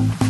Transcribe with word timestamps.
thank 0.00 0.20
you 0.22 0.29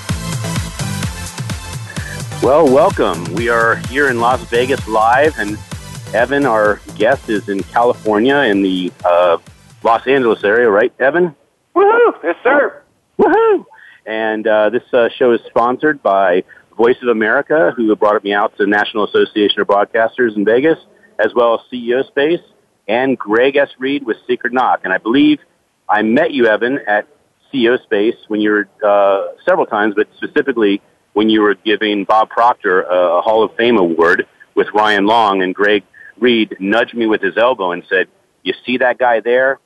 Well, 2.43 2.65
welcome. 2.65 3.23
We 3.35 3.49
are 3.49 3.75
here 3.75 4.09
in 4.09 4.19
Las 4.19 4.43
Vegas 4.45 4.87
live, 4.87 5.37
and 5.37 5.59
Evan, 6.11 6.47
our 6.47 6.81
guest, 6.97 7.29
is 7.29 7.47
in 7.49 7.61
California 7.61 8.35
in 8.37 8.63
the 8.63 8.91
uh, 9.05 9.37
Los 9.83 10.07
Angeles 10.07 10.43
area, 10.43 10.67
right, 10.67 10.91
Evan? 10.99 11.35
Woohoo! 11.75 12.13
Yes, 12.23 12.35
sir. 12.43 12.81
Woohoo! 13.19 13.63
And 14.07 14.47
uh, 14.47 14.71
this 14.71 14.81
uh, 14.91 15.09
show 15.09 15.33
is 15.33 15.41
sponsored 15.49 16.01
by 16.01 16.43
Voice 16.75 16.97
of 17.03 17.09
America, 17.09 17.73
who 17.77 17.95
brought 17.95 18.23
me 18.23 18.33
out 18.33 18.57
to 18.57 18.63
the 18.63 18.69
National 18.69 19.03
Association 19.03 19.61
of 19.61 19.67
Broadcasters 19.67 20.35
in 20.35 20.43
Vegas, 20.43 20.79
as 21.23 21.35
well 21.35 21.53
as 21.53 21.59
CEO 21.71 22.03
Space, 22.07 22.41
and 22.87 23.19
Greg 23.19 23.55
S. 23.55 23.69
Reid 23.77 24.03
with 24.03 24.17
Secret 24.25 24.51
Knock. 24.51 24.81
And 24.83 24.91
I 24.91 24.97
believe 24.97 25.37
I 25.87 26.01
met 26.01 26.31
you, 26.31 26.47
Evan, 26.47 26.79
at 26.87 27.07
CEO 27.53 27.79
Space 27.83 28.15
when 28.29 28.41
you 28.41 28.49
were 28.49 28.69
uh, 28.83 29.35
several 29.45 29.67
times, 29.67 29.93
but 29.95 30.07
specifically 30.17 30.81
when 31.13 31.29
you 31.29 31.41
were 31.41 31.55
giving 31.55 32.05
Bob 32.05 32.29
Proctor 32.29 32.81
a 32.81 33.21
Hall 33.21 33.43
of 33.43 33.55
Fame 33.55 33.77
award 33.77 34.27
with 34.55 34.67
Ryan 34.73 35.05
Long, 35.05 35.41
and 35.41 35.53
Greg 35.53 35.83
Reid 36.19 36.57
nudged 36.59 36.93
me 36.93 37.07
with 37.07 37.21
his 37.21 37.37
elbow 37.37 37.71
and 37.71 37.83
said, 37.89 38.07
"You 38.43 38.53
see 38.65 38.77
that 38.77 38.97
guy 38.97 39.19
there? 39.19 39.59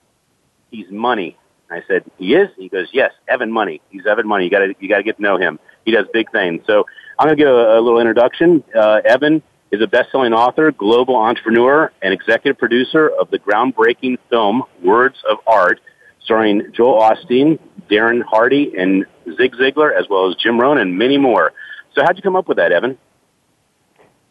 He's 0.72 0.90
money." 0.90 1.38
I 1.70 1.84
said, 1.88 2.04
"He 2.18 2.36
is." 2.36 2.50
He 2.58 2.70
goes, 2.70 2.88
"Yes, 2.94 3.12
Evan 3.28 3.52
Money. 3.52 3.82
He's 3.90 4.06
Evan 4.06 4.28
Money. 4.28 4.46
You 4.46 4.52
got 4.52 4.60
to 4.60 4.76
you 4.80 4.88
got 4.88 4.98
to 4.98 5.04
get 5.04 5.18
to 5.18 5.22
know 5.22 5.38
him. 5.38 5.60
He 5.84 5.92
does 5.92 6.06
big 6.14 6.32
things." 6.32 6.64
So 6.66 6.86
I'm 7.18 7.28
going 7.28 7.38
to 7.38 7.44
give 7.44 7.54
a, 7.54 7.80
a 7.80 7.82
little 7.82 8.00
introduction. 8.00 8.64
Uh, 8.74 9.02
Evan 9.04 9.42
is 9.72 9.82
a 9.82 9.88
best-selling 9.88 10.34
author, 10.34 10.72
global 10.72 11.16
entrepreneur, 11.16 11.92
and 12.02 12.14
executive 12.14 12.58
producer 12.58 13.10
of 13.10 13.30
the 13.32 13.40
groundbreaking 13.40 14.18
film 14.30 14.64
Words 14.84 15.18
of 15.30 15.38
Art, 15.48 15.80
starring 16.24 16.72
Joel 16.72 17.02
Osteen, 17.02 17.60
Darren 17.90 18.24
Hardy, 18.24 18.74
and 18.78 19.06
Zig 19.38 19.54
Ziglar, 19.56 19.98
as 19.98 20.08
well 20.10 20.30
as 20.30 20.36
Jim 20.36 20.60
Rohn 20.60 20.78
and 20.78 20.98
many 20.98 21.18
more. 21.18 21.54
So, 21.94 22.04
how'd 22.04 22.18
you 22.18 22.24
come 22.24 22.36
up 22.36 22.48
with 22.48 22.58
that, 22.58 22.72
Evan? 22.72 22.98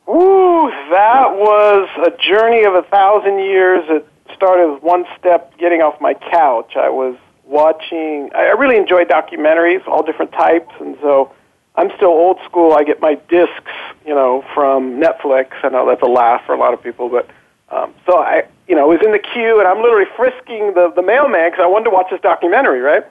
Ooh, 0.08 0.70
that 0.90 1.32
was 1.32 1.88
a 2.06 2.10
journey 2.22 2.64
of 2.64 2.74
a 2.74 2.82
thousand 2.82 3.38
years. 3.38 3.84
It 3.88 4.06
started 4.34 4.72
with 4.72 4.82
one 4.82 5.06
step 5.18 5.56
getting 5.56 5.80
off 5.80 6.00
my 6.00 6.14
couch. 6.14 6.76
I 6.76 6.90
was 6.90 7.16
watching, 7.44 8.30
I 8.34 8.50
really 8.52 8.76
enjoy 8.76 9.04
documentaries, 9.04 9.86
all 9.88 10.02
different 10.02 10.32
types, 10.32 10.74
and 10.80 10.96
so 11.00 11.32
I'm 11.76 11.90
still 11.96 12.08
old 12.08 12.38
school. 12.44 12.72
I 12.72 12.84
get 12.84 13.00
my 13.00 13.14
discs, 13.28 13.72
you 14.06 14.14
know, 14.14 14.44
from 14.54 15.00
Netflix. 15.00 15.52
I 15.62 15.70
know 15.70 15.86
that's 15.86 16.02
a 16.02 16.10
laugh 16.10 16.42
for 16.46 16.54
a 16.54 16.58
lot 16.58 16.74
of 16.74 16.82
people, 16.82 17.08
but 17.08 17.28
um, 17.70 17.94
so 18.06 18.18
I, 18.18 18.44
you 18.68 18.76
know, 18.76 18.86
was 18.86 19.00
in 19.04 19.12
the 19.12 19.18
queue 19.18 19.58
and 19.58 19.66
I'm 19.66 19.82
literally 19.82 20.08
frisking 20.16 20.74
the 20.74 20.92
the 20.94 21.02
mailman 21.02 21.50
because 21.50 21.62
I 21.62 21.66
wanted 21.66 21.84
to 21.84 21.90
watch 21.90 22.06
this 22.10 22.20
documentary, 22.20 22.80
right? 22.80 23.04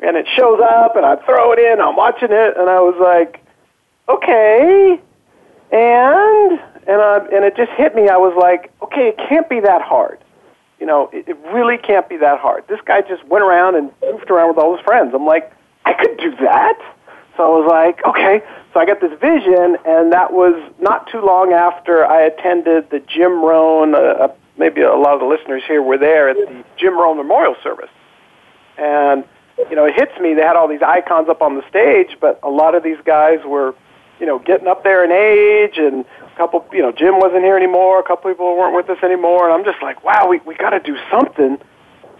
And 0.00 0.16
it 0.16 0.26
shows 0.36 0.60
up, 0.60 0.96
and 0.96 1.06
I 1.06 1.16
throw 1.16 1.52
it 1.52 1.58
in. 1.58 1.80
I'm 1.80 1.96
watching 1.96 2.30
it, 2.30 2.56
and 2.56 2.68
I 2.68 2.80
was 2.80 2.96
like, 3.00 3.44
okay, 4.08 5.00
and 5.72 6.60
and 6.86 7.00
I 7.02 7.18
and 7.32 7.44
it 7.44 7.56
just 7.56 7.72
hit 7.72 7.94
me. 7.94 8.08
I 8.08 8.16
was 8.16 8.36
like, 8.38 8.72
okay, 8.82 9.08
it 9.08 9.18
can't 9.28 9.48
be 9.48 9.60
that 9.60 9.82
hard. 9.82 10.18
You 10.78 10.86
know, 10.86 11.08
it, 11.12 11.28
it 11.28 11.38
really 11.52 11.78
can't 11.78 12.08
be 12.08 12.16
that 12.18 12.38
hard. 12.38 12.64
This 12.68 12.80
guy 12.84 13.00
just 13.00 13.24
went 13.26 13.42
around 13.42 13.76
and 13.76 13.90
goofed 14.00 14.30
around 14.30 14.48
with 14.48 14.58
all 14.58 14.76
his 14.76 14.84
friends. 14.84 15.12
I'm 15.14 15.24
like, 15.24 15.52
I 15.84 15.94
could 15.94 16.18
do 16.18 16.36
that. 16.42 16.78
So 17.36 17.42
I 17.44 17.58
was 17.58 17.68
like, 17.68 18.04
okay. 18.04 18.42
So 18.72 18.80
I 18.80 18.86
got 18.86 19.00
this 19.00 19.18
vision, 19.18 19.78
and 19.86 20.12
that 20.12 20.32
was 20.32 20.54
not 20.78 21.10
too 21.10 21.20
long 21.20 21.52
after 21.52 22.04
I 22.04 22.22
attended 22.22 22.90
the 22.90 23.00
Jim 23.00 23.42
Rohn. 23.42 23.94
Uh, 23.94 23.98
uh 23.98 24.34
maybe 24.58 24.80
a 24.80 24.94
lot 24.94 25.14
of 25.14 25.20
the 25.20 25.26
listeners 25.26 25.62
here 25.66 25.82
were 25.82 25.98
there 25.98 26.30
at 26.30 26.36
the 26.36 26.64
Jim 26.78 26.98
Rohn 26.98 27.16
Memorial 27.16 27.56
Service, 27.62 27.90
and 28.78 29.24
you 29.58 29.76
know, 29.76 29.84
it 29.86 29.94
hits 29.94 30.12
me. 30.20 30.34
They 30.34 30.42
had 30.42 30.56
all 30.56 30.68
these 30.68 30.82
icons 30.82 31.28
up 31.28 31.42
on 31.42 31.56
the 31.56 31.68
stage, 31.68 32.16
but 32.20 32.38
a 32.42 32.50
lot 32.50 32.74
of 32.74 32.82
these 32.82 32.98
guys 33.04 33.38
were, 33.44 33.74
you 34.20 34.26
know, 34.26 34.38
getting 34.38 34.66
up 34.66 34.84
there 34.84 35.04
in 35.04 35.12
age, 35.12 35.78
and 35.78 36.04
a 36.20 36.36
couple, 36.36 36.64
you 36.72 36.82
know, 36.82 36.92
Jim 36.92 37.18
wasn't 37.18 37.42
here 37.42 37.56
anymore. 37.56 38.00
A 38.00 38.02
couple 38.02 38.30
people 38.30 38.56
weren't 38.56 38.74
with 38.74 38.90
us 38.90 39.02
anymore, 39.02 39.48
and 39.48 39.54
I'm 39.54 39.64
just 39.64 39.82
like, 39.82 40.04
wow, 40.04 40.28
we 40.28 40.40
we 40.46 40.54
got 40.54 40.70
to 40.70 40.80
do 40.80 40.96
something, 41.10 41.58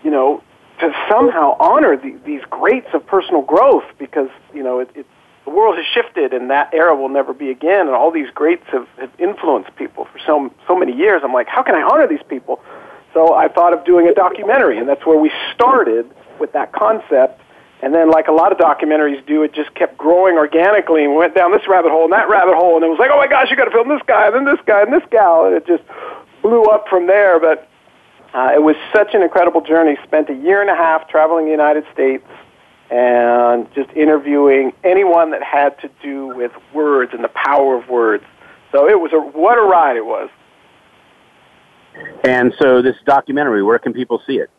you 0.02 0.10
know, 0.10 0.42
to 0.80 0.92
somehow 1.08 1.56
honor 1.58 1.97
the, 1.97 2.16
these 2.24 2.42
greats 2.50 2.88
of 2.92 3.06
personal 3.06 3.42
growth 3.42 3.84
because 3.98 4.28
you 4.53 4.62
know 4.62 4.80
it, 4.80 4.91
it 4.94 5.06
the 5.44 5.50
world 5.50 5.76
has 5.76 5.86
shifted 5.86 6.32
and 6.32 6.50
that 6.50 6.72
era 6.74 6.94
will 6.94 7.08
never 7.08 7.32
be 7.32 7.50
again 7.50 7.86
and 7.86 7.91
all 7.91 8.10
these 8.10 8.30
greats 8.34 8.64
have, 8.72 8.86
have 8.98 9.10
influenced 9.18 9.74
people 9.76 10.04
for 10.04 10.18
so 10.26 10.53
so 10.66 10.76
many 10.76 10.94
years 10.94 11.22
i'm 11.24 11.32
like 11.32 11.47
how 11.47 11.62
can 11.62 11.74
i 11.74 11.82
honor 11.82 12.06
these 12.06 12.22
people 12.28 12.60
so 13.14 13.32
i 13.34 13.48
thought 13.48 13.72
of 13.72 13.84
doing 13.84 14.08
a 14.08 14.14
documentary 14.14 14.76
and 14.78 14.88
that's 14.88 15.06
where 15.06 15.18
we 15.18 15.30
started 15.54 16.10
with 16.41 16.52
that 16.52 16.72
concept. 16.72 17.42
And 17.82 17.94
then, 17.94 18.10
like 18.10 18.28
a 18.28 18.32
lot 18.32 18.52
of 18.52 18.58
documentaries 18.58 19.24
do, 19.26 19.42
it 19.42 19.52
just 19.52 19.74
kept 19.74 19.98
growing 19.98 20.36
organically 20.36 21.04
and 21.04 21.14
went 21.14 21.34
down 21.34 21.52
this 21.52 21.69
rabbit 21.69 21.91
hole 21.91 22.04
and 22.04 22.12
that 22.12 22.28
rabbit 22.28 22.54
hole. 22.54 22.76
And 22.76 22.84
it 22.84 22.88
was 22.88 22.98
like, 22.98 23.10
oh 23.12 23.19
my 23.19 23.26
gosh, 23.26 23.50
you 23.50 23.56
got 23.56 23.66
to 23.66 23.70
film 23.70 23.88
this 23.88 24.00
guy, 24.06 24.26
and 24.26 24.34
then 24.34 24.44
this 24.44 24.64
guy, 24.66 24.82
and 24.82 24.92
this 24.92 25.02
gal. 25.10 25.44
And 25.44 25.54
it 25.54 25.66
just 25.66 25.84
blew 26.42 26.64
up 26.64 26.88
from 26.88 27.06
there. 27.06 27.38
But 27.38 27.69
uh, 28.32 28.52
it 28.54 28.62
was 28.62 28.76
such 28.94 29.14
an 29.14 29.22
incredible 29.22 29.60
journey. 29.60 29.97
Spent 30.04 30.30
a 30.30 30.34
year 30.34 30.62
and 30.62 30.70
a 30.70 30.74
half 30.74 31.08
traveling 31.08 31.44
the 31.44 31.50
United 31.50 31.84
States 31.92 32.24
and 32.91 33.72
just 33.74 33.91
interviewing 33.91 34.72
anyone 34.84 35.32
that 35.32 35.42
had 35.42 35.78
to 35.80 35.91
do 36.03 36.28
with 36.28 36.53
words 36.72 37.12
and 37.12 37.22
the 37.22 37.28
power 37.28 37.76
of 37.76 37.88
words. 37.88 38.24
So 38.72 38.88
it 38.88 38.98
was 38.98 39.12
a 39.12 39.18
what 39.18 39.58
a 39.58 39.62
ride 39.62 39.97
it 39.97 40.06
was. 40.06 40.30
And 42.24 42.54
so 42.58 42.82
this 42.82 42.97
documentary, 43.04 43.62
where 43.62 43.78
can 43.78 43.92
people 43.92 44.22
see 44.26 44.38
it? 44.38 44.50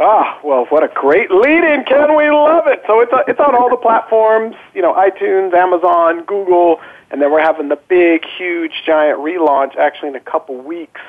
Ah, 0.00 0.38
well, 0.44 0.66
what 0.66 0.84
a 0.84 0.88
great 0.88 1.30
lead-in, 1.30 1.84
Ken. 1.84 2.16
We 2.16 2.30
love 2.30 2.68
it. 2.68 2.82
So 2.86 3.00
it's 3.00 3.12
a, 3.12 3.24
it's 3.26 3.40
on 3.40 3.56
all 3.56 3.68
the 3.68 3.76
platforms, 3.76 4.54
you 4.72 4.80
know, 4.80 4.94
iTunes, 4.94 5.52
Amazon, 5.54 6.24
Google, 6.24 6.80
and 7.10 7.20
then 7.20 7.32
we're 7.32 7.42
having 7.42 7.68
the 7.68 7.80
big, 7.88 8.24
huge, 8.24 8.82
giant 8.86 9.18
relaunch 9.18 9.76
actually 9.76 10.10
in 10.10 10.16
a 10.16 10.20
couple 10.20 10.56
weeks 10.56 11.00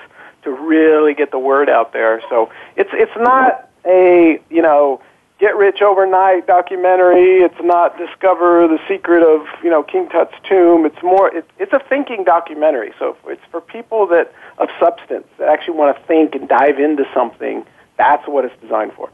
to 0.43 0.51
really 0.51 1.13
get 1.13 1.29
the 1.29 1.37
word 1.37 1.69
out 1.69 1.93
there. 1.93 2.21
So 2.29 2.49
it's 2.75 2.89
it's 2.93 3.15
not 3.17 3.69
a 3.85 4.41
you 4.49 4.61
know 4.61 5.01
get 5.39 5.55
rich 5.55 5.81
overnight 5.81 6.47
documentary. 6.47 7.41
It's 7.41 7.61
not 7.61 7.97
discover 7.97 8.67
the 8.67 8.79
secret 8.87 9.21
of 9.21 9.45
you 9.63 9.69
know 9.69 9.83
King 9.83 10.09
Tut's 10.09 10.33
tomb. 10.47 10.85
It's 10.85 11.03
more 11.03 11.35
it, 11.35 11.45
it's 11.59 11.73
a 11.73 11.79
thinking 11.89 12.23
documentary. 12.23 12.93
So 12.97 13.17
it's 13.27 13.43
for 13.51 13.61
people 13.61 14.07
that 14.07 14.33
of 14.57 14.69
substance 14.79 15.27
that 15.37 15.49
actually 15.49 15.77
want 15.77 15.95
to 15.95 16.03
think 16.05 16.33
and 16.33 16.47
dive 16.47 16.79
into 16.79 17.05
something 17.13 17.65
that's 17.99 18.27
what 18.27 18.45
it's 18.45 18.59
designed 18.61 18.93
for. 18.93 19.11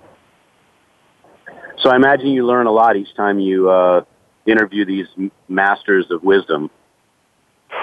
So 1.82 1.90
I 1.90 1.98
imagine 1.98 2.28
you 2.28 2.46
learn 2.46 2.68
a 2.68 2.72
lot 2.72 2.96
each 2.96 3.14
time 3.16 3.40
you 3.40 3.70
uh, 3.70 4.06
interview 4.46 4.86
these 4.86 5.08
masters 5.50 6.10
of 6.12 6.24
wisdom. 6.24 6.70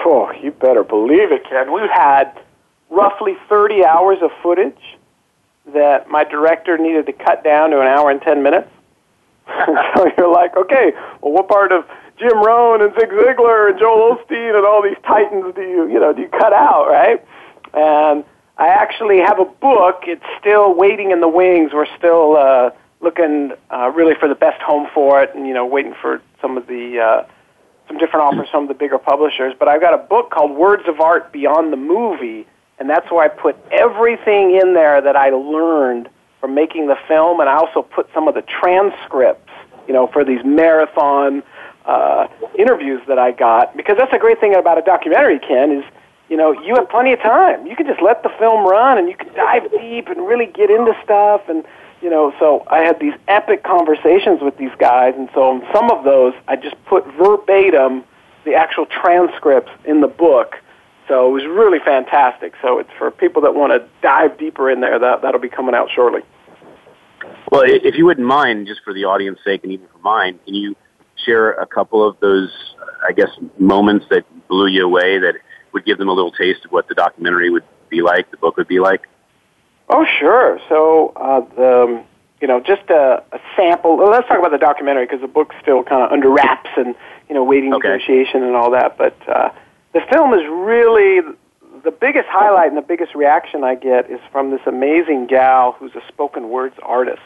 Oh, 0.05 0.31
you 0.41 0.51
better 0.51 0.83
believe 0.83 1.31
it, 1.31 1.43
Ken. 1.47 1.71
We've 1.71 1.89
had 1.89 2.39
roughly 2.89 3.35
30 3.49 3.85
hours 3.85 4.17
of 4.21 4.31
footage 4.41 4.97
that 5.73 6.09
my 6.09 6.23
director 6.23 6.77
needed 6.77 7.05
to 7.05 7.13
cut 7.13 7.43
down 7.43 7.69
to 7.71 7.79
an 7.79 7.87
hour 7.87 8.09
and 8.09 8.21
10 8.21 8.41
minutes. 8.41 8.69
so 9.95 10.09
you're 10.17 10.31
like, 10.31 10.55
okay, 10.55 10.93
well, 11.21 11.33
what 11.33 11.47
part 11.47 11.71
of 11.71 11.85
Jim 12.17 12.41
Rohn 12.43 12.81
and 12.81 12.93
Zig 12.99 13.09
Ziglar 13.09 13.69
and 13.69 13.79
Joel 13.79 14.15
Osteen 14.15 14.55
and 14.55 14.65
all 14.65 14.81
these 14.81 14.97
titans 15.05 15.53
do 15.55 15.61
you, 15.61 15.87
you 15.89 15.99
know, 15.99 16.13
do 16.13 16.21
you 16.21 16.29
cut 16.29 16.53
out, 16.53 16.87
right? 16.87 17.23
And 17.73 18.23
I 18.57 18.67
actually 18.67 19.19
have 19.19 19.39
a 19.39 19.45
book. 19.45 20.03
It's 20.03 20.23
still 20.39 20.73
waiting 20.75 21.11
in 21.11 21.21
the 21.21 21.27
wings. 21.27 21.71
We're 21.73 21.87
still 21.97 22.37
uh, 22.37 22.71
looking 23.01 23.53
uh, 23.71 23.89
really 23.89 24.15
for 24.19 24.27
the 24.27 24.35
best 24.35 24.61
home 24.61 24.87
for 24.93 25.21
it, 25.23 25.33
and 25.35 25.47
you 25.47 25.53
know, 25.53 25.65
waiting 25.65 25.95
for 25.99 26.21
some 26.41 26.57
of 26.57 26.67
the 26.67 26.99
uh, 26.99 27.27
some 27.87 27.97
different 27.97 28.23
offers 28.25 28.49
from 28.49 28.67
the 28.67 28.73
bigger 28.73 28.97
publishers. 28.97 29.53
But 29.57 29.67
I've 29.67 29.81
got 29.81 29.93
a 29.93 29.97
book 29.97 30.31
called 30.31 30.51
Words 30.51 30.83
of 30.87 30.99
Art 30.99 31.31
Beyond 31.31 31.73
the 31.73 31.77
Movie, 31.77 32.47
and 32.79 32.89
that's 32.89 33.09
where 33.11 33.23
I 33.23 33.27
put 33.27 33.55
everything 33.71 34.59
in 34.61 34.73
there 34.73 35.01
that 35.01 35.15
I 35.15 35.29
learned 35.29 36.09
from 36.39 36.53
making 36.53 36.87
the 36.87 36.97
film, 37.07 37.39
and 37.39 37.49
I 37.49 37.55
also 37.55 37.81
put 37.81 38.07
some 38.13 38.27
of 38.27 38.35
the 38.35 38.43
transcripts, 38.43 39.51
you 39.87 39.93
know, 39.93 40.07
for 40.07 40.23
these 40.23 40.43
marathon 40.43 41.41
uh, 41.85 42.27
interviews 42.57 43.01
that 43.07 43.17
I 43.17 43.31
got. 43.31 43.75
Because 43.75 43.97
that's 43.97 44.13
a 44.13 44.19
great 44.19 44.39
thing 44.39 44.55
about 44.55 44.77
a 44.77 44.81
documentary, 44.81 45.39
Ken, 45.39 45.71
is 45.71 45.85
you 46.33 46.37
know, 46.37 46.51
you 46.51 46.73
have 46.73 46.89
plenty 46.89 47.13
of 47.13 47.19
time. 47.19 47.67
You 47.67 47.75
can 47.75 47.85
just 47.85 48.01
let 48.01 48.23
the 48.23 48.29
film 48.39 48.65
run 48.65 48.97
and 48.97 49.07
you 49.07 49.15
can 49.15 49.31
dive 49.35 49.69
deep 49.69 50.07
and 50.07 50.25
really 50.25 50.47
get 50.47 50.71
into 50.71 50.97
stuff 51.03 51.41
and 51.47 51.63
you 52.01 52.09
know, 52.09 52.33
so 52.39 52.63
I 52.71 52.79
had 52.79 52.99
these 52.99 53.13
epic 53.27 53.63
conversations 53.63 54.41
with 54.41 54.57
these 54.57 54.71
guys 54.79 55.13
and 55.15 55.29
so 55.35 55.43
on 55.43 55.61
some 55.71 55.91
of 55.91 56.03
those 56.03 56.33
I 56.47 56.55
just 56.55 56.73
put 56.85 57.05
verbatim 57.13 58.03
the 58.45 58.55
actual 58.55 58.87
transcripts 58.87 59.69
in 59.85 60.01
the 60.01 60.07
book. 60.07 60.55
So 61.07 61.29
it 61.29 61.33
was 61.33 61.45
really 61.45 61.77
fantastic. 61.77 62.53
So 62.63 62.79
it's 62.79 62.89
for 62.97 63.11
people 63.11 63.43
that 63.43 63.53
want 63.53 63.71
to 63.71 63.87
dive 64.01 64.39
deeper 64.39 64.71
in 64.71 64.81
there 64.81 64.97
that 64.97 65.21
that'll 65.21 65.39
be 65.39 65.49
coming 65.49 65.75
out 65.75 65.91
shortly. 65.93 66.21
Well, 67.51 67.61
if 67.63 67.93
you 67.95 68.07
wouldn't 68.07 68.25
mind, 68.25 68.65
just 68.65 68.81
for 68.83 68.91
the 68.91 69.05
audience 69.05 69.37
sake 69.45 69.61
and 69.61 69.71
even 69.71 69.85
for 69.85 69.99
mine, 69.99 70.39
can 70.45 70.55
you 70.55 70.75
share 71.23 71.51
a 71.51 71.67
couple 71.67 72.03
of 72.03 72.19
those, 72.21 72.49
I 73.07 73.11
guess, 73.11 73.29
moments 73.59 74.07
that 74.09 74.23
blew 74.47 74.67
you 74.67 74.83
away 74.83 75.19
that 75.19 75.35
would 75.73 75.85
give 75.85 75.97
them 75.97 76.09
a 76.09 76.13
little 76.13 76.31
taste 76.31 76.65
of 76.65 76.71
what 76.71 76.87
the 76.87 76.95
documentary 76.95 77.49
would 77.49 77.63
be 77.89 78.01
like, 78.01 78.29
the 78.31 78.37
book 78.37 78.57
would 78.57 78.67
be 78.67 78.79
like? 78.79 79.07
Oh, 79.89 80.05
sure. 80.19 80.59
So, 80.69 81.13
uh, 81.15 81.41
the, 81.55 82.03
you 82.41 82.47
know, 82.47 82.59
just 82.59 82.89
a, 82.89 83.23
a 83.31 83.39
sample. 83.55 83.97
Well, 83.97 84.09
let's 84.09 84.27
talk 84.27 84.39
about 84.39 84.51
the 84.51 84.57
documentary 84.57 85.05
because 85.05 85.21
the 85.21 85.27
book's 85.27 85.55
still 85.61 85.83
kind 85.83 86.03
of 86.03 86.11
under 86.11 86.29
wraps 86.29 86.69
and 86.77 86.95
you 87.29 87.35
know 87.35 87.43
waiting 87.43 87.73
okay. 87.73 87.89
negotiation 87.89 88.43
and 88.43 88.55
all 88.55 88.71
that. 88.71 88.97
But 88.97 89.15
uh, 89.27 89.49
the 89.93 90.01
film 90.11 90.33
is 90.33 90.41
really 90.49 91.21
the 91.83 91.91
biggest 91.91 92.27
highlight 92.29 92.69
and 92.69 92.77
the 92.77 92.81
biggest 92.81 93.13
reaction 93.13 93.63
I 93.63 93.75
get 93.75 94.09
is 94.09 94.19
from 94.31 94.51
this 94.51 94.61
amazing 94.65 95.27
gal 95.27 95.73
who's 95.73 95.93
a 95.95 96.01
spoken 96.07 96.49
words 96.49 96.75
artist. 96.81 97.21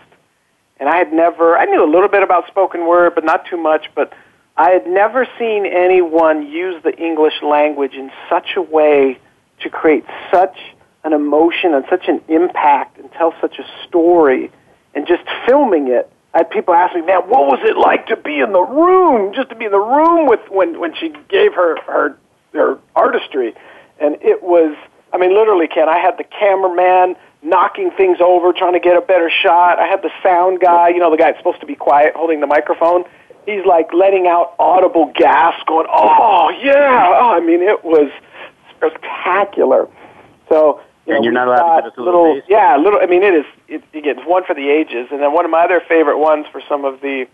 And 0.79 0.89
I 0.89 0.97
had 0.97 1.11
never, 1.11 1.57
I 1.57 1.65
knew 1.65 1.83
a 1.83 1.89
little 1.89 2.09
bit 2.09 2.23
about 2.23 2.47
spoken 2.47 2.85
word, 2.85 3.15
but 3.15 3.23
not 3.23 3.45
too 3.45 3.57
much. 3.57 3.89
But 3.95 4.13
I 4.57 4.71
had 4.71 4.87
never 4.87 5.27
seen 5.37 5.67
anyone 5.67 6.47
use 6.47 6.81
the 6.83 6.95
English 6.97 7.43
language 7.43 7.93
in 7.93 8.11
such 8.27 8.55
a 8.55 8.61
way 8.61 9.19
to 9.61 9.69
create 9.69 10.03
such 10.31 10.57
an 11.03 11.13
emotion 11.13 11.75
and 11.75 11.85
such 11.89 12.07
an 12.07 12.21
impact 12.27 12.97
and 12.97 13.11
tell 13.13 13.35
such 13.39 13.59
a 13.59 13.87
story 13.87 14.51
and 14.95 15.07
just 15.07 15.21
filming 15.45 15.89
it. 15.89 16.11
I 16.33 16.39
had 16.39 16.49
people 16.49 16.73
ask 16.73 16.95
me, 16.95 17.01
man, 17.01 17.21
what 17.29 17.45
was 17.45 17.59
it 17.63 17.77
like 17.77 18.07
to 18.07 18.17
be 18.17 18.39
in 18.39 18.51
the 18.51 18.61
room, 18.61 19.33
just 19.33 19.49
to 19.49 19.55
be 19.55 19.65
in 19.65 19.71
the 19.71 19.79
room 19.79 20.27
with 20.27 20.41
when, 20.49 20.79
when 20.79 20.95
she 20.95 21.09
gave 21.29 21.53
her, 21.53 21.79
her, 21.81 22.17
her 22.53 22.79
artistry. 22.95 23.53
And 23.99 24.17
it 24.21 24.41
was, 24.41 24.75
I 25.13 25.17
mean, 25.17 25.35
literally, 25.35 25.67
Ken, 25.67 25.87
I 25.87 25.99
had 25.99 26.17
the 26.17 26.23
cameraman 26.23 27.15
knocking 27.43 27.91
things 27.91 28.17
over, 28.19 28.53
trying 28.53 28.73
to 28.73 28.79
get 28.79 28.97
a 28.97 29.01
better 29.01 29.29
shot. 29.29 29.77
I 29.77 29.85
had 29.85 30.01
the 30.01 30.11
sound 30.23 30.59
guy, 30.59 30.89
you 30.89 30.99
know, 30.99 31.11
the 31.11 31.17
guy 31.17 31.25
that's 31.31 31.37
supposed 31.37 31.59
to 31.61 31.67
be 31.67 31.75
quiet 31.75 32.13
holding 32.15 32.39
the 32.39 32.47
microphone 32.47 33.05
he's 33.47 33.65
like 33.65 33.91
letting 33.93 34.27
out 34.27 34.53
audible 34.59 35.11
gasps, 35.15 35.63
going, 35.65 35.87
"Oh 35.89 36.49
yeah!" 36.61 37.17
Oh, 37.19 37.31
I 37.31 37.39
mean, 37.39 37.61
it 37.61 37.83
was 37.83 38.11
spectacular. 38.75 39.87
So, 40.49 40.81
you 41.05 41.15
and 41.15 41.21
know, 41.21 41.23
you're 41.23 41.31
not 41.31 41.47
allowed 41.47 41.77
to 41.77 41.81
give 41.83 41.91
us 41.93 41.97
a 41.97 42.01
little, 42.01 42.35
little 42.35 42.41
yeah, 42.47 42.77
little. 42.77 42.99
I 43.01 43.07
mean, 43.07 43.23
it 43.23 43.33
is. 43.33 43.45
It, 43.67 43.83
again, 43.93 44.19
it's 44.19 44.27
one 44.27 44.43
for 44.45 44.53
the 44.53 44.69
ages, 44.69 45.07
and 45.11 45.21
then 45.21 45.33
one 45.33 45.45
of 45.45 45.51
my 45.51 45.63
other 45.63 45.81
favorite 45.87 46.19
ones 46.19 46.45
for 46.51 46.61
some 46.69 46.85
of 46.85 47.01
the, 47.01 47.25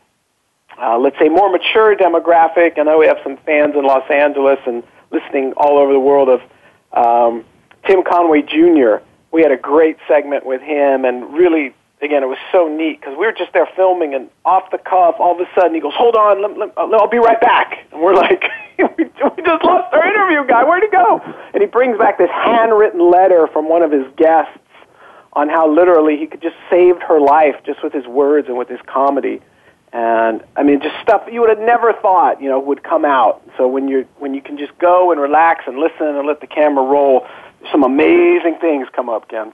uh, 0.82 0.98
let's 0.98 1.18
say, 1.20 1.30
more 1.30 1.52
mature 1.52 1.96
demographic. 1.96 2.80
I 2.80 2.84
know 2.84 2.98
we 3.00 3.08
have 3.08 3.20
some 3.24 3.38
fans 3.38 3.76
in 3.76 3.84
Los 3.84 4.10
Angeles 4.10 4.60
and 4.66 4.84
listening 5.12 5.54
all 5.58 5.78
over 5.78 5.92
the 5.92 6.00
world 6.00 6.30
of 6.30 6.42
um, 6.94 7.44
Tim 7.86 8.04
Conway 8.04 8.44
Jr. 8.44 9.04
We 9.32 9.42
had 9.42 9.52
a 9.52 9.58
great 9.58 9.98
segment 10.08 10.46
with 10.46 10.62
him, 10.62 11.06
and 11.06 11.34
really 11.34 11.74
again, 12.04 12.24
it 12.24 12.28
was 12.28 12.38
so 12.52 12.68
neat 12.68 13.00
because 13.00 13.18
we 13.18 13.26
were 13.26 13.32
just 13.32 13.54
there 13.54 13.68
filming, 13.76 14.14
and 14.14 14.30
off 14.46 14.70
the 14.72 14.78
cuff, 14.78 15.16
all 15.20 15.40
of 15.40 15.40
a 15.40 15.50
sudden 15.56 15.74
he 15.74 15.82
goes, 15.82 15.94
"Hold 15.96 16.16
on, 16.16 16.42
let, 16.42 16.58
let, 16.58 16.78
I'll 16.78 17.08
be 17.08 17.18
right 17.18 17.40
back." 17.40 17.86
And 17.92 18.02
we're 18.02 18.16
like, 18.16 18.44
"We 18.78 19.06
just 19.44 19.64
lost 19.64 19.94
our 19.94 20.06
interview 20.06 20.46
guy. 20.48 20.64
Where'd 20.64 20.84
he 20.84 20.90
go?" 20.90 21.22
And 21.54 21.62
he 21.62 21.68
brings 21.68 21.98
back 21.98 22.18
this 22.18 22.30
handwritten 22.32 23.12
letter 23.12 23.48
from 23.48 23.70
one 23.70 23.82
of 23.82 23.92
his 23.92 24.06
guests 24.18 24.60
on 25.34 25.50
how 25.50 25.68
literally 25.68 26.18
he 26.18 26.28
could 26.28 26.42
just 26.42 26.56
saved 26.70 27.02
her 27.04 27.20
life 27.20 27.56
just 27.66 27.84
with 27.84 27.94
his 27.94 28.06
words 28.06 28.48
and 28.48 28.58
with 28.58 28.70
his 28.70 28.80
comedy. 28.86 29.42
And 29.92 30.44
I 30.56 30.64
mean, 30.64 30.82
just 30.82 30.96
stuff 31.02 31.24
you 31.32 31.42
would 31.42 31.50
have 31.50 31.60
never 31.60 31.94
thought, 31.94 32.42
you 32.42 32.50
know, 32.50 32.60
would 32.60 32.84
come 32.84 33.06
out. 33.06 33.42
So 33.58 33.68
when 33.68 33.88
you 33.88 34.08
when 34.18 34.34
you 34.34 34.42
can 34.42 34.58
just 34.58 34.78
go 34.80 35.12
and 35.12 35.22
relax 35.22 35.66
and 35.68 35.78
listen 35.78 36.08
and 36.08 36.28
let 36.28 36.42
the 36.42 36.48
camera 36.48 36.84
roll, 36.84 37.28
some 37.72 37.84
amazing 37.84 38.58
things 38.60 38.88
come 38.94 39.10
up, 39.10 39.30
Ken. 39.30 39.54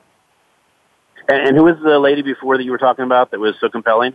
And, 1.30 1.48
and 1.48 1.58
who 1.58 1.64
was 1.64 1.78
the 1.82 2.00
lady 2.00 2.24
before 2.24 2.58
that 2.58 2.64
you 2.64 2.72
were 2.72 2.80
talking 2.80 3.06
about 3.06 3.32
that 3.32 3.40
was 3.40 3.56
so 3.62 3.70
compelling? 3.70 4.14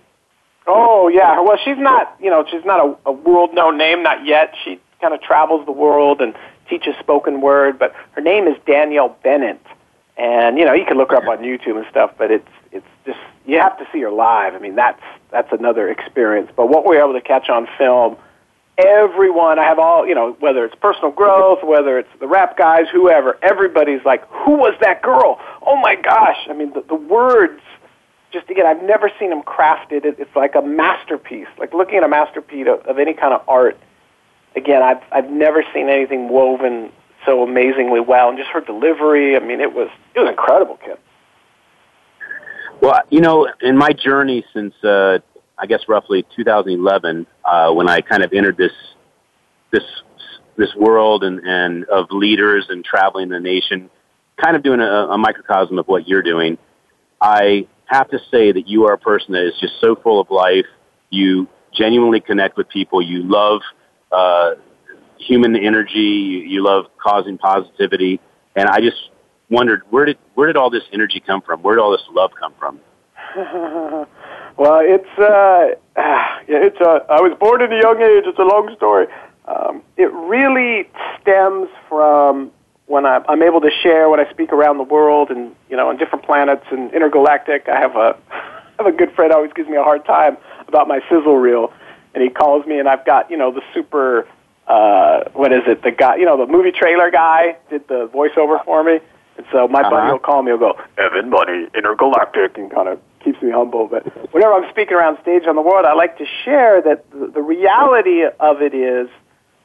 Oh 0.66 1.08
yeah, 1.08 1.40
well 1.40 1.58
she's 1.64 1.78
not 1.78 2.16
you 2.20 2.30
know 2.30 2.44
she's 2.50 2.64
not 2.64 2.84
a, 2.84 3.10
a 3.10 3.12
world 3.12 3.54
known 3.54 3.78
name 3.78 4.02
not 4.02 4.26
yet. 4.26 4.54
She 4.64 4.80
kind 5.00 5.14
of 5.14 5.20
travels 5.20 5.64
the 5.66 5.72
world 5.72 6.20
and 6.20 6.34
teaches 6.68 6.94
spoken 6.98 7.40
word, 7.40 7.78
but 7.78 7.94
her 8.12 8.22
name 8.22 8.48
is 8.48 8.56
Danielle 8.66 9.16
Bennett, 9.22 9.60
and 10.16 10.58
you 10.58 10.64
know 10.64 10.72
you 10.72 10.84
can 10.86 10.96
look 10.96 11.10
her 11.10 11.16
up 11.16 11.28
on 11.28 11.38
YouTube 11.38 11.76
and 11.76 11.86
stuff, 11.90 12.12
but 12.18 12.30
it's 12.30 12.48
it's 12.72 12.86
just 13.06 13.18
you 13.46 13.58
have 13.60 13.78
to 13.78 13.86
see 13.92 14.00
her 14.00 14.10
live. 14.10 14.54
I 14.54 14.58
mean 14.58 14.74
that's 14.74 15.02
that's 15.30 15.52
another 15.52 15.88
experience. 15.88 16.50
But 16.56 16.68
what 16.68 16.88
we 16.88 16.96
were 16.96 17.02
able 17.02 17.12
to 17.12 17.20
catch 17.20 17.48
on 17.48 17.68
film 17.78 18.16
everyone, 18.78 19.58
I 19.58 19.64
have 19.64 19.78
all, 19.78 20.06
you 20.06 20.14
know, 20.14 20.36
whether 20.40 20.64
it's 20.64 20.74
personal 20.74 21.10
growth, 21.10 21.62
whether 21.62 21.98
it's 21.98 22.08
the 22.20 22.26
rap 22.26 22.56
guys, 22.56 22.86
whoever, 22.92 23.38
everybody's 23.42 24.04
like, 24.04 24.28
who 24.28 24.52
was 24.52 24.74
that 24.80 25.02
girl? 25.02 25.38
Oh 25.62 25.76
my 25.76 25.94
gosh. 25.94 26.46
I 26.48 26.54
mean, 26.54 26.72
the, 26.72 26.82
the 26.82 26.94
words, 26.94 27.60
just 28.32 28.50
again, 28.50 28.66
I've 28.66 28.82
never 28.82 29.10
seen 29.18 29.30
them 29.30 29.42
crafted. 29.42 30.04
It, 30.04 30.16
it's 30.18 30.34
like 30.34 30.54
a 30.54 30.62
masterpiece, 30.62 31.48
like 31.58 31.72
looking 31.72 31.96
at 31.96 32.04
a 32.04 32.08
masterpiece 32.08 32.66
of, 32.68 32.80
of 32.86 32.98
any 32.98 33.14
kind 33.14 33.32
of 33.32 33.42
art. 33.48 33.78
Again, 34.56 34.82
I've, 34.82 35.02
I've 35.12 35.30
never 35.30 35.64
seen 35.72 35.88
anything 35.88 36.28
woven 36.28 36.90
so 37.24 37.42
amazingly 37.42 38.00
well. 38.00 38.28
And 38.28 38.38
just 38.38 38.50
her 38.50 38.60
delivery, 38.60 39.36
I 39.36 39.40
mean, 39.40 39.60
it 39.60 39.72
was, 39.72 39.88
it 40.14 40.20
was 40.20 40.28
incredible, 40.28 40.78
Kim. 40.84 40.96
Well, 42.80 43.00
you 43.08 43.20
know, 43.20 43.48
in 43.62 43.76
my 43.78 43.92
journey 43.92 44.44
since 44.52 44.74
uh, 44.84 45.20
I 45.58 45.66
guess 45.66 45.80
roughly 45.88 46.24
2011 46.36 47.26
uh, 47.44 47.72
when 47.72 47.88
I 47.88 48.00
kind 48.00 48.22
of 48.22 48.32
entered 48.32 48.56
this 48.56 48.72
this 49.70 49.84
this 50.56 50.74
world 50.76 51.24
and, 51.24 51.40
and 51.40 51.84
of 51.86 52.06
leaders 52.10 52.66
and 52.68 52.84
traveling 52.84 53.28
the 53.28 53.40
nation, 53.40 53.90
kind 54.42 54.56
of 54.56 54.62
doing 54.62 54.80
a, 54.80 54.84
a 54.84 55.18
microcosm 55.18 55.78
of 55.78 55.86
what 55.86 56.06
you're 56.06 56.22
doing. 56.22 56.58
I 57.20 57.66
have 57.86 58.08
to 58.10 58.18
say 58.30 58.52
that 58.52 58.68
you 58.68 58.86
are 58.86 58.92
a 58.92 58.98
person 58.98 59.32
that 59.32 59.46
is 59.46 59.54
just 59.60 59.74
so 59.80 59.96
full 59.96 60.20
of 60.20 60.30
life. 60.30 60.66
You 61.10 61.48
genuinely 61.72 62.20
connect 62.20 62.56
with 62.56 62.68
people. 62.68 63.02
You 63.02 63.22
love 63.24 63.62
uh, 64.12 64.52
human 65.18 65.56
energy. 65.56 65.98
You, 65.98 66.38
you 66.40 66.64
love 66.64 66.86
causing 67.02 67.38
positivity. 67.38 68.20
And 68.56 68.68
I 68.68 68.80
just 68.80 69.10
wondered 69.50 69.82
where 69.90 70.04
did 70.04 70.18
where 70.34 70.46
did 70.46 70.56
all 70.56 70.70
this 70.70 70.84
energy 70.92 71.22
come 71.24 71.42
from? 71.42 71.62
Where 71.62 71.74
did 71.76 71.82
all 71.82 71.92
this 71.92 72.06
love 72.12 72.30
come 72.38 72.54
from? 72.58 72.80
Well, 74.56 74.80
it's 74.82 75.18
uh, 75.18 75.74
it's 76.48 76.80
uh, 76.80 77.00
I 77.08 77.20
was 77.20 77.36
born 77.38 77.62
at 77.62 77.72
a 77.72 77.80
young 77.80 78.00
age. 78.00 78.24
It's 78.26 78.38
a 78.38 78.42
long 78.42 78.72
story. 78.76 79.06
Um, 79.46 79.82
it 79.96 80.10
really 80.12 80.88
stems 81.20 81.68
from 81.88 82.50
when 82.86 83.06
I'm, 83.06 83.24
I'm 83.28 83.42
able 83.42 83.60
to 83.60 83.70
share 83.82 84.08
when 84.08 84.20
I 84.20 84.30
speak 84.30 84.52
around 84.52 84.78
the 84.78 84.84
world 84.84 85.30
and 85.30 85.54
you 85.68 85.76
know 85.76 85.88
on 85.88 85.96
different 85.96 86.24
planets 86.24 86.64
and 86.70 86.92
intergalactic. 86.92 87.68
I 87.68 87.78
have 87.78 87.96
a 87.96 88.16
I 88.30 88.72
have 88.78 88.86
a 88.86 88.96
good 88.96 89.12
friend 89.14 89.32
always 89.32 89.52
gives 89.52 89.68
me 89.68 89.76
a 89.76 89.82
hard 89.82 90.04
time 90.04 90.36
about 90.68 90.88
my 90.88 91.00
sizzle 91.08 91.36
reel, 91.36 91.72
and 92.14 92.22
he 92.22 92.30
calls 92.30 92.66
me 92.66 92.78
and 92.78 92.88
I've 92.88 93.04
got 93.04 93.30
you 93.30 93.36
know 93.36 93.52
the 93.52 93.62
super 93.72 94.26
uh, 94.66 95.24
what 95.32 95.52
is 95.52 95.62
it 95.66 95.82
the 95.82 95.90
guy 95.90 96.16
you 96.16 96.24
know 96.24 96.38
the 96.38 96.50
movie 96.50 96.72
trailer 96.72 97.10
guy 97.10 97.56
did 97.70 97.86
the 97.88 98.08
voiceover 98.08 98.64
for 98.64 98.84
me, 98.84 99.00
and 99.36 99.46
so 99.50 99.66
my 99.66 99.80
uh-huh. 99.80 99.90
buddy 99.90 100.12
will 100.12 100.18
call 100.18 100.42
me. 100.42 100.52
He'll 100.52 100.58
go 100.58 100.78
Evan, 100.96 101.30
buddy, 101.30 101.68
intergalactic, 101.74 102.56
and 102.56 102.70
kind 102.70 102.88
of 102.88 103.00
keeps 103.24 103.40
me 103.42 103.50
humble. 103.50 103.88
But 103.88 104.04
whenever 104.32 104.52
I'm 104.52 104.70
speaking 104.70 104.94
around 104.94 105.18
stage 105.22 105.46
on 105.46 105.56
the 105.56 105.62
world, 105.62 105.86
I 105.86 105.94
like 105.94 106.18
to 106.18 106.26
share 106.44 106.82
that 106.82 107.10
the, 107.10 107.42
reality 107.42 108.24
of 108.38 108.62
it 108.62 108.74
is 108.74 109.08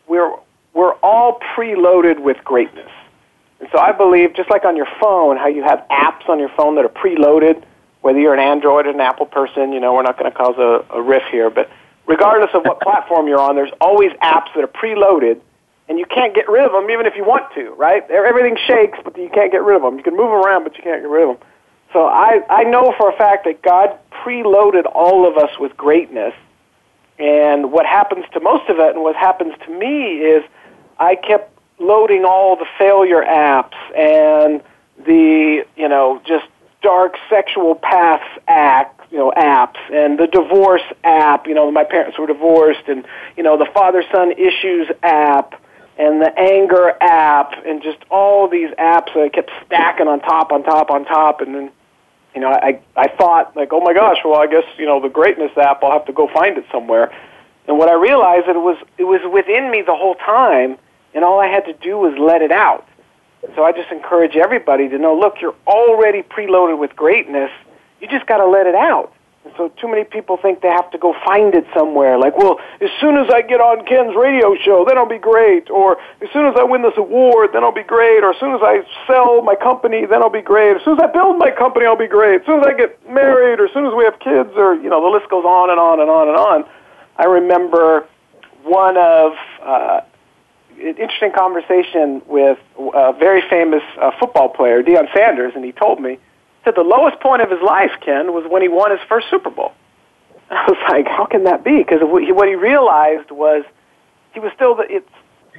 we're 0.08 0.34
we're 0.74 0.94
all 0.96 1.40
preloaded 1.56 2.20
with 2.22 2.38
greatness. 2.44 2.90
And 3.60 3.68
so 3.72 3.80
I 3.80 3.92
believe, 3.92 4.36
just 4.36 4.50
like 4.50 4.64
on 4.64 4.78
your 4.78 4.88
phone, 5.02 5.38
how 5.38 5.48
you 5.48 5.64
have 5.64 5.86
apps 5.92 6.30
on 6.30 6.40
your 6.40 6.50
phone 6.50 6.76
that 6.76 6.86
are 6.86 6.90
preloaded, 6.90 7.64
whether 8.02 8.20
you're 8.20 8.34
an 8.34 8.40
Android 8.40 8.86
or 8.86 8.92
an 8.92 9.02
Apple 9.02 9.26
person, 9.26 9.74
you 9.74 9.80
know, 9.80 9.94
we're 9.94 10.04
not 10.04 10.18
going 10.18 10.32
to 10.32 10.38
cause 10.38 10.56
a, 10.58 10.86
a 10.96 11.02
riff 11.02 11.24
here, 11.32 11.50
but 11.50 11.70
regardless 12.06 12.52
of 12.54 12.64
what 12.64 12.80
platform 12.82 13.28
you're 13.28 13.40
on, 13.40 13.56
there's 13.56 13.72
always 13.82 14.12
apps 14.22 14.54
that 14.56 14.64
are 14.64 14.68
preloaded, 14.68 15.42
and 15.90 15.98
you 16.00 16.06
can't 16.06 16.36
get 16.36 16.48
rid 16.48 16.64
of 16.64 16.72
them 16.72 16.90
even 16.90 17.06
if 17.06 17.16
you 17.16 17.26
want 17.26 17.52
to, 17.56 17.72
right? 17.72 18.10
Everything 18.10 18.58
shakes, 18.68 19.00
but 19.04 19.18
you 19.18 19.30
can't 19.34 19.52
get 19.52 19.64
rid 19.64 19.76
of 19.76 19.82
them. 19.82 19.98
You 19.98 20.04
can 20.04 20.16
move 20.16 20.32
around, 20.32 20.64
but 20.64 20.78
you 20.78 20.84
can't 20.84 21.02
get 21.02 21.10
rid 21.10 21.30
of 21.30 21.40
them. 21.40 21.48
So 21.94 22.06
I, 22.06 22.42
I 22.50 22.64
know 22.64 22.94
for 22.98 23.10
a 23.10 23.18
fact 23.18 23.46
that 23.46 23.62
God 23.62 23.98
preloaded 24.12 24.84
all 24.94 25.28
of 25.28 25.38
us 25.38 25.50
with 25.60 25.76
greatness. 25.76 26.34
And 27.18 27.72
what 27.72 27.86
happens 27.86 28.26
to 28.34 28.40
most 28.40 28.70
of 28.70 28.80
it, 28.80 28.96
and 28.96 29.04
what 29.04 29.16
happens 29.16 29.54
to 29.66 29.72
me, 29.72 30.20
is 30.20 30.44
I 31.00 31.16
kept 31.16 31.58
loading 31.80 32.26
all 32.26 32.56
the 32.56 32.68
failure 32.78 33.22
apps 33.22 33.76
and 33.98 34.62
the, 35.06 35.66
you 35.76 35.90
know, 35.90 36.22
just 36.26 36.46
dark 36.82 37.16
sexual 37.30 37.76
paths 37.76 38.24
act, 38.48 39.02
you 39.12 39.18
know, 39.18 39.34
apps 39.36 39.80
and 39.92 40.18
the 40.20 40.28
divorce 40.28 40.84
app, 41.04 41.48
you 41.48 41.54
know, 41.54 41.70
my 41.72 41.84
parents 41.84 42.18
were 42.18 42.28
divorced 42.28 42.88
and, 42.88 43.06
you 43.36 43.44
know, 43.44 43.58
the 43.58 43.68
father-son 43.74 44.32
issues 44.34 44.88
app 45.04 45.62
and 45.98 46.22
the 46.22 46.32
anger 46.40 46.96
app 47.02 47.54
and 47.66 47.82
just 47.82 47.98
all 48.10 48.48
these 48.48 48.70
apps 48.72 49.14
that 49.14 49.24
I 49.24 49.30
kept 49.30 49.52
stacking 49.66 50.08
on 50.08 50.22
top, 50.22 50.52
on 50.52 50.64
top, 50.64 50.90
on 50.90 51.04
top 51.06 51.42
and 51.42 51.56
then 51.56 51.72
you 52.40 52.46
know, 52.46 52.54
I 52.54 52.80
I 52.96 53.10
thought 53.10 53.54
like, 53.58 53.74
oh 53.74 53.82
my 53.82 53.94
gosh, 53.94 54.20
well 54.24 54.40
I 54.40 54.48
guess, 54.48 54.64
you 54.78 54.86
know, 54.86 55.02
the 55.02 55.10
greatness 55.10 55.52
app 55.58 55.84
I'll 55.84 55.92
have 55.92 56.06
to 56.06 56.14
go 56.14 56.30
find 56.34 56.58
it 56.58 56.64
somewhere. 56.72 57.12
And 57.68 57.78
what 57.78 57.90
I 57.90 57.96
realized 57.96 58.48
it 58.48 58.56
was 58.56 58.78
it 58.98 59.04
was 59.04 59.20
within 59.30 59.70
me 59.70 59.82
the 59.82 59.96
whole 59.96 60.16
time 60.16 60.78
and 61.14 61.26
all 61.26 61.42
I 61.42 61.48
had 61.48 61.66
to 61.66 61.74
do 61.74 61.98
was 61.98 62.18
let 62.18 62.42
it 62.42 62.52
out. 62.52 62.88
So 63.56 63.66
I 63.66 63.74
just 63.74 63.92
encourage 63.92 64.38
everybody 64.38 64.88
to 64.88 64.98
know, 64.98 65.20
look, 65.20 65.42
you're 65.42 65.56
already 65.68 66.22
preloaded 66.22 66.80
with 66.80 66.96
greatness. 66.96 67.52
You 68.00 68.08
just 68.08 68.26
got 68.26 68.38
to 68.38 68.46
let 68.46 68.68
it 68.68 68.76
out. 68.76 69.12
And 69.46 69.54
so 69.56 69.70
too 69.80 69.88
many 69.88 70.04
people 70.04 70.36
think 70.36 70.62
they 70.62 70.68
have 70.68 70.92
to 70.92 70.98
go 70.98 71.16
find 71.26 71.56
it 71.56 71.66
somewhere. 71.74 72.18
Like, 72.18 72.38
well, 72.38 72.60
as 72.82 72.90
soon 73.00 73.18
as 73.18 73.30
I 73.32 73.42
get 73.42 73.62
on 73.62 73.86
Ken's 73.86 74.16
radio 74.16 74.56
show, 74.56 74.84
then 74.86 74.98
I'll 74.98 75.08
be 75.08 75.18
great. 75.18 75.70
Or 75.70 75.98
as 76.22 76.30
soon 76.34 76.46
as 76.46 76.56
I 76.58 76.64
win 76.64 76.82
this 76.82 76.98
award, 76.98 77.52
then 77.54 77.64
I'll 77.64 77.72
be 77.72 77.84
great. 77.84 78.22
Or 78.24 78.32
as 78.32 78.40
soon 78.40 78.54
as 78.54 78.62
I 78.62 78.84
sell 79.08 79.42
my 79.42 79.56
company, 79.56 80.06
then 80.06 80.22
I'll 80.22 80.30
be 80.30 80.42
great. 80.42 80.76
As 80.76 80.84
soon 80.84 81.00
as 81.00 81.04
I 81.04 81.08
build 81.08 81.38
my 81.38 81.52
company, 81.52 81.86
I'll 81.86 81.96
be 81.96 82.08
great. 82.08 82.42
As 82.42 82.46
soon 82.46 82.60
as 82.60 82.68
I 82.68 82.74
get 82.74 83.00
married, 83.10 83.62
or 83.62 83.66
as 83.66 83.74
soon 83.74 83.86
as 83.86 83.94
we 83.94 84.04
have 84.04 84.20
kids, 84.20 84.52
or, 84.58 84.76
you 84.76 84.90
know, 84.90 85.02
the 85.02 85.08
list 85.08 85.30
goes 85.30 85.46
on 85.46 85.70
and 85.70 85.80
on 85.80 86.02
and 86.02 86.10
on 86.10 86.28
and 86.28 86.38
on. 86.38 86.66
I 87.16 87.26
remember 87.26 88.08
one 88.64 88.98
of 88.98 89.34
uh, 89.64 90.02
interesting 90.78 91.32
conversation 91.32 92.22
with 92.28 92.58
a 92.78 93.14
very 93.14 93.42
famous 93.50 93.84
uh, 94.02 94.12
football 94.20 94.50
player, 94.50 94.84
Deion 94.84 95.12
Sanders, 95.14 95.54
and 95.56 95.64
he 95.64 95.72
told 95.72 96.02
me 96.02 96.20
said 96.64 96.76
the 96.76 96.82
lowest 96.82 97.20
point 97.20 97.42
of 97.42 97.50
his 97.50 97.62
life, 97.62 97.92
Ken, 98.02 98.34
was 98.34 98.46
when 98.50 98.62
he 98.62 98.68
won 98.68 98.92
his 98.92 99.00
first 99.08 99.30
Super 99.30 99.50
Bowl. 99.50 99.74
I 100.50 100.66
was 100.68 100.78
like, 100.90 101.08
how 101.08 101.26
can 101.26 101.44
that 101.44 101.64
be? 101.64 101.78
Because 101.78 102.00
what 102.02 102.48
he 102.48 102.56
realized 102.56 103.32
was 103.32 103.64
he 104.34 104.40
was 104.40 104.52
still 104.56 104.76
the. 104.76 104.84
It's 104.90 105.10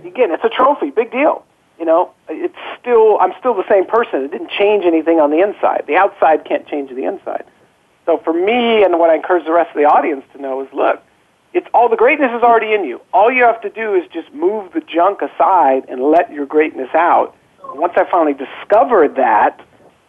again, 0.05 0.31
it's 0.33 0.45
a 0.45 0.49
trophy, 0.49 0.91
big 0.91 1.11
deal. 1.11 1.45
You 1.79 1.87
know, 1.87 2.13
it's 2.29 2.59
still 2.81 3.19
I'm 3.21 3.33
still 3.39 3.55
the 3.55 3.69
same 3.69 3.87
person. 3.87 4.25
It 4.25 4.33
didn't 4.33 4.51
change 4.51 4.85
anything 4.85 5.19
on 5.21 5.31
the 5.31 5.41
inside. 5.41 5.85
The 5.87 5.97
outside 5.97 6.45
can't 6.45 6.67
change 6.67 6.91
the 6.91 7.05
inside. 7.05 7.45
So 8.07 8.19
for 8.19 8.33
me, 8.33 8.83
and 8.83 8.99
what 8.99 9.11
I 9.11 9.15
encourage 9.15 9.45
the 9.45 9.53
rest 9.53 9.71
of 9.71 9.77
the 9.77 9.85
audience 9.85 10.25
to 10.35 10.43
know 10.43 10.63
is, 10.63 10.69
look, 10.73 11.03
it's 11.53 11.67
all 11.73 11.89
the 11.89 11.97
greatness 11.97 12.31
is 12.37 12.43
already 12.43 12.75
in 12.75 12.85
you. 12.85 13.01
All 13.13 13.31
you 13.31 13.45
have 13.45 13.61
to 13.63 13.71
do 13.71 13.95
is 13.95 14.05
just 14.13 14.33
move 14.33 14.73
the 14.73 14.81
junk 14.81 15.23
aside 15.23 15.85
and 15.89 16.03
let 16.03 16.33
your 16.33 16.47
greatness 16.47 16.91
out. 16.95 17.37
Once 17.75 17.93
I 17.97 18.05
finally 18.11 18.35
discovered 18.35 19.17
that 19.17 19.61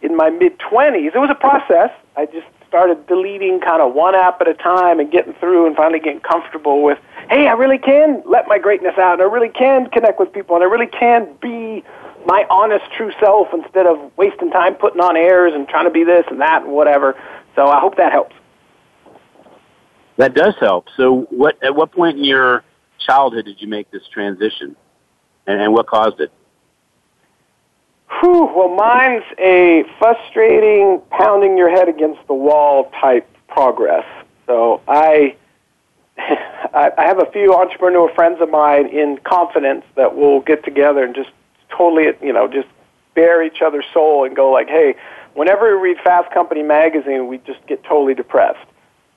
in 0.01 0.15
my 0.15 0.29
mid 0.29 0.57
20s, 0.59 1.15
it 1.15 1.19
was 1.19 1.29
a 1.29 1.35
process. 1.35 1.91
I 2.15 2.25
just 2.25 2.47
started 2.67 3.05
deleting 3.07 3.59
kind 3.59 3.81
of 3.81 3.93
one 3.93 4.15
app 4.15 4.39
at 4.41 4.47
a 4.47 4.53
time 4.53 4.99
and 4.99 5.11
getting 5.11 5.33
through 5.33 5.67
and 5.67 5.75
finally 5.75 5.99
getting 5.99 6.21
comfortable 6.21 6.83
with, 6.83 6.97
hey, 7.29 7.47
I 7.47 7.51
really 7.53 7.77
can 7.77 8.23
let 8.25 8.47
my 8.47 8.57
greatness 8.57 8.97
out 8.97 9.13
and 9.13 9.21
I 9.21 9.25
really 9.25 9.49
can 9.49 9.89
connect 9.89 10.19
with 10.19 10.31
people 10.31 10.55
and 10.55 10.63
I 10.63 10.67
really 10.67 10.87
can 10.87 11.27
be 11.41 11.83
my 12.25 12.45
honest 12.49 12.85
true 12.95 13.11
self 13.19 13.49
instead 13.53 13.87
of 13.87 14.11
wasting 14.17 14.51
time 14.51 14.75
putting 14.75 15.01
on 15.01 15.17
airs 15.17 15.53
and 15.53 15.67
trying 15.67 15.85
to 15.85 15.91
be 15.91 16.03
this 16.03 16.25
and 16.29 16.39
that 16.39 16.63
and 16.63 16.71
whatever. 16.71 17.15
So 17.55 17.67
I 17.67 17.79
hope 17.79 17.97
that 17.97 18.11
helps. 18.11 18.35
That 20.17 20.33
does 20.33 20.53
help. 20.59 20.87
So, 20.97 21.27
what 21.29 21.61
at 21.63 21.75
what 21.75 21.91
point 21.91 22.17
in 22.17 22.23
your 22.23 22.63
childhood 22.99 23.45
did 23.45 23.61
you 23.61 23.67
make 23.67 23.89
this 23.91 24.03
transition, 24.13 24.75
and, 25.47 25.61
and 25.61 25.73
what 25.73 25.87
caused 25.87 26.19
it? 26.19 26.31
Whew, 28.19 28.51
well, 28.55 28.69
mine's 28.69 29.23
a 29.39 29.83
frustrating, 29.97 31.01
pounding 31.09 31.57
your 31.57 31.69
head 31.69 31.87
against 31.87 32.25
the 32.27 32.33
wall 32.33 32.91
type 32.99 33.27
progress. 33.47 34.05
So 34.45 34.81
I, 34.87 35.35
I 36.17 36.91
have 36.97 37.19
a 37.19 37.31
few 37.31 37.55
entrepreneur 37.55 38.13
friends 38.13 38.41
of 38.41 38.49
mine 38.49 38.87
in 38.87 39.17
confidence 39.23 39.85
that 39.95 40.15
we'll 40.15 40.41
get 40.41 40.63
together 40.63 41.03
and 41.03 41.15
just 41.15 41.29
totally, 41.69 42.11
you 42.21 42.33
know, 42.33 42.47
just 42.47 42.67
bare 43.15 43.43
each 43.43 43.61
other's 43.61 43.85
soul 43.93 44.25
and 44.25 44.35
go 44.35 44.51
like, 44.51 44.67
hey, 44.67 44.95
whenever 45.33 45.77
we 45.77 45.89
read 45.89 45.97
Fast 46.03 46.31
Company 46.33 46.63
magazine, 46.63 47.27
we 47.27 47.37
just 47.39 47.65
get 47.67 47.83
totally 47.83 48.13
depressed 48.13 48.67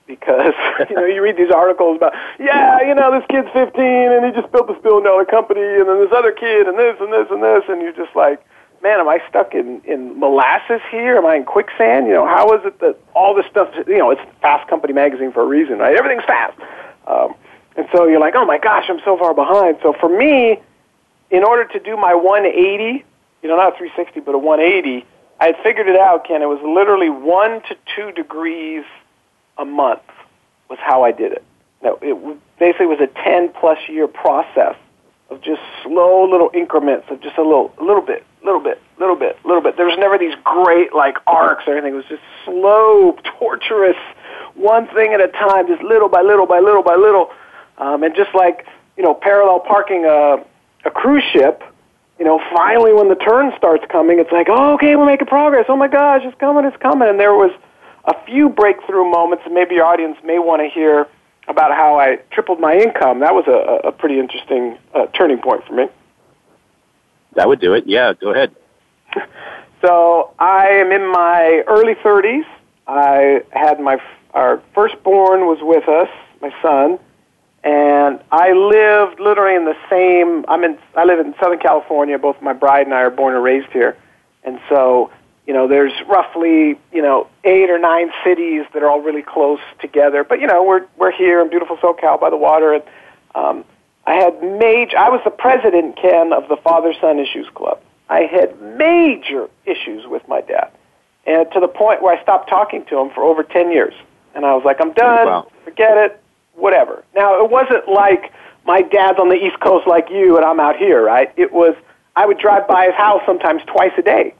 because 0.07 0.53
you 0.89 0.95
know 0.95 1.05
you 1.05 1.21
read 1.21 1.35
these 1.35 1.51
articles 1.51 1.97
about 1.97 2.13
yeah 2.39 2.79
you 2.87 2.93
know 2.93 3.11
this 3.11 3.25
kid's 3.27 3.47
15 3.53 3.81
and 3.83 4.23
he 4.23 4.31
just 4.31 4.51
built 4.51 4.67
this 4.67 4.77
billion 4.83 5.03
dollar 5.03 5.25
company 5.25 5.61
and 5.61 5.89
then 5.89 5.99
this 5.99 6.11
other 6.13 6.31
kid 6.31 6.67
and 6.67 6.77
this 6.77 6.95
and 6.99 7.11
this 7.11 7.25
and 7.31 7.41
this 7.41 7.63
and 7.67 7.81
you're 7.81 7.91
just 7.91 8.15
like 8.15 8.39
man 8.81 8.99
am 8.99 9.07
I 9.07 9.19
stuck 9.29 9.53
in 9.53 9.81
in 9.85 10.19
molasses 10.19 10.81
here? 10.91 11.17
Am 11.17 11.25
I 11.25 11.35
in 11.35 11.45
quicksand? 11.45 12.07
You 12.07 12.13
know 12.13 12.25
how 12.25 12.53
is 12.53 12.65
it 12.65 12.79
that 12.79 12.97
all 13.13 13.33
this 13.35 13.45
stuff 13.49 13.73
you 13.87 13.97
know 13.97 14.11
it's 14.11 14.21
Fast 14.41 14.69
Company 14.69 14.93
magazine 14.93 15.31
for 15.31 15.41
a 15.41 15.45
reason 15.45 15.79
right? 15.79 15.95
Everything's 15.97 16.25
fast. 16.25 16.59
Um, 17.07 17.35
and 17.77 17.87
so 17.93 18.07
you're 18.07 18.19
like 18.19 18.35
oh 18.35 18.45
my 18.45 18.57
gosh 18.57 18.85
I'm 18.89 18.99
so 19.05 19.17
far 19.17 19.33
behind. 19.33 19.77
So 19.81 19.93
for 19.99 20.09
me 20.09 20.59
in 21.31 21.43
order 21.43 21.65
to 21.65 21.79
do 21.79 21.97
my 21.97 22.13
180 22.13 23.03
you 23.41 23.49
know 23.49 23.57
not 23.57 23.73
a 23.73 23.77
360 23.77 24.21
but 24.21 24.35
a 24.35 24.37
180 24.37 25.05
I 25.39 25.47
had 25.47 25.55
figured 25.63 25.87
it 25.87 25.99
out 25.99 26.25
Ken. 26.27 26.41
It 26.41 26.47
was 26.47 26.61
literally 26.63 27.09
one 27.09 27.61
to 27.63 27.77
two 27.95 28.11
degrees 28.11 28.85
a 29.57 29.65
month 29.65 30.01
was 30.69 30.79
how 30.81 31.03
I 31.03 31.11
did 31.11 31.31
it. 31.31 31.43
Now, 31.81 31.97
it 32.01 32.39
basically 32.59 32.87
was 32.87 32.99
a 32.99 33.07
10 33.07 33.49
plus 33.59 33.77
year 33.87 34.07
process 34.07 34.75
of 35.29 35.41
just 35.41 35.61
slow 35.83 36.29
little 36.29 36.49
increments 36.53 37.07
of 37.09 37.21
just 37.21 37.37
a 37.37 37.43
little, 37.43 37.73
a 37.79 37.83
little 37.83 38.01
bit, 38.01 38.25
little 38.45 38.61
bit, 38.61 38.81
little 38.99 39.15
bit, 39.15 39.37
little 39.43 39.61
bit. 39.61 39.75
There 39.75 39.85
was 39.85 39.97
never 39.97 40.17
these 40.17 40.35
great 40.43 40.93
like 40.93 41.17
arcs 41.27 41.63
or 41.67 41.73
anything. 41.73 41.93
It 41.93 41.97
was 41.97 42.05
just 42.05 42.21
slow, 42.45 43.17
torturous, 43.39 43.97
one 44.55 44.87
thing 44.93 45.13
at 45.13 45.21
a 45.21 45.27
time, 45.27 45.67
just 45.67 45.81
little 45.81 46.07
by 46.09 46.21
little 46.21 46.45
by 46.45 46.59
little 46.59 46.83
by 46.83 46.95
little. 46.95 47.31
Um, 47.77 48.03
and 48.03 48.15
just 48.15 48.33
like, 48.33 48.65
you 48.95 49.03
know, 49.03 49.13
parallel 49.13 49.59
parking 49.59 50.05
a, 50.05 50.45
a 50.85 50.91
cruise 50.91 51.25
ship, 51.33 51.63
you 52.19 52.23
know, 52.23 52.39
finally 52.55 52.93
when 52.93 53.09
the 53.09 53.15
turn 53.15 53.51
starts 53.57 53.83
coming, 53.91 54.19
it's 54.19 54.31
like, 54.31 54.47
oh, 54.49 54.75
okay, 54.75 54.95
we're 54.95 55.05
making 55.05 55.27
progress. 55.27 55.65
Oh 55.67 55.75
my 55.75 55.89
gosh, 55.89 56.21
it's 56.23 56.39
coming, 56.39 56.63
it's 56.63 56.77
coming. 56.77 57.09
And 57.09 57.19
there 57.19 57.33
was, 57.33 57.51
a 58.05 58.13
few 58.25 58.49
breakthrough 58.49 59.09
moments, 59.09 59.43
and 59.45 59.53
maybe 59.53 59.75
your 59.75 59.85
audience 59.85 60.17
may 60.23 60.39
want 60.39 60.61
to 60.61 60.69
hear 60.69 61.07
about 61.47 61.71
how 61.71 61.99
I 61.99 62.17
tripled 62.31 62.59
my 62.59 62.75
income. 62.75 63.19
That 63.19 63.33
was 63.33 63.45
a, 63.47 63.87
a 63.87 63.91
pretty 63.91 64.19
interesting 64.19 64.77
uh, 64.93 65.07
turning 65.07 65.39
point 65.39 65.65
for 65.65 65.73
me. 65.73 65.87
That 67.35 67.47
would 67.47 67.59
do 67.59 67.73
it. 67.73 67.85
Yeah, 67.87 68.13
go 68.13 68.31
ahead. 68.31 68.55
so 69.81 70.33
I 70.39 70.67
am 70.67 70.91
in 70.91 71.11
my 71.11 71.63
early 71.67 71.95
30s. 71.95 72.45
I 72.87 73.43
had 73.51 73.79
my 73.79 73.97
our 74.33 74.61
firstborn 74.73 75.41
was 75.41 75.59
with 75.61 75.87
us, 75.87 76.09
my 76.41 76.53
son, 76.61 76.99
and 77.63 78.19
I 78.31 78.51
lived 78.51 79.19
literally 79.19 79.55
in 79.55 79.65
the 79.65 79.77
same. 79.89 80.45
I'm 80.47 80.63
in. 80.63 80.77
I 80.95 81.05
live 81.05 81.19
in 81.19 81.33
Southern 81.39 81.59
California. 81.59 82.17
Both 82.19 82.41
my 82.41 82.53
bride 82.53 82.85
and 82.85 82.93
I 82.93 83.01
are 83.01 83.09
born 83.09 83.33
and 83.33 83.43
raised 83.43 83.71
here, 83.71 83.97
and 84.43 84.59
so 84.69 85.11
you 85.45 85.53
know, 85.53 85.67
there's 85.67 85.93
roughly, 86.07 86.79
you 86.91 87.01
know, 87.01 87.27
eight 87.43 87.69
or 87.69 87.77
nine 87.77 88.09
cities 88.23 88.65
that 88.73 88.81
are 88.81 88.89
all 88.89 89.01
really 89.01 89.21
close 89.21 89.59
together. 89.79 90.23
But, 90.23 90.39
you 90.41 90.47
know, 90.47 90.63
we're, 90.63 90.85
we're 90.97 91.11
here 91.11 91.41
in 91.41 91.49
beautiful 91.49 91.77
SoCal 91.77 92.19
by 92.19 92.31
the 92.31 92.37
water. 92.37 92.73
And 92.73 92.83
um, 93.35 93.65
I 94.05 94.13
had 94.15 94.41
major, 94.41 94.97
I 94.97 95.09
was 95.09 95.21
the 95.23 95.31
president, 95.31 95.97
Ken, 95.97 96.31
of 96.33 96.47
the 96.47 96.57
Father 96.57 96.93
Son 96.99 97.19
Issues 97.19 97.47
Club. 97.55 97.79
I 98.09 98.21
had 98.21 98.61
major 98.77 99.49
issues 99.65 100.05
with 100.05 100.27
my 100.27 100.41
dad. 100.41 100.71
And 101.25 101.51
to 101.53 101.59
the 101.59 101.67
point 101.67 102.03
where 102.03 102.15
I 102.15 102.21
stopped 102.21 102.49
talking 102.49 102.85
to 102.85 102.99
him 102.99 103.09
for 103.09 103.23
over 103.23 103.41
10 103.43 103.71
years. 103.71 103.95
And 104.35 104.45
I 104.45 104.53
was 104.53 104.63
like, 104.63 104.79
I'm 104.79 104.93
done, 104.93 105.25
wow. 105.25 105.51
forget 105.63 105.97
it, 105.97 106.21
whatever. 106.53 107.03
Now, 107.15 107.43
it 107.43 107.49
wasn't 107.49 107.87
like 107.87 108.31
my 108.65 108.81
dad's 108.81 109.19
on 109.19 109.29
the 109.29 109.35
East 109.35 109.59
Coast 109.59 109.87
like 109.87 110.09
you 110.09 110.37
and 110.37 110.45
I'm 110.45 110.59
out 110.59 110.77
here, 110.77 111.03
right? 111.03 111.31
It 111.35 111.51
was, 111.51 111.75
I 112.15 112.25
would 112.27 112.37
drive 112.37 112.67
by 112.67 112.85
his 112.85 112.95
house 112.95 113.21
sometimes 113.25 113.63
twice 113.65 113.93
a 113.97 114.03
day 114.03 114.35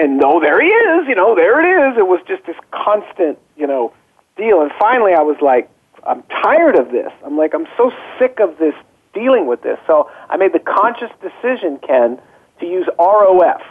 and 0.00 0.16
no, 0.16 0.40
there 0.40 0.60
he 0.60 0.68
is, 0.68 1.08
you 1.08 1.14
know, 1.14 1.34
there 1.34 1.60
it 1.60 1.92
is. 1.92 1.98
It 1.98 2.06
was 2.06 2.20
just 2.26 2.46
this 2.46 2.56
constant, 2.70 3.38
you 3.56 3.66
know, 3.66 3.92
deal. 4.36 4.62
And 4.62 4.70
finally 4.78 5.12
I 5.12 5.20
was 5.20 5.36
like, 5.42 5.68
I'm 6.06 6.22
tired 6.42 6.76
of 6.76 6.90
this. 6.90 7.12
I'm 7.24 7.36
like, 7.36 7.54
I'm 7.54 7.66
so 7.76 7.92
sick 8.18 8.40
of 8.40 8.58
this 8.58 8.74
dealing 9.12 9.46
with 9.46 9.62
this. 9.62 9.78
So 9.86 10.10
I 10.28 10.36
made 10.36 10.52
the 10.52 10.60
conscious 10.60 11.10
decision, 11.20 11.78
Ken, 11.78 12.20
to 12.60 12.66
use 12.66 12.86
ROF. 12.98 13.62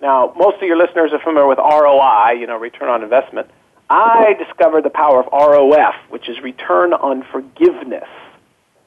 Now, 0.00 0.32
most 0.36 0.56
of 0.56 0.62
your 0.62 0.76
listeners 0.76 1.12
are 1.12 1.18
familiar 1.18 1.48
with 1.48 1.58
ROI, 1.58 2.38
you 2.40 2.46
know, 2.46 2.56
return 2.56 2.88
on 2.88 3.02
investment. 3.02 3.50
I 3.90 4.34
discovered 4.34 4.84
the 4.84 4.90
power 4.90 5.20
of 5.20 5.26
ROF, 5.32 5.94
which 6.08 6.28
is 6.28 6.40
return 6.40 6.92
on 6.92 7.24
forgiveness. 7.24 8.08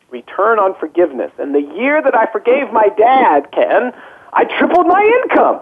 Return 0.10 0.60
on 0.60 0.76
forgiveness. 0.80 1.32
And 1.38 1.54
the 1.54 1.62
year 1.62 2.02
that 2.02 2.16
I 2.16 2.32
forgave 2.32 2.72
my 2.72 2.88
dad, 2.98 3.52
Ken, 3.52 3.94
I 4.32 4.46
tripled 4.46 4.88
my 4.88 5.22
income 5.24 5.60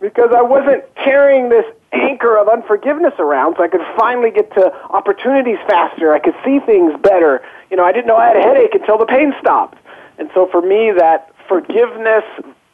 because 0.00 0.30
I 0.34 0.42
wasn't 0.42 0.84
carrying 0.96 1.48
this 1.48 1.66
anchor 1.92 2.36
of 2.36 2.48
unforgiveness 2.48 3.14
around 3.18 3.56
so 3.56 3.64
I 3.64 3.68
could 3.68 3.86
finally 3.96 4.30
get 4.30 4.52
to 4.54 4.72
opportunities 4.90 5.58
faster. 5.66 6.12
I 6.12 6.18
could 6.18 6.34
see 6.44 6.60
things 6.60 6.94
better. 7.00 7.42
You 7.70 7.76
know, 7.76 7.84
I 7.84 7.92
didn't 7.92 8.06
know 8.06 8.16
I 8.16 8.28
had 8.28 8.36
a 8.36 8.42
headache 8.42 8.74
until 8.74 8.98
the 8.98 9.06
pain 9.06 9.34
stopped. 9.40 9.78
And 10.18 10.30
so 10.34 10.46
for 10.50 10.60
me, 10.60 10.92
that 10.92 11.32
forgiveness, 11.48 12.24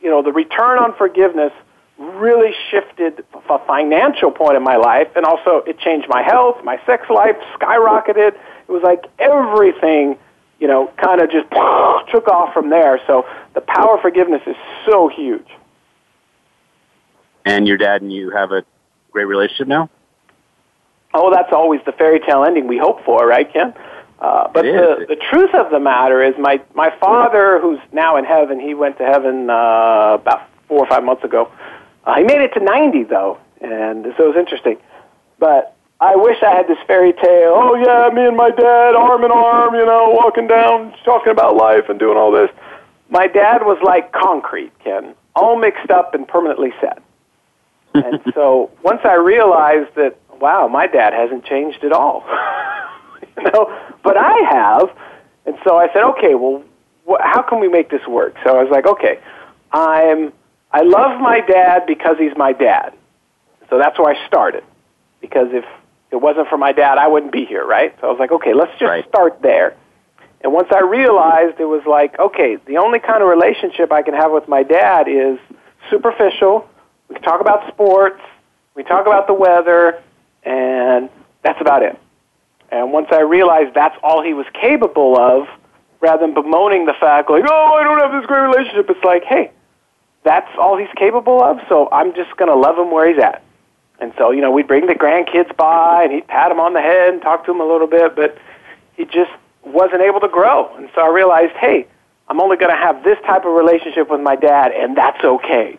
you 0.00 0.10
know, 0.10 0.22
the 0.22 0.32
return 0.32 0.78
on 0.78 0.94
forgiveness 0.96 1.52
really 1.96 2.52
shifted 2.70 3.24
a 3.48 3.58
financial 3.66 4.30
point 4.30 4.56
in 4.56 4.62
my 4.62 4.76
life 4.76 5.08
and 5.14 5.24
also 5.24 5.62
it 5.66 5.78
changed 5.78 6.08
my 6.08 6.22
health, 6.22 6.56
my 6.64 6.80
sex 6.86 7.08
life 7.08 7.36
skyrocketed. 7.54 8.34
It 8.34 8.72
was 8.72 8.82
like 8.82 9.04
everything, 9.20 10.18
you 10.58 10.66
know, 10.66 10.92
kind 10.96 11.20
of 11.20 11.30
just 11.30 11.48
took 12.10 12.26
off 12.26 12.52
from 12.52 12.70
there. 12.70 13.00
So 13.06 13.26
the 13.54 13.60
power 13.60 13.94
of 13.94 14.00
forgiveness 14.00 14.42
is 14.46 14.56
so 14.86 15.08
huge. 15.08 15.46
And 17.44 17.68
your 17.68 17.76
dad 17.76 18.02
and 18.02 18.12
you 18.12 18.30
have 18.30 18.50
a 18.50 18.64
great 19.14 19.24
relationship 19.24 19.68
now? 19.68 19.88
Oh, 21.14 21.30
that's 21.32 21.52
always 21.52 21.80
the 21.86 21.92
fairy 21.92 22.18
tale 22.20 22.44
ending 22.44 22.66
we 22.66 22.76
hope 22.76 23.04
for, 23.04 23.26
right, 23.26 23.50
Ken? 23.50 23.72
Uh, 24.18 24.48
but 24.52 24.62
the, 24.62 25.06
the 25.08 25.16
truth 25.30 25.54
of 25.54 25.70
the 25.70 25.78
matter 25.78 26.22
is, 26.22 26.34
my 26.38 26.60
my 26.74 26.90
father, 26.98 27.60
who's 27.60 27.78
now 27.92 28.16
in 28.16 28.24
heaven, 28.24 28.58
he 28.58 28.74
went 28.74 28.98
to 28.98 29.04
heaven 29.04 29.48
uh, 29.50 30.14
about 30.14 30.48
four 30.66 30.78
or 30.78 30.86
five 30.86 31.04
months 31.04 31.22
ago. 31.24 31.50
Uh, 32.04 32.16
he 32.16 32.24
made 32.24 32.40
it 32.40 32.52
to 32.54 32.60
ninety 32.60 33.04
though, 33.04 33.38
and 33.60 34.04
so 34.16 34.24
it 34.24 34.28
was 34.28 34.36
interesting. 34.36 34.78
But 35.38 35.76
I 36.00 36.16
wish 36.16 36.38
I 36.42 36.50
had 36.50 36.66
this 36.68 36.78
fairy 36.86 37.12
tale. 37.12 37.54
Oh 37.54 37.74
yeah, 37.74 38.14
me 38.14 38.26
and 38.26 38.36
my 38.36 38.50
dad, 38.50 38.94
arm 38.94 39.24
in 39.24 39.30
arm, 39.30 39.74
you 39.74 39.84
know, 39.84 40.10
walking 40.10 40.46
down, 40.46 40.94
talking 41.04 41.30
about 41.30 41.54
life 41.56 41.88
and 41.88 41.98
doing 41.98 42.16
all 42.16 42.32
this. 42.32 42.50
My 43.10 43.26
dad 43.26 43.62
was 43.62 43.78
like 43.84 44.12
concrete, 44.12 44.72
Ken, 44.82 45.14
all 45.36 45.58
mixed 45.58 45.90
up 45.90 46.14
and 46.14 46.26
permanently 46.26 46.72
set. 46.80 47.02
And 47.94 48.20
so 48.34 48.70
once 48.82 49.00
I 49.04 49.14
realized 49.14 49.94
that, 49.96 50.18
wow, 50.40 50.68
my 50.68 50.86
dad 50.86 51.12
hasn't 51.12 51.44
changed 51.44 51.84
at 51.84 51.92
all. 51.92 52.24
you 53.36 53.42
know, 53.44 53.92
but 54.02 54.16
I 54.16 54.36
have. 54.50 54.96
And 55.46 55.56
so 55.64 55.76
I 55.76 55.92
said, 55.92 56.02
okay, 56.10 56.34
well, 56.34 56.62
wh- 57.08 57.22
how 57.22 57.42
can 57.42 57.60
we 57.60 57.68
make 57.68 57.90
this 57.90 58.06
work? 58.06 58.34
So 58.44 58.56
I 58.58 58.62
was 58.62 58.70
like, 58.70 58.86
okay, 58.86 59.20
I'm, 59.72 60.32
I 60.72 60.82
love 60.82 61.20
my 61.20 61.40
dad 61.40 61.86
because 61.86 62.16
he's 62.18 62.36
my 62.36 62.52
dad. 62.52 62.94
So 63.70 63.78
that's 63.78 63.98
where 63.98 64.14
I 64.14 64.26
started. 64.26 64.64
Because 65.20 65.48
if 65.52 65.64
it 66.10 66.16
wasn't 66.16 66.48
for 66.48 66.58
my 66.58 66.72
dad, 66.72 66.98
I 66.98 67.08
wouldn't 67.08 67.32
be 67.32 67.44
here, 67.44 67.66
right? 67.66 67.94
So 68.00 68.08
I 68.08 68.10
was 68.10 68.18
like, 68.18 68.32
okay, 68.32 68.54
let's 68.54 68.72
just 68.72 68.82
right. 68.82 69.08
start 69.08 69.40
there. 69.42 69.76
And 70.42 70.52
once 70.52 70.68
I 70.70 70.80
realized 70.80 71.58
it 71.58 71.64
was 71.64 71.82
like, 71.86 72.18
okay, 72.18 72.56
the 72.66 72.76
only 72.76 72.98
kind 72.98 73.22
of 73.22 73.28
relationship 73.28 73.90
I 73.90 74.02
can 74.02 74.14
have 74.14 74.30
with 74.30 74.46
my 74.46 74.62
dad 74.62 75.08
is 75.08 75.38
superficial. 75.90 76.68
We 77.08 77.16
talk 77.16 77.40
about 77.40 77.68
sports, 77.72 78.20
we 78.74 78.82
talk 78.82 79.06
about 79.06 79.26
the 79.26 79.34
weather, 79.34 80.02
and 80.42 81.08
that's 81.42 81.60
about 81.60 81.82
it. 81.82 81.98
And 82.70 82.92
once 82.92 83.08
I 83.10 83.20
realized 83.20 83.74
that's 83.74 83.96
all 84.02 84.22
he 84.22 84.34
was 84.34 84.46
capable 84.52 85.18
of, 85.18 85.46
rather 86.00 86.26
than 86.26 86.34
bemoaning 86.34 86.86
the 86.86 86.94
fact, 86.98 87.30
like, 87.30 87.44
oh, 87.46 87.74
I 87.74 87.84
don't 87.84 87.98
have 87.98 88.12
this 88.12 88.26
great 88.26 88.40
relationship, 88.40 88.90
it's 88.90 89.04
like, 89.04 89.24
hey, 89.24 89.50
that's 90.22 90.50
all 90.58 90.76
he's 90.76 90.92
capable 90.96 91.42
of, 91.42 91.60
so 91.68 91.88
I'm 91.92 92.14
just 92.14 92.36
going 92.36 92.50
to 92.50 92.56
love 92.56 92.78
him 92.78 92.90
where 92.90 93.08
he's 93.08 93.22
at. 93.22 93.42
And 94.00 94.12
so, 94.18 94.30
you 94.30 94.40
know, 94.40 94.50
we'd 94.50 94.66
bring 94.66 94.86
the 94.86 94.94
grandkids 94.94 95.54
by, 95.56 96.02
and 96.02 96.12
he'd 96.12 96.26
pat 96.26 96.48
them 96.48 96.58
on 96.58 96.72
the 96.72 96.80
head 96.80 97.12
and 97.12 97.22
talk 97.22 97.44
to 97.46 97.52
them 97.52 97.60
a 97.60 97.66
little 97.66 97.86
bit, 97.86 98.16
but 98.16 98.36
he 98.96 99.04
just 99.04 99.30
wasn't 99.62 100.02
able 100.02 100.20
to 100.20 100.28
grow. 100.28 100.74
And 100.76 100.88
so 100.94 101.02
I 101.02 101.08
realized, 101.08 101.52
hey, 101.52 101.86
I'm 102.28 102.40
only 102.40 102.56
going 102.56 102.70
to 102.70 102.76
have 102.76 103.04
this 103.04 103.18
type 103.26 103.44
of 103.44 103.52
relationship 103.52 104.10
with 104.10 104.20
my 104.20 104.34
dad, 104.34 104.72
and 104.72 104.96
that's 104.96 105.22
okay. 105.22 105.78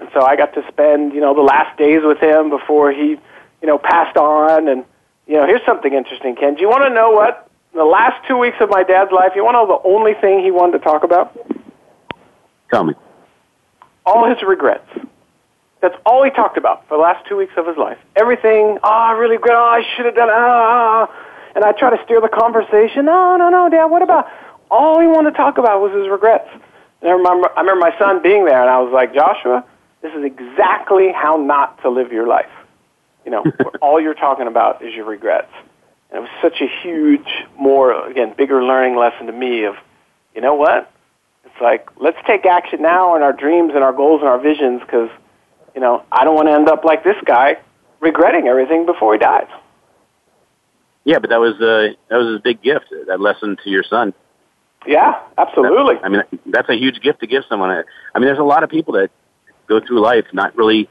And 0.00 0.08
so 0.12 0.24
I 0.24 0.36
got 0.36 0.54
to 0.54 0.62
spend, 0.68 1.12
you 1.12 1.20
know, 1.20 1.34
the 1.34 1.42
last 1.42 1.76
days 1.78 2.00
with 2.04 2.18
him 2.18 2.50
before 2.50 2.92
he, 2.92 3.16
you 3.60 3.66
know, 3.66 3.78
passed 3.78 4.16
on, 4.16 4.68
and 4.68 4.84
you 5.26 5.34
know, 5.34 5.46
here's 5.46 5.64
something 5.66 5.92
interesting, 5.92 6.36
Ken. 6.36 6.54
Do 6.54 6.60
you 6.60 6.68
want 6.68 6.84
to 6.84 6.94
know 6.94 7.10
what 7.10 7.50
the 7.74 7.84
last 7.84 8.26
two 8.26 8.38
weeks 8.38 8.56
of 8.60 8.70
my 8.70 8.82
dad's 8.82 9.12
life? 9.12 9.32
You 9.34 9.44
want 9.44 9.54
to 9.54 9.66
know 9.66 9.80
the 9.82 9.88
only 9.88 10.14
thing 10.14 10.42
he 10.42 10.50
wanted 10.50 10.78
to 10.78 10.84
talk 10.84 11.04
about? 11.04 11.36
Tell 12.70 12.84
me. 12.84 12.94
All 14.06 14.28
his 14.28 14.42
regrets. 14.42 14.88
That's 15.80 15.94
all 16.04 16.24
he 16.24 16.30
talked 16.30 16.56
about 16.56 16.88
for 16.88 16.96
the 16.96 17.02
last 17.02 17.26
two 17.28 17.36
weeks 17.36 17.52
of 17.56 17.66
his 17.66 17.76
life. 17.76 17.98
Everything. 18.16 18.78
Oh, 18.82 18.88
I 18.88 19.12
really 19.12 19.36
regret. 19.36 19.54
Oh, 19.56 19.64
I 19.64 19.82
should 19.96 20.06
have 20.06 20.14
done. 20.14 20.28
Ah, 20.30 21.06
ah, 21.06 21.50
and 21.54 21.64
I 21.64 21.72
try 21.72 21.90
to 21.96 22.02
steer 22.04 22.20
the 22.20 22.28
conversation. 22.28 23.04
No, 23.04 23.36
no, 23.36 23.48
no, 23.48 23.68
Dad. 23.68 23.86
What 23.86 24.02
about? 24.02 24.26
All 24.70 25.00
he 25.00 25.06
wanted 25.06 25.32
to 25.32 25.36
talk 25.36 25.58
about 25.58 25.80
was 25.80 25.92
his 25.92 26.08
regrets. 26.08 26.48
And 27.00 27.10
I 27.10 27.12
remember, 27.12 27.48
I 27.56 27.60
remember 27.60 27.80
my 27.80 27.96
son 27.98 28.22
being 28.22 28.44
there, 28.44 28.60
and 28.60 28.68
I 28.70 28.80
was 28.80 28.92
like, 28.92 29.14
Joshua, 29.14 29.64
this 30.02 30.12
is 30.12 30.24
exactly 30.24 31.12
how 31.14 31.36
not 31.36 31.82
to 31.82 31.90
live 31.90 32.12
your 32.12 32.26
life. 32.26 32.50
You 33.24 33.32
know, 33.32 33.44
all 33.82 34.00
you're 34.00 34.14
talking 34.14 34.46
about 34.46 34.82
is 34.82 34.94
your 34.94 35.04
regrets. 35.04 35.52
And 36.10 36.18
it 36.18 36.20
was 36.20 36.30
such 36.40 36.60
a 36.60 36.68
huge, 36.82 37.28
more, 37.58 38.08
again, 38.08 38.34
bigger 38.36 38.62
learning 38.62 38.96
lesson 38.96 39.26
to 39.26 39.32
me 39.32 39.64
of, 39.64 39.74
you 40.34 40.40
know 40.40 40.54
what? 40.54 40.90
It's 41.44 41.60
like, 41.60 41.88
let's 42.00 42.18
take 42.26 42.46
action 42.46 42.80
now 42.82 43.14
on 43.14 43.22
our 43.22 43.32
dreams 43.32 43.72
and 43.74 43.84
our 43.84 43.92
goals 43.92 44.20
and 44.20 44.28
our 44.28 44.38
visions 44.40 44.80
because, 44.80 45.10
you 45.74 45.80
know, 45.80 46.04
I 46.10 46.24
don't 46.24 46.34
want 46.34 46.48
to 46.48 46.52
end 46.52 46.68
up 46.68 46.84
like 46.84 47.04
this 47.04 47.16
guy 47.24 47.58
regretting 48.00 48.46
everything 48.46 48.86
before 48.86 49.12
he 49.14 49.18
dies. 49.18 49.48
Yeah, 51.04 51.18
but 51.18 51.30
that 51.30 51.40
was 51.40 51.54
uh, 51.54 51.96
that 52.10 52.16
was 52.16 52.36
a 52.36 52.42
big 52.42 52.60
gift. 52.62 52.86
That 53.06 53.18
lesson 53.18 53.56
to 53.64 53.70
your 53.70 53.82
son. 53.82 54.12
Yeah, 54.86 55.20
absolutely. 55.36 55.96
I 56.02 56.08
mean, 56.08 56.22
that's 56.46 56.68
a 56.68 56.74
huge 56.74 57.00
gift 57.00 57.20
to 57.20 57.26
give 57.26 57.44
someone. 57.48 57.70
I 57.70 58.18
mean, 58.18 58.26
there's 58.26 58.38
a 58.38 58.44
lot 58.44 58.62
of 58.62 58.70
people 58.70 58.94
that 58.94 59.10
go 59.68 59.80
through 59.80 60.00
life 60.00 60.24
not 60.32 60.56
really 60.56 60.88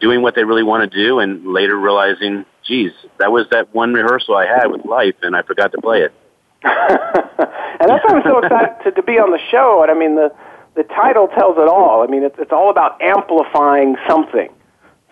doing 0.00 0.22
what 0.22 0.34
they 0.34 0.44
really 0.44 0.62
want 0.62 0.90
to 0.90 0.98
do 0.98 1.18
and 1.18 1.46
later 1.46 1.76
realizing, 1.76 2.44
geez, 2.66 2.92
that 3.18 3.32
was 3.32 3.46
that 3.50 3.74
one 3.74 3.92
rehearsal 3.92 4.36
I 4.36 4.46
had 4.46 4.66
with 4.66 4.84
life 4.84 5.14
and 5.22 5.34
I 5.34 5.42
forgot 5.42 5.72
to 5.72 5.80
play 5.80 6.02
it. 6.02 6.12
and 6.62 7.88
that's 7.88 8.04
why 8.04 8.16
I'm 8.16 8.22
so 8.24 8.38
excited 8.38 8.84
to, 8.84 8.90
to 8.92 9.02
be 9.02 9.18
on 9.18 9.30
the 9.30 9.40
show. 9.50 9.82
And 9.82 9.90
I 9.90 9.94
mean, 9.94 10.16
the, 10.16 10.34
the 10.74 10.82
title 10.82 11.28
tells 11.28 11.56
it 11.58 11.68
all. 11.68 12.02
I 12.02 12.06
mean, 12.06 12.22
it's, 12.22 12.36
it's 12.38 12.52
all 12.52 12.70
about 12.70 13.00
amplifying 13.00 13.96
something. 14.08 14.48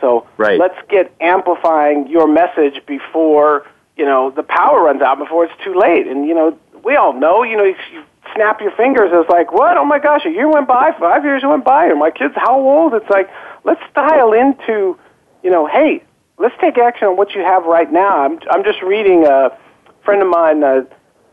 So 0.00 0.26
right. 0.36 0.58
let's 0.58 0.76
get 0.88 1.14
amplifying 1.20 2.08
your 2.08 2.26
message 2.26 2.84
before, 2.86 3.66
you 3.96 4.04
know, 4.04 4.30
the 4.30 4.42
power 4.42 4.82
runs 4.82 5.00
out, 5.00 5.18
before 5.18 5.44
it's 5.44 5.64
too 5.64 5.74
late. 5.74 6.06
And, 6.06 6.26
you 6.26 6.34
know, 6.34 6.58
we 6.84 6.96
all 6.96 7.12
know, 7.12 7.42
you 7.42 7.56
know, 7.56 7.64
you, 7.64 7.74
you 7.92 8.04
snap 8.34 8.60
your 8.60 8.72
fingers, 8.72 9.10
it's 9.12 9.28
like, 9.30 9.52
what? 9.52 9.76
Oh 9.76 9.84
my 9.84 9.98
gosh, 9.98 10.22
a 10.24 10.30
year 10.30 10.50
went 10.50 10.68
by, 10.68 10.90
five 10.98 11.24
years 11.24 11.42
went 11.44 11.64
by, 11.64 11.86
and 11.86 11.98
my 11.98 12.10
kid's 12.10 12.34
how 12.36 12.58
old? 12.60 12.94
It's 12.94 13.08
like, 13.10 13.28
let's 13.64 13.82
dial 13.94 14.32
into, 14.32 14.98
you 15.42 15.50
know, 15.50 15.66
hey, 15.66 16.02
let's 16.38 16.54
take 16.60 16.78
action 16.78 17.08
on 17.08 17.16
what 17.16 17.32
you 17.32 17.42
have 17.42 17.64
right 17.64 17.92
now. 17.92 18.24
I'm, 18.24 18.38
I'm 18.50 18.64
just 18.64 18.82
reading 18.82 19.26
a 19.26 19.56
friend 20.04 20.22
of 20.22 20.28
mine, 20.28 20.62
uh, 20.62 20.82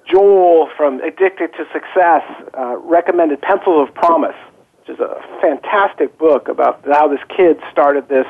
Joel 0.10 0.70
from 0.76 1.00
Addicted 1.02 1.54
to 1.54 1.66
Success, 1.72 2.24
uh, 2.58 2.78
recommended 2.78 3.42
Pencils 3.42 3.88
of 3.88 3.94
Promise, 3.96 4.36
which 4.80 4.96
is 4.96 5.00
a 5.00 5.22
fantastic 5.42 6.18
book 6.18 6.48
about 6.48 6.84
how 6.86 7.08
this 7.08 7.22
kid 7.36 7.60
started 7.72 8.10
this 8.10 8.28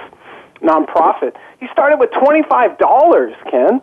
nonprofit. 0.61 1.35
He 1.59 1.67
started 1.71 1.99
with 1.99 2.11
$25, 2.11 3.49
Ken, 3.49 3.81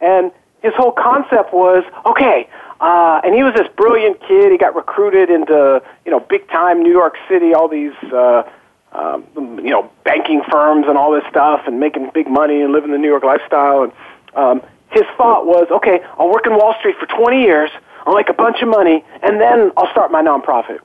and 0.00 0.30
his 0.62 0.72
whole 0.76 0.92
concept 0.92 1.52
was, 1.52 1.84
okay, 2.06 2.48
uh, 2.80 3.20
and 3.24 3.34
he 3.34 3.42
was 3.42 3.54
this 3.54 3.68
brilliant 3.76 4.20
kid. 4.20 4.52
He 4.52 4.58
got 4.58 4.76
recruited 4.76 5.30
into, 5.30 5.82
you 6.04 6.10
know, 6.10 6.20
big 6.20 6.48
time 6.48 6.82
New 6.82 6.92
York 6.92 7.16
City, 7.28 7.52
all 7.54 7.68
these, 7.68 7.94
uh, 8.12 8.44
um, 8.92 9.24
you 9.36 9.70
know, 9.70 9.90
banking 10.04 10.42
firms 10.50 10.86
and 10.88 10.96
all 10.96 11.12
this 11.12 11.24
stuff 11.28 11.62
and 11.66 11.80
making 11.80 12.10
big 12.14 12.28
money 12.28 12.62
and 12.62 12.72
living 12.72 12.92
the 12.92 12.98
New 12.98 13.08
York 13.08 13.24
lifestyle. 13.24 13.82
And 13.82 13.92
um, 14.34 14.62
his 14.90 15.04
thought 15.16 15.46
was, 15.46 15.66
okay, 15.70 16.00
I'll 16.18 16.30
work 16.30 16.46
in 16.46 16.54
Wall 16.54 16.74
Street 16.78 16.96
for 16.98 17.06
20 17.06 17.42
years, 17.42 17.70
I'll 18.06 18.14
make 18.14 18.28
a 18.28 18.34
bunch 18.34 18.62
of 18.62 18.68
money, 18.68 19.04
and 19.22 19.40
then 19.40 19.72
I'll 19.76 19.90
start 19.90 20.10
my 20.10 20.22
nonprofit. 20.22 20.78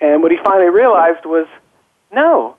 And 0.00 0.22
what 0.22 0.32
he 0.32 0.38
finally 0.38 0.70
realized 0.70 1.24
was, 1.24 1.46
no. 2.12 2.56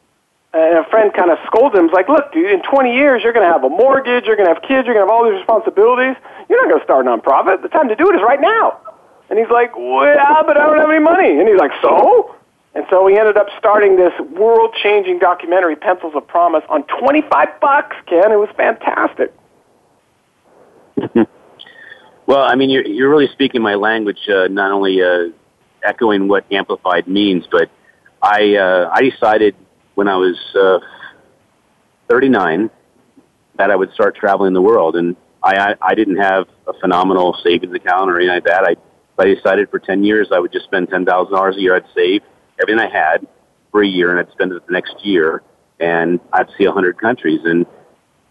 And 0.51 0.79
a 0.79 0.89
friend 0.89 1.13
kind 1.13 1.29
of 1.29 1.37
scolded 1.45 1.77
him, 1.77 1.85
was 1.85 1.93
like, 1.93 2.09
look, 2.09 2.33
dude, 2.33 2.49
in 2.49 2.63
20 2.63 2.95
years, 2.95 3.21
you're 3.23 3.33
going 3.33 3.45
to 3.45 3.53
have 3.53 3.63
a 3.63 3.69
mortgage, 3.69 4.25
you're 4.25 4.35
going 4.35 4.49
to 4.49 4.53
have 4.57 4.63
kids, 4.63 4.89
you're 4.89 4.97
going 4.97 5.05
to 5.05 5.11
have 5.11 5.13
all 5.13 5.23
these 5.23 5.37
responsibilities. 5.37 6.17
You're 6.49 6.57
not 6.65 6.73
going 6.73 6.81
to 6.81 6.85
start 6.85 7.05
a 7.05 7.09
nonprofit. 7.09 7.61
The 7.61 7.69
time 7.69 7.87
to 7.89 7.95
do 7.95 8.09
it 8.09 8.15
is 8.15 8.21
right 8.25 8.41
now. 8.41 8.81
And 9.29 9.37
he's 9.37 9.49
like, 9.51 9.77
well, 9.77 10.09
but 10.47 10.57
I 10.57 10.65
don't 10.65 10.79
have 10.79 10.89
any 10.89 11.03
money. 11.03 11.37
And 11.37 11.47
he's 11.47 11.59
like, 11.59 11.71
so? 11.83 12.33
And 12.73 12.85
so 12.89 13.03
we 13.03 13.17
ended 13.17 13.37
up 13.37 13.47
starting 13.59 13.95
this 13.95 14.13
world-changing 14.19 15.19
documentary, 15.19 15.75
Pencils 15.75 16.13
of 16.15 16.27
Promise, 16.27 16.63
on 16.69 16.83
25 16.83 17.59
bucks, 17.61 17.95
Ken. 18.07 18.31
It 18.31 18.39
was 18.41 18.49
fantastic. 18.57 19.33
well, 22.25 22.41
I 22.41 22.55
mean, 22.55 22.71
you're, 22.71 22.85
you're 22.87 23.09
really 23.09 23.29
speaking 23.33 23.61
my 23.61 23.75
language, 23.75 24.27
uh, 24.27 24.47
not 24.47 24.71
only 24.71 25.01
uh, 25.03 25.29
echoing 25.83 26.27
what 26.27 26.51
amplified 26.51 27.07
means, 27.07 27.45
but 27.51 27.69
I, 28.21 28.55
uh, 28.55 28.89
I 28.91 29.01
decided 29.01 29.55
when 29.99 30.07
I 30.07 30.15
was 30.15 30.37
uh, 30.55 30.79
39 32.09 32.69
that 33.57 33.69
I 33.69 33.75
would 33.75 33.91
start 33.91 34.15
traveling 34.15 34.53
the 34.53 34.61
world. 34.61 34.95
And 34.95 35.17
I, 35.43 35.75
I, 35.81 35.93
didn't 35.93 36.15
have 36.15 36.47
a 36.67 36.73
phenomenal 36.79 37.37
savings 37.43 37.75
account 37.75 38.09
or 38.09 38.15
anything 38.15 38.35
like 38.35 38.45
that. 38.45 38.63
I, 38.63 38.77
I 39.21 39.25
decided 39.25 39.69
for 39.69 39.77
10 39.77 40.05
years 40.05 40.29
I 40.31 40.39
would 40.39 40.53
just 40.53 40.63
spend 40.63 40.87
$10,000 40.87 41.53
a 41.53 41.59
year. 41.59 41.75
I'd 41.75 41.83
save 41.93 42.21
everything 42.61 42.79
I 42.79 42.89
had 42.89 43.27
for 43.71 43.83
a 43.83 43.87
year 43.87 44.09
and 44.11 44.25
I'd 44.25 44.31
spend 44.31 44.53
it 44.53 44.65
the 44.65 44.71
next 44.71 44.95
year. 45.03 45.43
and 45.81 46.21
I'd 46.31 46.47
see 46.57 46.63
hundred 46.63 46.97
countries. 46.97 47.41
And 47.43 47.65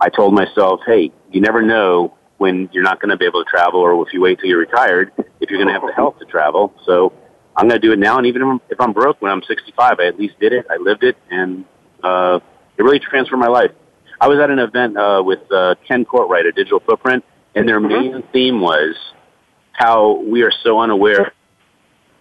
I 0.00 0.08
told 0.08 0.32
myself, 0.32 0.80
hey, 0.86 1.12
you 1.30 1.42
never 1.42 1.60
know 1.60 2.14
when 2.38 2.70
you're 2.72 2.82
not 2.82 2.98
going 2.98 3.10
to 3.10 3.18
be 3.18 3.26
able 3.26 3.44
to 3.44 3.50
travel 3.50 3.80
or 3.80 4.06
if 4.06 4.14
you 4.14 4.22
wait 4.22 4.38
till 4.38 4.48
you're 4.48 4.58
retired, 4.58 5.12
if 5.18 5.50
you're 5.50 5.58
going 5.62 5.68
to 5.68 5.74
have 5.74 5.82
the 5.86 5.92
health 5.92 6.18
to 6.20 6.24
travel. 6.24 6.72
So 6.86 7.12
I'm 7.58 7.68
going 7.68 7.80
to 7.80 7.84
do 7.86 7.92
it 7.92 7.98
now. 7.98 8.18
And 8.18 8.26
even 8.28 8.60
if 8.70 8.80
I'm 8.80 8.92
broke 8.92 9.20
when 9.20 9.32
I'm 9.32 9.42
65, 9.42 9.98
I 9.98 10.06
at 10.06 10.16
least 10.16 10.38
did 10.38 10.52
it. 10.52 10.66
I 10.70 10.76
lived 10.76 11.02
it 11.02 11.16
and, 11.28 11.64
uh, 12.04 12.38
it 12.76 12.82
really 12.84 13.00
transformed 13.00 13.42
my 13.42 13.48
life. 13.48 13.72
I 14.20 14.28
was 14.28 14.38
at 14.38 14.48
an 14.50 14.60
event, 14.60 14.96
uh, 14.96 15.20
with, 15.24 15.40
uh, 15.50 15.74
Ken 15.86 16.04
Courtright, 16.04 16.46
a 16.48 16.52
digital 16.52 16.78
footprint, 16.78 17.24
and 17.56 17.68
their 17.68 17.80
mm-hmm. 17.80 18.12
main 18.12 18.22
theme 18.32 18.60
was 18.60 18.96
how 19.72 20.20
we 20.20 20.42
are 20.42 20.52
so 20.62 20.78
unaware. 20.78 21.32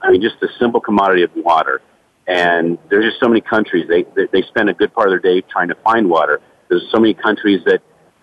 I 0.02 0.12
mean, 0.12 0.22
just 0.22 0.40
the 0.42 0.50
simple 0.60 0.82
commodity 0.82 1.22
of 1.22 1.32
water. 1.36 1.82
And 2.26 2.80
there's 2.90 3.06
just 3.06 3.20
so 3.20 3.28
many 3.28 3.42
countries, 3.42 3.88
they, 3.88 4.04
they, 4.16 4.28
they 4.32 4.42
spend 4.48 4.70
a 4.70 4.74
good 4.74 4.92
part 4.94 5.08
of 5.08 5.12
their 5.12 5.34
day 5.34 5.46
trying 5.48 5.68
to 5.68 5.76
find 5.76 6.10
water. 6.10 6.42
There's 6.68 6.90
so 6.92 7.00
many 7.00 7.14
countries 7.14 7.62
that 7.66 7.82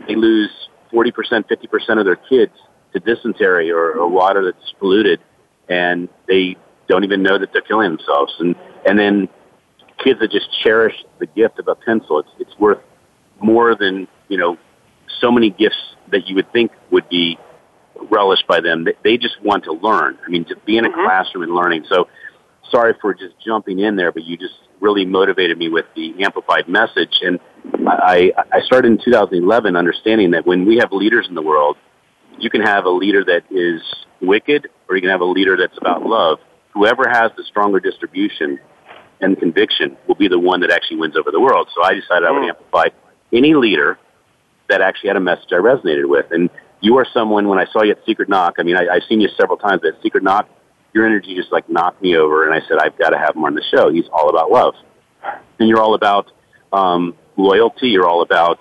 they 0.08 0.16
lose 0.16 0.50
40%, 0.92 1.12
50% 1.48 1.98
of 1.98 2.04
their 2.04 2.16
kids 2.16 2.52
to 2.92 3.00
dysentery 3.00 3.70
or, 3.70 3.92
or 3.92 4.08
water 4.08 4.44
that's 4.44 4.72
polluted, 4.78 5.20
and 5.68 6.08
they 6.28 6.56
don't 6.88 7.04
even 7.04 7.22
know 7.22 7.38
that 7.38 7.52
they're 7.52 7.62
killing 7.62 7.96
themselves. 7.96 8.32
And, 8.38 8.54
and 8.86 8.98
then 8.98 9.28
kids 10.02 10.20
that 10.20 10.30
just 10.30 10.48
cherish 10.62 10.94
the 11.18 11.26
gift 11.26 11.58
of 11.58 11.68
a 11.68 11.74
pencil, 11.74 12.18
it's, 12.20 12.28
it's 12.38 12.58
worth 12.58 12.78
more 13.40 13.74
than, 13.74 14.08
you 14.28 14.36
know, 14.36 14.56
so 15.20 15.30
many 15.30 15.50
gifts 15.50 15.76
that 16.10 16.26
you 16.26 16.34
would 16.34 16.50
think 16.52 16.72
would 16.90 17.08
be 17.08 17.38
relished 18.10 18.46
by 18.46 18.60
them. 18.60 18.84
They, 18.84 18.94
they 19.02 19.16
just 19.16 19.40
want 19.42 19.64
to 19.64 19.72
learn. 19.72 20.18
I 20.26 20.30
mean, 20.30 20.44
to 20.46 20.56
be 20.66 20.76
in 20.76 20.84
a 20.84 20.88
mm-hmm. 20.88 21.04
classroom 21.04 21.44
and 21.44 21.54
learning. 21.54 21.84
So 21.88 22.08
sorry 22.70 22.94
for 23.00 23.14
just 23.14 23.34
jumping 23.44 23.78
in 23.78 23.96
there, 23.96 24.12
but 24.12 24.24
you 24.24 24.36
just 24.36 24.54
really 24.80 25.04
motivated 25.04 25.56
me 25.58 25.68
with 25.68 25.86
the 25.94 26.12
amplified 26.22 26.68
message. 26.68 27.20
And 27.22 27.38
I, 27.86 28.32
I 28.52 28.60
started 28.62 28.92
in 28.92 28.98
2011 29.02 29.76
understanding 29.76 30.32
that 30.32 30.46
when 30.46 30.66
we 30.66 30.78
have 30.78 30.92
leaders 30.92 31.26
in 31.28 31.34
the 31.34 31.42
world, 31.42 31.76
you 32.38 32.50
can 32.50 32.62
have 32.62 32.84
a 32.84 32.90
leader 32.90 33.24
that 33.24 33.44
is 33.50 33.80
wicked 34.20 34.68
or 34.88 34.96
you 34.96 35.02
can 35.02 35.10
have 35.10 35.20
a 35.20 35.26
leader 35.26 35.56
that's 35.56 35.78
about 35.78 36.04
love. 36.04 36.38
Whoever 36.74 37.08
has 37.08 37.30
the 37.36 37.44
stronger 37.44 37.80
distribution 37.80 38.58
and 39.20 39.38
conviction 39.38 39.96
will 40.06 40.16
be 40.16 40.28
the 40.28 40.38
one 40.38 40.60
that 40.60 40.70
actually 40.70 40.98
wins 40.98 41.16
over 41.16 41.30
the 41.30 41.40
world. 41.40 41.68
So 41.74 41.82
I 41.82 41.94
decided 41.94 42.26
I 42.26 42.32
would 42.32 42.42
mm. 42.42 42.48
amplify 42.48 42.86
any 43.32 43.54
leader 43.54 43.98
that 44.68 44.80
actually 44.80 45.08
had 45.08 45.16
a 45.16 45.20
message 45.20 45.48
I 45.52 45.56
resonated 45.56 46.08
with. 46.08 46.26
And 46.30 46.50
you 46.80 46.98
are 46.98 47.06
someone, 47.14 47.48
when 47.48 47.58
I 47.58 47.66
saw 47.72 47.82
you 47.82 47.92
at 47.92 47.98
Secret 48.04 48.28
Knock, 48.28 48.56
I 48.58 48.62
mean, 48.62 48.76
I, 48.76 48.86
I've 48.88 49.04
seen 49.08 49.20
you 49.20 49.28
several 49.40 49.56
times, 49.56 49.80
but 49.82 49.94
at 49.94 50.02
Secret 50.02 50.22
Knock, 50.24 50.48
your 50.92 51.06
energy 51.06 51.34
just 51.34 51.52
like 51.52 51.68
knocked 51.68 52.02
me 52.02 52.16
over. 52.16 52.44
And 52.44 52.54
I 52.54 52.66
said, 52.68 52.78
I've 52.78 52.96
got 52.98 53.10
to 53.10 53.18
have 53.18 53.36
him 53.36 53.44
on 53.44 53.54
the 53.54 53.62
show. 53.70 53.90
He's 53.90 54.08
all 54.12 54.28
about 54.28 54.50
love. 54.50 54.74
And 55.58 55.68
you're 55.68 55.80
all 55.80 55.94
about 55.94 56.30
um, 56.72 57.16
loyalty. 57.36 57.88
You're 57.88 58.06
all 58.06 58.22
about 58.22 58.58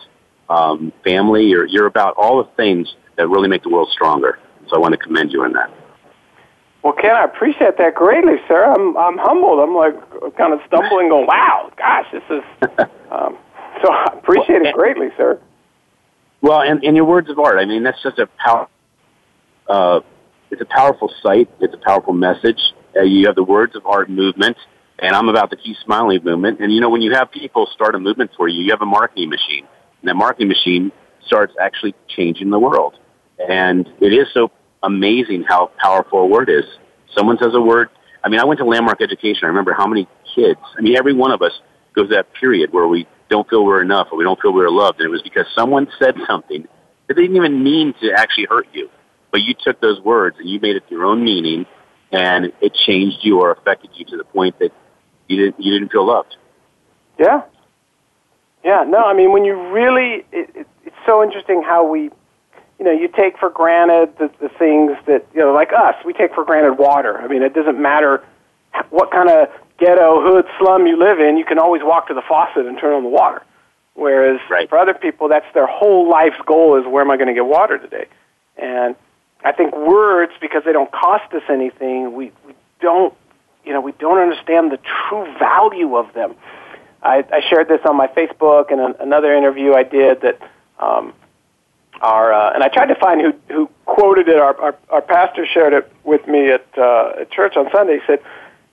um, 0.49 0.93
family. 1.03 1.45
You're, 1.45 1.65
you're 1.65 1.87
about 1.87 2.15
all 2.17 2.43
the 2.43 2.49
things 2.55 2.95
that 3.17 3.27
really 3.27 3.49
make 3.49 3.63
the 3.63 3.69
world 3.69 3.89
stronger. 3.91 4.39
So 4.69 4.75
I 4.75 4.79
want 4.79 4.93
to 4.93 4.97
commend 4.97 5.31
you 5.31 5.43
on 5.43 5.53
that. 5.53 5.71
Well, 6.83 6.93
Ken, 6.93 7.15
I 7.15 7.23
appreciate 7.23 7.77
that 7.77 7.95
greatly, 7.95 8.35
sir. 8.47 8.65
I'm 8.65 8.97
I'm 8.97 9.17
humbled. 9.17 9.59
I'm 9.59 9.73
like 9.73 9.95
kind 10.35 10.53
of 10.53 10.59
stumbling, 10.67 11.09
going, 11.09 11.27
"Wow, 11.27 11.71
gosh, 11.77 12.05
this 12.11 12.23
is." 12.29 12.87
Um, 13.13 13.37
so 13.83 13.91
I 13.91 14.05
appreciate 14.17 14.61
well, 14.61 14.69
it 14.71 14.73
greatly, 14.73 15.09
sir. 15.15 15.39
Well, 16.41 16.61
and, 16.61 16.83
and 16.83 16.95
your 16.95 17.05
words 17.05 17.29
of 17.29 17.37
art. 17.37 17.59
I 17.59 17.65
mean, 17.65 17.83
that's 17.83 18.01
such 18.01 18.17
a 18.17 18.27
power. 18.43 18.67
Uh, 19.69 19.99
it's 20.49 20.61
a 20.61 20.65
powerful 20.65 21.13
site. 21.21 21.47
It's 21.59 21.75
a 21.75 21.77
powerful 21.77 22.13
message. 22.13 22.59
Uh, 22.95 23.03
you 23.03 23.27
have 23.27 23.35
the 23.35 23.43
words 23.43 23.75
of 23.75 23.85
art 23.85 24.09
movement, 24.09 24.57
and 24.97 25.15
I'm 25.15 25.29
about 25.29 25.51
the 25.51 25.57
Keep 25.57 25.77
Smiling 25.85 26.23
movement. 26.23 26.59
And 26.59 26.73
you 26.73 26.81
know, 26.81 26.89
when 26.89 27.03
you 27.03 27.13
have 27.13 27.31
people 27.31 27.69
start 27.71 27.93
a 27.93 27.99
movement 27.99 28.31
for 28.35 28.47
you, 28.47 28.63
you 28.63 28.71
have 28.71 28.81
a 28.81 28.85
marketing 28.87 29.29
machine, 29.29 29.67
and 30.01 30.09
that 30.09 30.15
marketing 30.15 30.47
machine 30.47 30.91
starts 31.25 31.53
actually 31.61 31.93
changing 32.07 32.49
the 32.49 32.59
world. 32.59 32.97
And 33.47 33.87
it 34.01 34.11
is 34.11 34.27
so 34.33 34.49
amazing 34.83 35.43
how 35.47 35.71
powerful 35.79 36.19
a 36.19 36.27
word 36.27 36.49
is. 36.49 36.65
Someone 37.15 37.37
says 37.41 37.53
a 37.53 37.61
word. 37.61 37.89
I 38.23 38.29
mean, 38.29 38.39
I 38.39 38.45
went 38.45 38.59
to 38.59 38.65
landmark 38.65 39.01
education. 39.01 39.41
I 39.43 39.47
remember 39.47 39.73
how 39.73 39.87
many 39.87 40.07
kids. 40.35 40.59
I 40.77 40.81
mean, 40.81 40.95
every 40.95 41.13
one 41.13 41.31
of 41.31 41.41
us 41.41 41.53
goes 41.93 42.09
that 42.09 42.33
period 42.33 42.71
where 42.71 42.87
we 42.87 43.07
don't 43.29 43.49
feel 43.49 43.65
we're 43.65 43.81
enough 43.81 44.07
or 44.11 44.17
we 44.17 44.23
don't 44.23 44.39
feel 44.41 44.53
we're 44.53 44.69
loved, 44.69 44.99
and 44.99 45.07
it 45.07 45.11
was 45.11 45.21
because 45.21 45.45
someone 45.55 45.87
said 45.99 46.15
something 46.27 46.67
that 47.07 47.15
they 47.15 47.21
didn't 47.21 47.35
even 47.35 47.63
mean 47.63 47.93
to 48.01 48.11
actually 48.13 48.45
hurt 48.49 48.67
you 48.73 48.89
but 49.33 49.41
you 49.41 49.55
took 49.55 49.81
those 49.81 49.99
words 49.99 50.37
and 50.39 50.47
you 50.47 50.59
made 50.61 50.75
it 50.77 50.83
your 50.89 51.03
own 51.03 51.23
meaning, 51.23 51.65
and 52.11 52.53
it 52.61 52.73
changed 52.85 53.17
you 53.23 53.41
or 53.41 53.51
affected 53.51 53.89
you 53.95 54.05
to 54.05 54.15
the 54.15 54.23
point 54.23 54.57
that 54.59 54.69
you 55.27 55.37
didn't 55.37 55.59
you 55.59 55.73
didn't 55.73 55.91
feel 55.91 56.05
loved. 56.05 56.37
Yeah. 57.19 57.41
Yeah. 58.63 58.85
No, 58.87 58.99
I 58.99 59.13
mean 59.13 59.33
when 59.33 59.43
you 59.43 59.71
really, 59.71 60.23
it, 60.31 60.49
it, 60.55 60.67
it's 60.85 60.95
so 61.07 61.23
interesting 61.23 61.63
how 61.63 61.83
we, 61.83 62.11
you 62.83 62.89
know, 62.89 62.99
you 62.99 63.07
take 63.07 63.37
for 63.37 63.49
granted 63.49 64.17
the, 64.17 64.29
the 64.41 64.49
things 64.49 64.91
that 65.07 65.25
you 65.33 65.39
know, 65.39 65.53
like 65.53 65.71
us, 65.71 65.95
we 66.03 66.11
take 66.11 66.35
for 66.35 66.43
granted 66.43 66.73
water. 66.73 67.17
I 67.17 67.27
mean, 67.29 67.41
it 67.41 67.53
doesn't 67.53 67.81
matter 67.81 68.21
what 68.89 69.09
kind 69.09 69.29
of 69.29 69.47
ghetto, 69.77 70.21
hood, 70.21 70.45
slum 70.59 70.85
you 70.85 70.97
live 70.97 71.21
in. 71.21 71.37
You 71.37 71.45
can 71.45 71.59
always 71.59 71.81
walk 71.81 72.09
to 72.09 72.13
the 72.13 72.21
faucet 72.27 72.65
and 72.65 72.77
turn 72.77 72.93
on 72.93 73.03
the 73.03 73.09
water. 73.09 73.41
Whereas 73.93 74.41
right. 74.49 74.67
for 74.67 74.77
other 74.77 74.93
people, 74.93 75.29
that's 75.29 75.45
their 75.53 75.65
whole 75.65 76.09
life's 76.09 76.41
goal: 76.45 76.77
is 76.77 76.85
where 76.85 77.01
am 77.01 77.09
I 77.09 77.15
going 77.15 77.29
to 77.29 77.33
get 77.33 77.45
water 77.45 77.77
today? 77.77 78.07
And 78.57 78.97
I 79.45 79.53
think 79.53 79.73
words, 79.73 80.33
because 80.41 80.63
they 80.65 80.73
don't 80.73 80.91
cost 80.91 81.33
us 81.33 81.43
anything, 81.49 82.13
we, 82.13 82.33
we 82.45 82.53
don't, 82.81 83.13
you 83.63 83.71
know, 83.71 83.79
we 83.79 83.93
don't 83.93 84.17
understand 84.17 84.73
the 84.73 84.79
true 85.07 85.25
value 85.39 85.95
of 85.95 86.13
them. 86.13 86.35
I, 87.01 87.23
I 87.31 87.41
shared 87.49 87.69
this 87.69 87.81
on 87.87 87.95
my 87.95 88.07
Facebook 88.07 88.73
and 88.73 88.81
an, 88.81 88.95
another 88.99 89.33
interview 89.33 89.73
I 89.73 89.83
did 89.83 90.21
that, 90.21 90.39
um, 90.79 91.13
our, 92.01 92.33
uh, 92.33 92.53
and 92.53 92.63
I 92.63 92.67
tried 92.67 92.87
to 92.87 92.95
find 92.95 93.21
who, 93.21 93.33
who 93.53 93.69
quoted 93.85 94.27
it. 94.27 94.37
Our, 94.37 94.59
our, 94.59 94.75
our 94.89 95.01
pastor 95.01 95.45
shared 95.45 95.73
it 95.73 95.91
with 96.03 96.27
me 96.27 96.51
at, 96.51 96.65
uh, 96.77 97.21
at 97.21 97.31
church 97.31 97.55
on 97.55 97.69
Sunday. 97.71 97.99
He 97.99 98.01
said, 98.05 98.19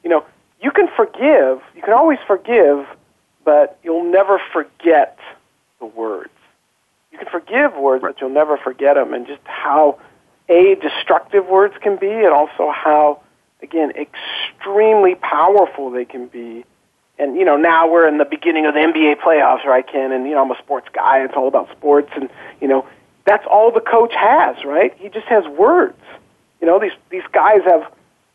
you 0.02 0.10
know, 0.10 0.24
you 0.60 0.70
can 0.70 0.88
forgive, 0.96 1.60
you 1.74 1.82
can 1.82 1.92
always 1.94 2.18
forgive, 2.26 2.86
but 3.44 3.78
you'll 3.82 4.10
never 4.10 4.40
forget 4.52 5.18
the 5.78 5.86
words. 5.86 6.30
You 7.12 7.18
can 7.18 7.28
forgive 7.28 7.74
words, 7.74 8.02
but 8.02 8.20
you'll 8.20 8.30
never 8.30 8.56
forget 8.56 8.96
them, 8.96 9.14
and 9.14 9.26
just 9.26 9.40
how 9.44 9.98
a 10.50 10.74
destructive 10.76 11.46
words 11.46 11.74
can 11.80 11.96
be 11.96 12.10
and 12.10 12.34
also 12.34 12.70
how 12.70 13.20
again 13.62 13.92
extremely 13.92 15.14
powerful 15.14 15.90
they 15.90 16.04
can 16.04 16.26
be 16.26 16.64
and 17.18 17.36
you 17.36 17.44
know 17.44 17.56
now 17.56 17.88
we're 17.88 18.08
in 18.08 18.18
the 18.18 18.24
beginning 18.24 18.66
of 18.66 18.74
the 18.74 18.80
NBA 18.80 19.20
playoffs 19.20 19.64
right 19.64 19.86
Ken 19.86 20.10
and 20.10 20.26
you 20.26 20.32
know 20.32 20.42
I'm 20.42 20.50
a 20.50 20.58
sports 20.58 20.88
guy 20.92 21.22
it's 21.24 21.34
all 21.36 21.46
about 21.46 21.70
sports 21.70 22.10
and 22.16 22.28
you 22.60 22.66
know 22.66 22.86
that's 23.30 23.46
all 23.50 23.70
the 23.70 23.80
coach 23.80 24.12
has 24.14 24.56
right 24.64 24.92
he 24.98 25.08
just 25.08 25.26
has 25.26 25.44
words 25.46 26.02
you 26.60 26.66
know 26.66 26.78
these 26.80 26.96
these 27.10 27.22
guys 27.32 27.60
have 27.64 27.82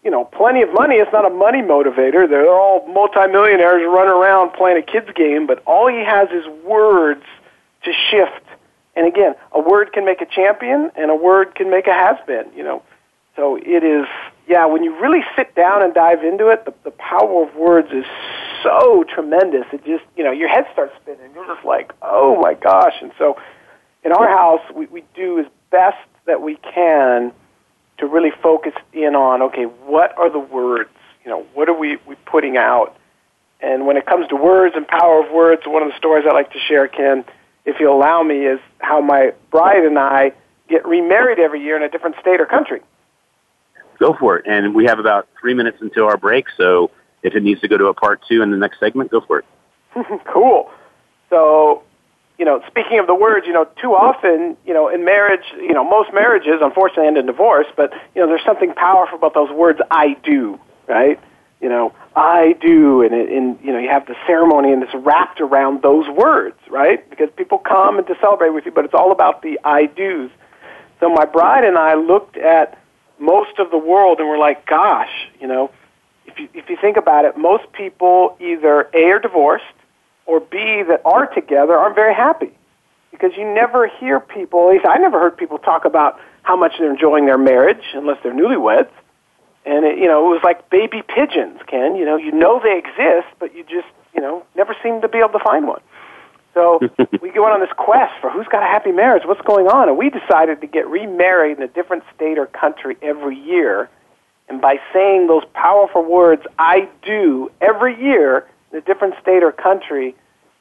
you 0.04 0.12
know 0.12 0.24
plenty 0.24 0.62
of 0.62 0.72
money 0.74 0.96
it's 0.96 1.12
not 1.12 1.26
a 1.26 1.30
money 1.30 1.62
motivator 1.62 2.30
they're 2.30 2.50
all 2.50 2.88
multimillionaires 2.88 3.84
running 3.86 4.14
around 4.14 4.52
playing 4.54 4.78
a 4.78 4.82
kids 4.82 5.10
game 5.16 5.46
but 5.46 5.62
all 5.66 5.88
he 5.88 6.04
has 6.04 6.30
is 6.30 6.46
words 6.64 7.24
to 7.84 7.92
shift 8.10 8.46
and 8.96 9.08
again, 9.08 9.36
a 9.52 9.60
word 9.60 9.92
can 9.92 10.06
make 10.06 10.22
a 10.22 10.26
champion, 10.26 10.90
and 10.96 11.12
a 11.12 11.16
word 11.16 11.56
can 11.56 11.70
make 11.70 11.88
a 11.88 11.94
has-been. 11.94 12.46
You 12.56 12.64
know, 12.64 12.84
so 13.36 13.58
it 13.58 13.84
is. 13.84 14.06
Yeah, 14.48 14.68
when 14.68 14.84
you 14.84 15.00
really 15.02 15.24
sit 15.36 15.56
down 15.56 15.82
and 15.82 15.92
dive 15.94 16.24
into 16.24 16.50
it, 16.50 16.66
the, 16.66 16.74
the 16.84 16.92
power 16.92 17.48
of 17.48 17.56
words 17.56 17.90
is 17.92 18.06
so 18.62 19.04
tremendous. 19.04 19.66
It 19.74 19.84
just, 19.86 20.04
you 20.16 20.24
know, 20.24 20.32
your 20.32 20.50
head 20.50 20.66
starts 20.72 20.94
spinning. 21.02 21.32
You're 21.34 21.48
just 21.48 21.66
like, 21.66 21.92
oh 22.04 22.40
my 22.40 22.54
gosh. 22.54 22.94
And 23.02 23.12
so, 23.18 23.38
in 24.06 24.12
our 24.12 24.28
house, 24.30 24.62
we, 24.74 24.86
we 24.86 25.04
do 25.16 25.40
as 25.40 25.48
best 25.72 25.98
that 26.26 26.42
we 26.42 26.58
can 26.58 27.34
to 27.98 28.06
really 28.06 28.32
focus 28.42 28.74
in 28.94 29.16
on, 29.16 29.42
okay, 29.42 29.64
what 29.64 30.18
are 30.18 30.32
the 30.32 30.40
words? 30.40 30.90
You 31.24 31.32
know, 31.32 31.46
what 31.54 31.68
are 31.68 31.78
we, 31.78 31.98
we 32.08 32.16
putting 32.26 32.56
out? 32.56 32.96
And 33.62 33.88
when 33.88 33.98
it 33.98 34.06
comes 34.06 34.28
to 34.28 34.36
words 34.36 34.76
and 34.76 34.88
power 34.88 35.26
of 35.26 35.32
words, 35.32 35.64
one 35.66 35.82
of 35.82 35.90
the 35.90 35.98
stories 35.98 36.26
I 36.30 36.34
like 36.34 36.52
to 36.52 36.60
share, 36.60 36.88
Ken, 36.88 37.26
if 37.66 37.80
you 37.80 37.92
allow 37.92 38.22
me, 38.22 38.46
is 38.46 38.60
how 38.80 39.02
my 39.02 39.34
bride 39.50 39.84
and 39.84 39.98
I 39.98 40.34
get 40.70 40.86
remarried 40.86 41.40
every 41.40 41.64
year 41.64 41.76
in 41.76 41.84
a 41.84 41.90
different 41.90 42.16
state 42.22 42.40
or 42.40 42.46
country. 42.46 42.82
Go 43.98 44.16
for 44.20 44.38
it. 44.38 44.46
And 44.46 44.76
we 44.76 44.86
have 44.86 45.00
about 45.00 45.28
three 45.40 45.54
minutes 45.54 45.78
until 45.82 46.06
our 46.06 46.18
break, 46.18 46.46
so 46.58 46.92
if 47.24 47.34
it 47.34 47.42
needs 47.42 47.62
to 47.62 47.68
go 47.68 47.78
to 47.78 47.88
a 47.88 47.94
part 47.94 48.22
two 48.28 48.44
in 48.44 48.52
the 48.52 48.58
next 48.58 48.80
segment, 48.80 49.10
go 49.10 49.22
for 49.22 49.40
it. 49.40 49.46
cool. 50.32 50.70
So, 51.30 51.84
you 52.38 52.46
know, 52.46 52.62
speaking 52.68 53.00
of 53.00 53.08
the 53.08 53.16
words, 53.16 53.48
you 53.48 53.54
know, 53.54 53.66
too 53.82 53.94
often, 53.94 54.58
you 54.66 54.74
know, 54.74 54.90
in 54.90 55.06
marriage, 55.06 55.46
you 55.58 55.74
know, 55.74 55.84
most 55.84 56.14
marriages 56.14 56.56
unfortunately 56.62 57.08
end 57.08 57.18
in 57.18 57.26
divorce, 57.26 57.68
but, 57.78 57.94
you 58.14 58.22
know, 58.22 58.28
there's 58.28 58.44
something 58.46 58.74
powerful 58.74 59.18
about 59.18 59.34
those 59.34 59.52
words, 59.52 59.80
I 59.90 60.18
do, 60.24 60.60
right? 60.88 61.20
You 61.62 61.70
know, 61.70 61.94
I 62.16 62.54
do, 62.62 63.02
and, 63.02 63.14
it, 63.14 63.30
and 63.30 63.58
you 63.64 63.72
know 63.72 63.80
you 63.80 63.90
have 63.90 64.06
the 64.06 64.16
ceremony 64.28 64.72
and 64.72 64.84
it's 64.84 64.94
wrapped 64.94 65.42
around 65.42 65.82
those 65.82 66.08
words, 66.10 66.58
right? 66.70 67.10
Because 67.10 67.30
people 67.36 67.58
come 67.58 67.98
and 67.98 68.06
to 68.08 68.16
celebrate 68.20 68.50
with 68.50 68.66
you, 68.66 68.72
but 68.72 68.86
it's 68.86 68.94
all 68.94 69.12
about 69.12 69.42
the 69.42 69.60
I 69.64 69.86
do's. 69.88 70.30
So 71.00 71.10
my 71.10 71.26
bride 71.26 71.64
and 71.64 71.78
I 71.78 71.96
looked 71.96 72.38
at 72.38 72.78
most 73.20 73.58
of 73.60 73.72
the 73.72 73.78
world 73.78 74.20
and 74.20 74.30
we're 74.30 74.38
like, 74.38 74.66
gosh, 74.66 75.30
you 75.40 75.48
know, 75.48 75.72
if 76.26 76.40
you 76.40 76.50
if 76.54 76.70
you 76.70 76.78
think 76.80 76.98
about 76.98 77.26
it, 77.26 77.38
most 77.38 77.72
people 77.74 78.38
either 78.40 78.90
a 78.94 79.12
are 79.12 79.20
divorced 79.20 79.66
or 80.26 80.40
B 80.40 80.84
that 80.88 81.02
are 81.06 81.28
together 81.28 81.74
aren't 81.74 81.96
very 81.96 82.14
happy 82.14 82.52
because 83.12 83.32
you 83.38 83.46
never 83.46 83.88
hear 83.88 84.20
people, 84.20 84.68
at 84.68 84.74
least 84.74 84.86
I 84.88 84.98
never 84.98 85.20
heard 85.20 85.38
people 85.38 85.58
talk 85.58 85.86
about 85.86 86.20
how 86.44 86.56
much 86.56 86.74
they're 86.78 86.92
enjoying 86.92 87.26
their 87.26 87.38
marriage 87.38 87.84
unless 87.94 88.18
they're 88.24 88.34
newlyweds. 88.34 88.90
And 89.66 89.86
it, 89.86 89.98
you 89.98 90.08
know, 90.08 90.28
it 90.28 90.36
was 90.36 90.42
like 90.44 90.70
baby 90.70 91.02
pigeons, 91.02 91.60
Ken. 91.68 91.96
You 91.96 92.06
know, 92.06 92.18
you 92.18 92.32
know 92.32 92.60
they 92.62 92.78
exist, 92.78 93.28
but 93.40 93.56
you 93.56 93.64
just, 93.64 93.88
you 94.14 94.22
know, 94.22 94.44
never 94.56 94.76
seem 94.84 95.02
to 95.02 95.08
be 95.08 95.18
able 95.20 95.40
to 95.40 95.44
find 95.44 95.68
one. 95.68 95.82
So 96.54 96.80
we 97.22 97.32
went 97.32 97.54
on 97.54 97.62
this 97.62 97.74
quest 97.78 98.14
for 98.22 98.30
who's 98.30 98.48
got 98.48 98.64
a 98.64 98.68
happy 98.68 98.92
marriage, 98.92 99.24
what's 99.26 99.42
going 99.42 99.68
on, 99.68 99.90
and 99.90 99.98
we 99.98 100.10
decided 100.10 100.62
to 100.62 100.68
get 100.68 100.88
remarried 100.88 101.58
in 101.58 101.64
a 101.64 101.68
different 101.68 102.04
state 102.16 102.38
or 102.38 102.46
country 102.46 102.96
every 103.02 103.38
year. 103.38 103.90
And 104.48 104.62
by 104.62 104.78
saying 104.94 105.28
those 105.28 105.44
powerful 105.54 106.04
words, 106.04 106.44
I 106.60 106.88
do, 107.02 107.52
every 107.60 108.00
year 108.00 108.48
in 108.76 108.82
a 108.82 108.86
different 108.86 109.16
state 109.22 109.42
or 109.42 109.54
country, 109.54 110.16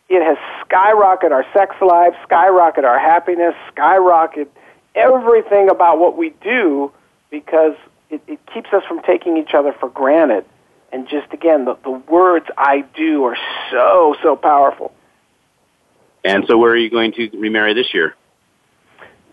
it 0.08 0.22
has 0.22 0.38
skyrocketed 0.64 1.32
our 1.32 1.44
sex 1.52 1.74
lives, 1.80 2.14
skyrocketed 2.28 2.84
our 2.84 2.98
happiness, 2.98 3.54
skyrocketed 3.74 4.46
everything 4.94 5.68
about 5.68 5.98
what 5.98 6.16
we 6.16 6.30
do 6.42 6.92
because 7.30 7.74
it, 8.10 8.22
it 8.28 8.38
keeps 8.52 8.72
us 8.72 8.84
from 8.86 9.02
taking 9.02 9.36
each 9.36 9.52
other 9.54 9.72
for 9.72 9.88
granted. 9.88 10.44
And 10.92 11.08
just 11.08 11.32
again, 11.32 11.64
the, 11.64 11.76
the 11.82 11.90
words 11.90 12.46
I 12.56 12.82
do 12.94 13.24
are 13.24 13.36
so, 13.72 14.14
so 14.22 14.36
powerful. 14.36 14.92
And 16.24 16.44
so, 16.46 16.56
where 16.56 16.70
are 16.70 16.76
you 16.76 16.90
going 16.90 17.12
to 17.14 17.28
remarry 17.36 17.74
this 17.74 17.92
year? 17.92 18.14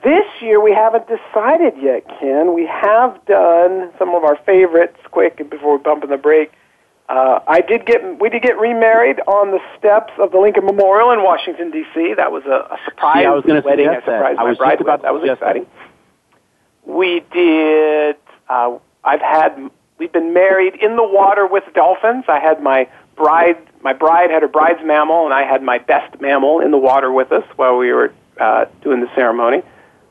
This 0.04 0.26
year, 0.42 0.60
we 0.60 0.74
haven't 0.74 1.06
decided 1.08 1.76
yet, 1.80 2.08
Ken. 2.20 2.56
We 2.56 2.66
have 2.66 3.24
done 3.28 3.92
some 4.00 4.16
of 4.16 4.24
our 4.24 4.38
favorites 4.38 4.98
quick 5.12 5.38
before 5.50 5.78
we 5.78 5.84
bump 5.84 6.04
in 6.04 6.10
the 6.10 6.18
break. 6.18 6.52
Uh, 7.10 7.40
I 7.48 7.62
did 7.62 7.86
get 7.86 8.20
we 8.20 8.30
did 8.30 8.42
get 8.42 8.58
remarried 8.58 9.20
on 9.28 9.52
the 9.52 9.60
steps 9.78 10.14
of 10.18 10.32
the 10.32 10.38
Lincoln 10.38 10.66
Memorial 10.66 11.12
in 11.12 11.24
Washington 11.24 11.70
D.C. 11.72 12.14
That 12.16 12.32
was 12.32 12.44
a, 12.46 12.74
a 12.74 12.80
surprise 12.86 13.24
yeah, 13.24 13.32
I 13.32 13.36
was 13.36 13.44
wedding. 13.66 13.90
I 13.90 14.00
surprised 14.00 14.38
my 14.38 14.44
I 14.44 14.50
was 14.50 14.58
bride 14.58 14.72
just 14.74 14.82
about 14.82 15.02
That 15.02 15.14
was 15.14 15.30
exciting. 15.30 15.66
That. 16.86 16.94
We 16.94 17.24
did. 17.32 18.16
Uh, 18.48 18.78
I've 19.04 19.22
had. 19.22 19.70
We've 19.98 20.12
been 20.12 20.34
married 20.34 20.76
in 20.76 20.96
the 20.96 21.04
water 21.04 21.46
with 21.46 21.64
dolphins. 21.74 22.26
I 22.28 22.40
had 22.40 22.64
my 22.64 22.88
bride. 23.16 23.58
My 23.82 23.94
bride 23.94 24.30
had 24.32 24.42
her 24.42 24.48
bride's 24.48 24.80
mammal, 24.84 25.26
and 25.26 25.34
I 25.34 25.44
had 25.44 25.62
my 25.62 25.80
best 25.80 26.22
mammal 26.22 26.60
in 26.60 26.72
the 26.72 26.78
water 26.78 27.12
with 27.12 27.32
us 27.32 27.44
while 27.56 27.78
we 27.78 27.92
were 27.92 28.14
uh, 28.40 28.66
doing 28.82 29.02
the 29.02 29.14
ceremony. 29.16 29.64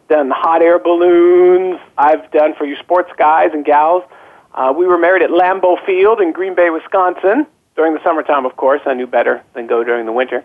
Done 0.09 0.31
hot 0.31 0.61
air 0.61 0.79
balloons. 0.79 1.81
I've 1.97 2.31
done 2.31 2.55
for 2.57 2.67
you 2.67 2.77
sports 2.77 3.11
guys 3.17 3.51
and 3.53 3.65
gals. 3.65 4.05
Uh, 4.55 4.73
we 4.77 4.87
were 4.87 4.99
married 4.99 5.23
at 5.23 5.31
Lambeau 5.31 5.85
Field 5.87 6.21
in 6.21 6.33
Green 6.33 6.55
Bay, 6.55 6.71
Wisconsin, 6.71 7.47
during 7.77 7.95
the 7.95 8.03
summertime, 8.03 8.45
of 8.47 8.57
course. 8.57 8.81
I 8.85 8.95
knew 8.95 9.07
better 9.07 9.43
than 9.55 9.67
go 9.67 9.85
during 9.85 10.07
the 10.07 10.13
winter. 10.13 10.45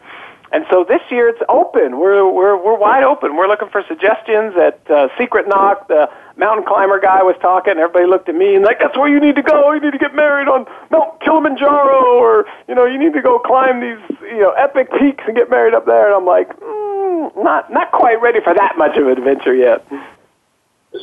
And 0.52 0.65
so 0.70 0.86
this 0.88 1.02
year 1.10 1.28
it's 1.28 1.41
open. 1.50 2.00
We're, 2.00 2.32
we're, 2.32 2.56
we're 2.56 2.78
wide 2.78 3.04
open. 3.04 3.36
We're 3.36 3.48
looking 3.48 3.70
for 3.70 3.84
suggestions 3.88 4.56
at 4.56 4.80
uh, 4.89 5.10
Secret 5.18 5.48
Knock. 5.48 5.88
The 5.88 6.10
mountain 6.38 6.65
climber 6.65 7.00
guy 7.00 7.24
was 7.24 7.36
talking, 7.41 7.72
and 7.72 7.80
everybody 7.80 8.06
looked 8.06 8.30
at 8.30 8.36
me 8.36 8.56
and 8.56 8.63
like, 8.63 8.80
that's 8.80 8.96
where 8.96 9.10
you 9.10 9.20
need 9.20 9.36
to 9.36 9.41
go. 9.41 9.74
You 9.74 9.82
need 9.82 9.91
to 9.91 9.98
get 9.98 10.15
married 10.15 10.48
on 10.48 10.65
Mount 10.91 11.20
Kilimanjaro, 11.22 12.20
or, 12.20 12.46
you 12.68 12.76
know, 12.76 12.86
you 12.86 12.98
need 12.98 13.13
to 13.13 13.22
go 13.22 13.39
climb 13.39 13.82
these, 13.82 14.00
you 14.22 14.39
know, 14.39 14.52
epic 14.52 14.91
peaks 14.98 15.24
and 15.28 15.36
get 15.36 15.50
married 15.50 15.74
up 15.74 15.88
there. 15.88 16.06
And 16.08 16.15
I'm 16.15 16.26
like, 16.26 16.50
mm, 16.60 17.44
not, 17.44 17.74
not 17.74 17.91
quite 17.91 18.22
ready 18.22 18.39
for 18.39 18.54
that 18.54 18.78
much 18.78 18.96
of 18.98 19.08
an 19.08 19.18
adventure 19.18 19.56
yet. 19.56 19.86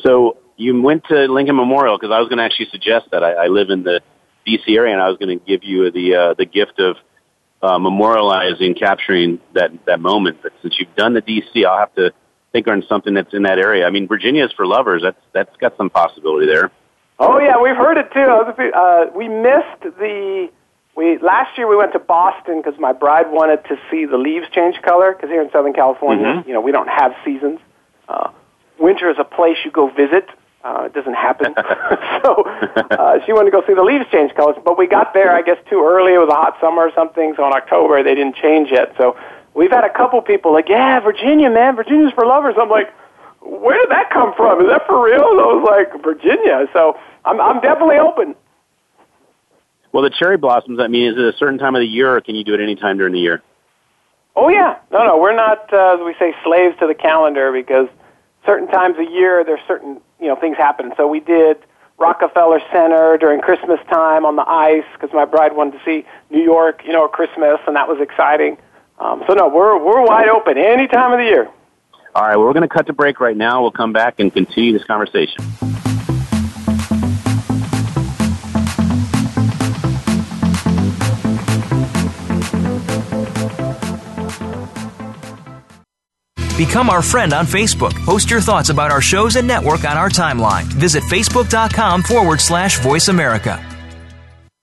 So 0.02 0.38
you 0.56 0.80
went 0.80 1.04
to 1.06 1.26
Lincoln 1.32 1.56
Memorial 1.56 1.98
because 1.98 2.12
I 2.12 2.20
was 2.20 2.28
going 2.28 2.38
to 2.38 2.44
actually 2.44 2.68
suggest 2.70 3.10
that 3.12 3.22
I, 3.22 3.32
I 3.32 3.46
live 3.48 3.70
in 3.70 3.82
the 3.82 4.00
D.C. 4.44 4.76
area, 4.76 4.92
and 4.92 5.02
I 5.02 5.08
was 5.08 5.18
going 5.18 5.38
to 5.38 5.44
give 5.44 5.64
you 5.64 5.90
the 5.90 6.14
uh, 6.14 6.34
the 6.34 6.46
gift 6.46 6.78
of 6.78 6.96
uh, 7.62 7.78
memorializing, 7.78 8.78
capturing 8.78 9.40
that 9.54 9.70
that 9.86 10.00
moment. 10.00 10.38
But 10.42 10.52
since 10.62 10.76
you've 10.78 10.94
done 10.96 11.14
the 11.14 11.20
D.C., 11.20 11.64
I'll 11.64 11.78
have 11.78 11.94
to 11.94 12.12
think 12.52 12.68
on 12.68 12.82
something 12.88 13.14
that's 13.14 13.32
in 13.32 13.42
that 13.44 13.58
area. 13.58 13.86
I 13.86 13.90
mean, 13.90 14.08
Virginia 14.08 14.44
is 14.44 14.52
for 14.52 14.66
lovers. 14.66 15.02
That's 15.02 15.20
that's 15.32 15.56
got 15.56 15.76
some 15.76 15.90
possibility 15.90 16.46
there. 16.46 16.70
Oh 17.18 17.38
yeah, 17.38 17.60
we've 17.60 17.76
heard 17.76 17.98
it 17.98 18.12
too. 18.12 18.72
Uh, 18.74 19.06
we 19.16 19.28
missed 19.28 19.98
the. 19.98 20.50
We 20.94 21.16
last 21.18 21.56
year 21.56 21.66
we 21.68 21.76
went 21.76 21.94
to 21.94 21.98
Boston 21.98 22.60
because 22.62 22.78
my 22.78 22.92
bride 22.92 23.30
wanted 23.30 23.64
to 23.68 23.76
see 23.90 24.04
the 24.04 24.18
leaves 24.18 24.46
change 24.52 24.76
color. 24.82 25.14
Because 25.14 25.30
here 25.30 25.40
in 25.40 25.50
Southern 25.50 25.72
California, 25.72 26.26
mm-hmm. 26.26 26.48
you 26.48 26.52
know, 26.52 26.60
we 26.60 26.70
don't 26.70 26.88
have 26.88 27.12
seasons. 27.24 27.60
Uh, 28.08 28.30
winter 28.78 29.08
is 29.08 29.16
a 29.18 29.24
place 29.24 29.56
you 29.64 29.70
go 29.70 29.88
visit 29.88 30.28
uh, 30.64 30.84
it 30.86 30.94
doesn't 30.94 31.14
happen. 31.14 31.54
so 32.22 32.44
uh, 32.90 33.18
she 33.24 33.32
wanted 33.32 33.50
to 33.50 33.56
go 33.56 33.62
see 33.66 33.74
the 33.74 33.82
leaves 33.82 34.06
change 34.10 34.34
colors, 34.34 34.56
but 34.64 34.78
we 34.78 34.86
got 34.86 35.14
there, 35.14 35.34
I 35.34 35.42
guess, 35.42 35.58
too 35.68 35.84
early. 35.84 36.14
It 36.14 36.18
was 36.18 36.28
a 36.30 36.34
hot 36.34 36.56
summer 36.60 36.82
or 36.82 36.92
something. 36.94 37.34
So 37.36 37.46
in 37.46 37.52
October, 37.52 38.02
they 38.02 38.14
didn't 38.14 38.36
change 38.36 38.70
yet. 38.70 38.94
So 38.96 39.16
we've 39.54 39.70
had 39.70 39.84
a 39.84 39.92
couple 39.92 40.20
people 40.22 40.52
like, 40.52 40.68
"Yeah, 40.68 41.00
Virginia, 41.00 41.50
man, 41.50 41.76
Virginia's 41.76 42.12
for 42.12 42.26
lovers." 42.26 42.54
I'm 42.58 42.70
like, 42.70 42.92
"Where 43.40 43.78
did 43.78 43.90
that 43.90 44.10
come 44.10 44.34
from? 44.34 44.62
Is 44.62 44.68
that 44.68 44.86
for 44.86 45.02
real?" 45.02 45.30
And 45.32 45.40
I 45.40 45.46
was 45.50 45.66
like, 45.66 46.02
"Virginia." 46.02 46.68
So 46.72 46.98
I'm 47.24 47.40
I'm 47.40 47.60
definitely 47.60 47.98
open. 47.98 48.34
Well, 49.92 50.02
the 50.02 50.10
cherry 50.10 50.38
blossoms. 50.38 50.80
I 50.80 50.88
mean, 50.88 51.12
is 51.12 51.18
it 51.18 51.34
a 51.34 51.36
certain 51.36 51.58
time 51.58 51.74
of 51.74 51.80
the 51.80 51.86
year, 51.86 52.16
or 52.16 52.20
can 52.20 52.34
you 52.34 52.44
do 52.44 52.54
it 52.54 52.60
any 52.60 52.76
time 52.76 52.96
during 52.96 53.12
the 53.12 53.20
year? 53.20 53.42
Oh 54.34 54.48
yeah, 54.48 54.78
no, 54.90 55.04
no, 55.04 55.18
we're 55.18 55.36
not. 55.36 55.72
Uh, 55.72 55.98
as 55.98 56.00
we 56.04 56.14
say 56.18 56.34
slaves 56.44 56.78
to 56.80 56.86
the 56.86 56.94
calendar 56.94 57.52
because 57.52 57.88
certain 58.46 58.68
times 58.68 58.96
a 58.98 59.10
year 59.10 59.44
there's 59.44 59.60
certain 59.68 60.00
you 60.22 60.28
know 60.28 60.36
things 60.36 60.56
happen. 60.56 60.92
So 60.96 61.06
we 61.06 61.20
did 61.20 61.58
Rockefeller 61.98 62.60
Center 62.72 63.18
during 63.18 63.40
Christmas 63.40 63.80
time 63.90 64.24
on 64.24 64.36
the 64.36 64.48
ice 64.48 64.84
because 64.94 65.12
my 65.12 65.24
bride 65.24 65.54
wanted 65.54 65.78
to 65.78 65.84
see 65.84 66.06
New 66.30 66.42
York, 66.42 66.82
you 66.86 66.92
know, 66.92 67.04
at 67.04 67.12
Christmas, 67.12 67.58
and 67.66 67.76
that 67.76 67.88
was 67.88 68.00
exciting. 68.00 68.56
Um, 68.98 69.24
so 69.26 69.34
no, 69.34 69.48
we're 69.48 69.78
we're 69.84 70.06
wide 70.06 70.28
open 70.28 70.56
any 70.56 70.86
time 70.86 71.12
of 71.12 71.18
the 71.18 71.24
year. 71.24 71.48
All 72.14 72.22
right, 72.22 72.36
well, 72.36 72.46
we're 72.46 72.52
going 72.52 72.68
to 72.68 72.74
cut 72.74 72.86
to 72.86 72.92
break 72.92 73.20
right 73.20 73.36
now. 73.36 73.62
We'll 73.62 73.70
come 73.70 73.92
back 73.92 74.16
and 74.18 74.32
continue 74.32 74.72
this 74.72 74.84
conversation. 74.84 75.71
Become 86.66 86.90
our 86.90 87.02
friend 87.02 87.32
on 87.32 87.44
Facebook. 87.44 87.92
Post 88.04 88.30
your 88.30 88.40
thoughts 88.40 88.68
about 88.68 88.92
our 88.92 89.00
shows 89.00 89.34
and 89.34 89.48
network 89.48 89.84
on 89.84 89.96
our 89.96 90.08
timeline. 90.08 90.62
Visit 90.62 91.02
facebook.com 91.02 92.04
forward 92.04 92.40
slash 92.40 92.78
voice 92.78 93.08
America. 93.08 93.60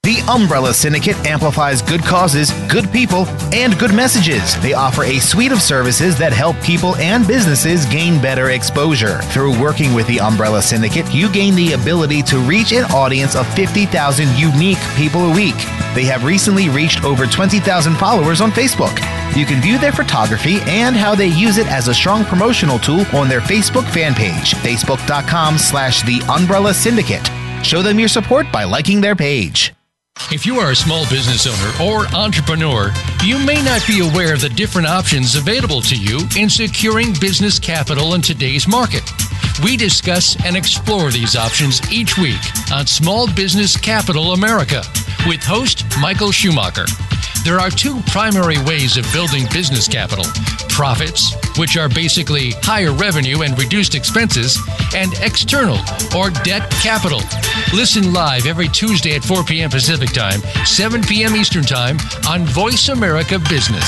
The 0.04 0.22
Umbrella 0.30 0.74
Syndicate 0.74 1.18
amplifies 1.26 1.82
good 1.82 2.02
causes, 2.02 2.54
good 2.70 2.90
people, 2.94 3.26
and 3.54 3.78
good 3.78 3.94
messages. 3.94 4.58
They 4.62 4.72
offer 4.72 5.04
a 5.04 5.20
suite 5.20 5.52
of 5.52 5.62
services 5.62 6.18
that 6.20 6.32
help 6.32 6.56
people 6.62 6.96
and 6.96 7.28
businesses 7.28 7.86
gain 7.88 8.22
better 8.22 8.52
exposure. 8.52 9.20
Through 9.34 9.60
working 9.62 9.94
with 9.94 10.08
the 10.08 10.22
Umbrella 10.22 10.62
Syndicate, 10.62 11.14
you 11.14 11.30
gain 11.30 11.54
the 11.54 11.74
ability 11.74 12.24
to 12.24 12.40
reach 12.40 12.72
an 12.72 12.86
audience 12.86 13.36
of 13.36 13.46
50,000 13.56 14.40
unique 14.40 14.80
people 14.96 15.26
a 15.30 15.36
week. 15.36 15.58
They 15.96 16.06
have 16.06 16.24
recently 16.24 16.70
reached 16.70 17.04
over 17.04 17.28
20,000 17.28 17.98
followers 17.98 18.40
on 18.40 18.52
Facebook. 18.52 18.98
You 19.36 19.46
can 19.46 19.62
view 19.62 19.78
their 19.78 19.92
photography 19.92 20.58
and 20.68 20.96
how 20.96 21.16
they 21.16 21.28
use 21.28 21.58
it 21.58 21.68
as 21.68 21.88
a 21.88 21.94
strong 21.94 22.26
promotional 22.26 22.80
tool 22.80 23.06
on 23.14 23.30
their 23.30 23.42
Facebook 23.42 23.88
fan 23.90 24.14
page, 24.14 24.54
facebook.com 24.56 25.58
slash 25.58 26.04
the 26.04 26.22
Umbrella 26.30 26.74
Syndicate. 26.74 27.30
Show 27.64 27.82
them 27.82 28.00
your 28.00 28.10
support 28.10 28.52
by 28.52 28.64
liking 28.64 29.02
their 29.02 29.16
page. 29.16 29.74
If 30.32 30.46
you 30.46 30.60
are 30.60 30.72
a 30.72 30.76
small 30.76 31.10
business 31.10 31.48
owner 31.48 31.92
or 31.92 32.06
entrepreneur, 32.14 32.92
you 33.24 33.40
may 33.46 33.64
not 33.64 33.86
be 33.88 34.02
aware 34.08 34.34
of 34.34 34.42
the 34.42 34.50
different 34.50 34.88
options 34.88 35.36
available 35.36 35.82
to 35.82 35.96
you 35.96 36.20
in 36.38 36.50
securing 36.50 37.14
business 37.20 37.58
capital 37.58 38.14
in 38.14 38.22
today's 38.22 38.68
market. 38.68 39.10
We 39.64 39.78
discuss 39.78 40.38
and 40.46 40.56
explore 40.56 41.10
these 41.10 41.36
options 41.36 41.82
each 41.92 42.18
week 42.18 42.40
on 42.72 42.86
Small 42.86 43.32
Business 43.34 43.76
Capital 43.78 44.34
America 44.34 44.84
with 45.26 45.42
host 45.42 45.86
Michael 46.00 46.32
Schumacher. 46.32 46.86
There 47.44 47.60
are 47.60 47.70
two 47.70 48.02
primary 48.08 48.62
ways 48.64 48.98
of 48.98 49.12
building 49.14 49.46
business 49.52 49.88
capital 49.88 50.26
profits, 50.80 51.36
which 51.58 51.76
are 51.76 51.90
basically 51.90 52.52
higher 52.62 52.94
revenue 52.94 53.42
and 53.42 53.58
reduced 53.58 53.96
expenses, 53.96 54.58
and 54.96 55.12
external 55.20 55.78
or 56.16 56.30
debt 56.30 56.70
capital. 56.82 57.20
Listen 57.74 58.14
live 58.14 58.46
every 58.46 58.70
Tuesday 58.70 59.16
at 59.16 59.24
4 59.24 59.44
p.m. 59.44 59.70
Pacific 59.70 60.10
Time, 60.12 60.40
7 60.66 61.02
p.m. 61.02 61.36
Eastern 61.36 61.64
Time 61.64 61.98
on 62.30 62.46
Voice 62.46 62.88
America 62.88 63.40
Business. 63.50 63.84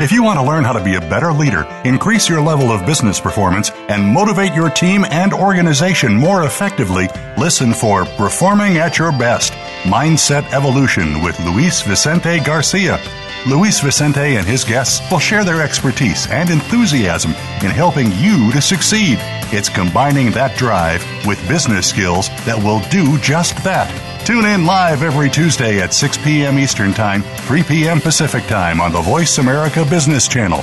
If 0.00 0.12
you 0.12 0.22
want 0.22 0.38
to 0.38 0.44
learn 0.44 0.64
how 0.64 0.72
to 0.72 0.84
be 0.84 0.94
a 0.94 1.00
better 1.00 1.32
leader, 1.32 1.66
increase 1.84 2.28
your 2.28 2.40
level 2.40 2.70
of 2.70 2.86
business 2.86 3.20
performance, 3.20 3.70
and 3.88 4.06
motivate 4.06 4.54
your 4.54 4.70
team 4.70 5.04
and 5.10 5.34
organization 5.34 6.14
more 6.14 6.44
effectively, 6.44 7.08
listen 7.36 7.74
for 7.74 8.04
Performing 8.04 8.78
at 8.78 8.96
Your 8.98 9.12
Best 9.12 9.52
Mindset 9.84 10.52
Evolution 10.52 11.22
with 11.22 11.38
Luis 11.40 11.82
Vicente 11.82 12.40
Garcia. 12.40 13.00
Luis 13.46 13.80
Vicente 13.80 14.36
and 14.36 14.46
his 14.46 14.64
guests 14.64 15.00
will 15.10 15.18
share 15.18 15.44
their 15.44 15.62
expertise 15.62 16.28
and 16.30 16.50
enthusiasm 16.50 17.30
in 17.62 17.70
helping 17.70 18.10
you 18.12 18.50
to 18.52 18.60
succeed. 18.60 19.18
It's 19.50 19.68
combining 19.68 20.30
that 20.32 20.56
drive 20.58 21.04
with 21.26 21.46
business 21.48 21.88
skills 21.88 22.28
that 22.44 22.58
will 22.58 22.80
do 22.90 23.18
just 23.18 23.62
that. 23.64 23.88
Tune 24.26 24.44
in 24.44 24.66
live 24.66 25.02
every 25.02 25.30
Tuesday 25.30 25.80
at 25.80 25.94
6 25.94 26.18
p.m. 26.18 26.58
Eastern 26.58 26.92
Time, 26.92 27.22
3 27.22 27.62
p.m. 27.62 28.00
Pacific 28.00 28.44
Time 28.44 28.80
on 28.80 28.92
the 28.92 29.00
Voice 29.00 29.38
America 29.38 29.86
Business 29.88 30.28
Channel. 30.28 30.62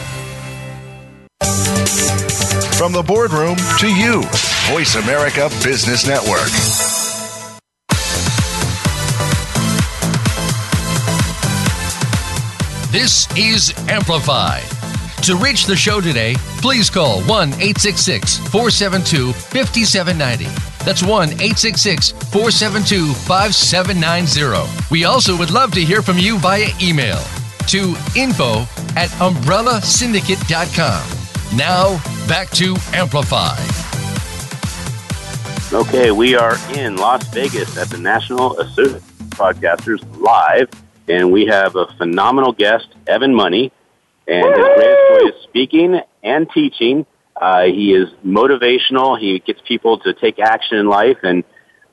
From 2.75 2.91
the 2.91 3.04
boardroom 3.04 3.56
to 3.80 3.88
you, 3.88 4.21
Voice 4.69 4.95
America 4.95 5.49
Business 5.63 6.06
Network. 6.06 6.85
This 12.95 13.27
is 13.38 13.73
Amplify. 13.89 14.62
To 15.23 15.36
reach 15.36 15.65
the 15.65 15.75
show 15.75 15.99
today, 15.99 16.36
please 16.62 16.89
call 16.89 17.19
1 17.23 17.49
866 17.49 18.38
472 18.38 19.34
5790. 19.34 20.45
That's 20.86 21.03
1 21.03 21.31
866 21.31 22.12
472 22.31 23.13
5790. 23.13 24.88
We 24.89 25.03
also 25.03 25.38
would 25.38 25.51
love 25.51 25.73
to 25.73 25.81
hear 25.81 26.01
from 26.01 26.17
you 26.17 26.39
via 26.39 26.69
email 26.81 27.19
to 27.67 27.95
info 28.15 28.62
at 28.95 29.10
umbrellasyndicate.com. 29.19 31.58
Now, 31.58 32.01
back 32.29 32.49
to 32.51 32.77
Amplify. 32.93 33.58
Okay, 35.73 36.12
we 36.12 36.38
are 36.38 36.55
in 36.73 36.95
Las 36.95 37.27
Vegas 37.34 37.77
at 37.77 37.89
the 37.89 37.97
National 37.97 38.58
Association 38.58 39.01
of 39.38 40.21
live, 40.21 40.69
and 41.08 41.32
we 41.32 41.46
have 41.46 41.76
a 41.76 41.88
phenomenal 41.98 42.52
guest, 42.52 42.88
Evan 43.08 43.34
Money, 43.34 43.72
and 44.28 44.46
his 44.46 44.68
greatest 44.76 45.02
joy 45.10 45.28
is 45.28 45.44
speaking 45.44 46.00
and 46.24 46.50
teaching. 46.52 47.06
Uh, 47.39 47.63
he 47.63 47.94
is 47.94 48.10
motivational. 48.26 49.20
He 49.20 49.39
gets 49.39 49.62
people 49.68 50.00
to 50.00 50.13
take 50.13 50.39
action 50.39 50.78
in 50.78 50.88
life. 50.88 51.18
And 51.22 51.44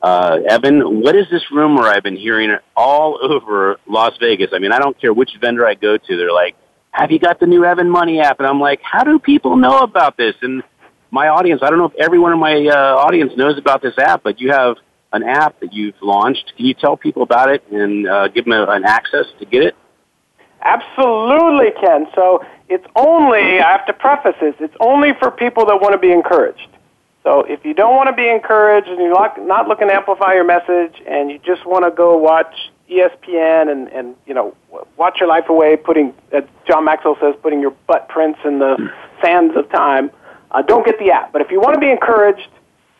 uh, 0.01 0.39
Evan, 0.49 1.01
what 1.01 1.15
is 1.15 1.27
this 1.29 1.43
rumor 1.51 1.83
I've 1.83 2.03
been 2.03 2.15
hearing 2.15 2.55
all 2.75 3.19
over 3.21 3.77
Las 3.87 4.13
Vegas? 4.19 4.49
I 4.53 4.59
mean, 4.59 4.71
I 4.71 4.79
don't 4.79 4.99
care 4.99 5.13
which 5.13 5.31
vendor 5.39 5.67
I 5.67 5.75
go 5.75 5.97
to. 5.97 6.17
They're 6.17 6.31
like, 6.31 6.55
"Have 6.91 7.11
you 7.11 7.19
got 7.19 7.39
the 7.39 7.47
new 7.47 7.65
Evan 7.65 7.89
Money 7.89 8.19
app?" 8.19 8.39
And 8.39 8.47
I'm 8.47 8.59
like, 8.59 8.81
"How 8.81 9.03
do 9.03 9.19
people 9.19 9.57
know 9.57 9.79
about 9.79 10.17
this?" 10.17 10.35
And 10.41 10.63
my 11.11 11.27
audience, 11.27 11.61
I 11.61 11.69
don't 11.69 11.77
know 11.77 11.85
if 11.85 11.95
everyone 11.95 12.33
in 12.33 12.39
my 12.39 12.65
uh, 12.65 12.95
audience 12.95 13.33
knows 13.37 13.57
about 13.57 13.81
this 13.81 13.97
app, 13.99 14.23
but 14.23 14.41
you 14.41 14.51
have 14.51 14.77
an 15.13 15.23
app 15.23 15.59
that 15.61 15.71
you've 15.71 15.95
launched. 16.01 16.53
Can 16.57 16.65
you 16.65 16.73
tell 16.73 16.97
people 16.97 17.21
about 17.21 17.49
it 17.49 17.63
and 17.71 18.07
uh, 18.07 18.27
give 18.27 18.45
them 18.45 18.53
a, 18.53 18.65
an 18.71 18.83
access 18.83 19.25
to 19.39 19.45
get 19.45 19.63
it? 19.63 19.75
Absolutely, 20.63 21.71
Ken. 21.79 22.07
So 22.15 22.43
it's 22.69 22.85
only, 22.95 23.59
I 23.59 23.71
have 23.71 23.85
to 23.85 23.93
preface 23.93 24.35
this, 24.41 24.55
it's 24.59 24.75
only 24.79 25.13
for 25.19 25.29
people 25.29 25.65
that 25.67 25.75
want 25.81 25.93
to 25.93 25.99
be 25.99 26.11
encouraged. 26.11 26.67
So 27.23 27.41
if 27.41 27.63
you 27.63 27.73
don't 27.73 27.95
want 27.95 28.09
to 28.09 28.15
be 28.15 28.27
encouraged 28.27 28.87
and 28.87 28.99
you're 28.99 29.13
not 29.47 29.67
looking 29.67 29.87
to 29.87 29.93
amplify 29.93 30.33
your 30.33 30.43
message 30.43 31.01
and 31.07 31.31
you 31.31 31.39
just 31.39 31.65
want 31.65 31.85
to 31.85 31.91
go 31.91 32.17
watch 32.17 32.53
ESPN 32.89 33.71
and, 33.71 33.87
and 33.89 34.15
you 34.25 34.33
know, 34.33 34.55
watch 34.97 35.19
your 35.19 35.29
life 35.29 35.47
away, 35.47 35.77
putting, 35.77 36.13
as 36.31 36.43
John 36.67 36.83
Maxwell 36.83 37.17
says, 37.21 37.35
putting 37.41 37.61
your 37.61 37.71
butt 37.87 38.09
prints 38.09 38.39
in 38.43 38.59
the 38.59 38.91
sands 39.21 39.55
of 39.55 39.69
time, 39.69 40.11
uh, 40.51 40.61
don't 40.61 40.85
get 40.85 40.99
the 40.99 41.11
app. 41.11 41.31
But 41.31 41.41
if 41.41 41.49
you 41.49 41.61
want 41.61 41.75
to 41.75 41.79
be 41.79 41.89
encouraged 41.89 42.47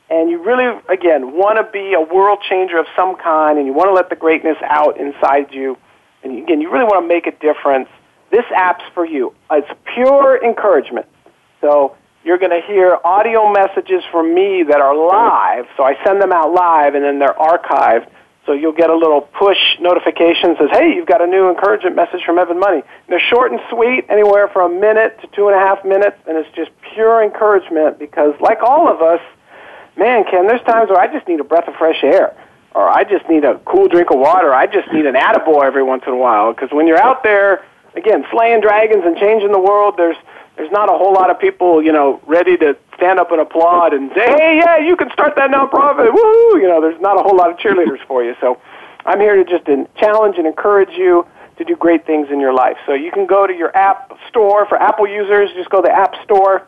and 0.09 0.29
you 0.29 0.43
really, 0.43 0.79
again, 0.89 1.37
want 1.37 1.57
to 1.57 1.71
be 1.71 1.93
a 1.93 2.01
world 2.01 2.39
changer 2.47 2.77
of 2.77 2.85
some 2.95 3.15
kind 3.15 3.57
and 3.57 3.65
you 3.67 3.73
want 3.73 3.89
to 3.89 3.93
let 3.93 4.09
the 4.09 4.15
greatness 4.15 4.57
out 4.63 4.99
inside 4.99 5.51
you, 5.51 5.77
and 6.23 6.43
again, 6.43 6.61
you 6.61 6.71
really 6.71 6.85
want 6.85 7.03
to 7.03 7.07
make 7.07 7.27
a 7.27 7.31
difference, 7.31 7.89
this 8.31 8.45
app's 8.55 8.83
for 8.93 9.05
you. 9.05 9.33
It's 9.51 9.67
pure 9.93 10.43
encouragement. 10.43 11.05
So 11.61 11.95
you're 12.23 12.37
going 12.37 12.51
to 12.51 12.65
hear 12.65 12.97
audio 13.03 13.51
messages 13.51 14.03
from 14.11 14.33
me 14.33 14.63
that 14.63 14.79
are 14.79 14.95
live. 14.95 15.65
So 15.77 15.83
I 15.83 15.95
send 16.05 16.21
them 16.21 16.31
out 16.31 16.53
live 16.53 16.95
and 16.95 17.03
then 17.03 17.19
they're 17.19 17.33
archived. 17.33 18.09
So 18.45 18.51
you'll 18.51 18.73
get 18.73 18.89
a 18.89 18.95
little 18.95 19.21
push 19.21 19.57
notification 19.79 20.51
that 20.51 20.57
says, 20.59 20.69
hey, 20.71 20.93
you've 20.95 21.07
got 21.07 21.21
a 21.21 21.27
new 21.27 21.49
encouragement 21.49 21.95
message 21.95 22.21
from 22.25 22.37
Evan 22.39 22.59
Money. 22.59 22.81
And 22.83 23.07
they're 23.07 23.23
short 23.29 23.51
and 23.51 23.61
sweet, 23.69 24.05
anywhere 24.09 24.49
from 24.49 24.73
a 24.73 24.79
minute 24.79 25.19
to 25.21 25.27
two 25.27 25.47
and 25.47 25.55
a 25.55 25.59
half 25.59 25.85
minutes, 25.85 26.17
and 26.27 26.37
it's 26.37 26.53
just 26.53 26.71
pure 26.93 27.23
encouragement 27.23 27.99
because, 27.99 28.33
like 28.41 28.61
all 28.61 28.91
of 28.91 29.01
us, 29.01 29.21
man, 29.97 30.23
Ken, 30.29 30.47
there's 30.47 30.62
times 30.62 30.89
where 30.89 30.99
I 30.99 31.12
just 31.12 31.27
need 31.27 31.39
a 31.39 31.43
breath 31.43 31.67
of 31.67 31.75
fresh 31.75 32.03
air 32.03 32.36
or 32.75 32.89
I 32.89 33.03
just 33.03 33.27
need 33.29 33.45
a 33.45 33.60
cool 33.65 33.88
drink 33.88 34.10
of 34.12 34.19
water. 34.19 34.53
I 34.53 34.65
just 34.65 34.91
need 34.91 35.06
an 35.06 35.15
attaboy 35.15 35.63
every 35.63 35.84
once 35.84 36.03
in 36.08 36.13
a 36.13 36.17
while. 36.17 36.53
Because 36.53 36.71
when 36.71 36.88
you're 36.88 37.01
out 37.01 37.23
there, 37.23 37.63
again, 37.95 38.25
slaying 38.32 38.62
dragons 38.62 39.03
and 39.06 39.15
changing 39.17 39.51
the 39.51 39.60
world, 39.60 39.95
there's 39.97 40.17
there's 40.56 40.71
not 40.71 40.88
a 40.88 40.95
whole 40.95 41.13
lot 41.13 41.32
of 41.32 41.39
people, 41.39 41.82
you 41.82 41.91
know, 41.91 42.21
ready 42.27 42.56
to 42.58 42.77
stand 42.95 43.19
up 43.19 43.32
and 43.32 43.41
applaud 43.41 43.93
and 43.93 44.12
say, 44.13 44.25
"Hey, 44.25 44.62
yeah, 44.63 44.77
you 44.77 44.95
can 44.95 45.12
start 45.12 45.36
that 45.36 45.49
nonprofit." 45.49 46.12
Woohoo! 46.12 46.62
You 46.62 46.67
know, 46.67 46.79
there's 46.79 46.99
not 47.01 47.19
a 47.19 47.23
whole 47.23 47.36
lot 47.36 47.49
of 47.49 47.58
cheerleaders 47.58 48.06
for 48.08 48.23
you. 48.23 48.36
So, 48.39 48.60
I'm 49.06 49.19
here 49.19 49.36
to 49.36 49.43
just 49.43 49.65
challenge 49.97 50.38
and 50.38 50.45
encourage 50.45 50.91
you 50.91 51.25
to 51.58 51.63
do 51.63 51.75
great 51.75 52.06
things 52.06 52.29
in 52.32 52.39
your 52.39 52.53
life. 52.53 52.77
So 52.86 52.93
you 52.93 53.12
can 53.12 53.25
go 53.25 53.45
to 53.45 53.53
your 53.53 53.75
app 53.75 54.12
store 54.29 54.65
for 54.67 54.82
Apple 54.82 55.08
users. 55.08 55.51
Just 55.53 55.69
go 55.69 55.82
to 55.82 55.88
the 55.88 55.93
App 55.93 56.15
Store 56.23 56.63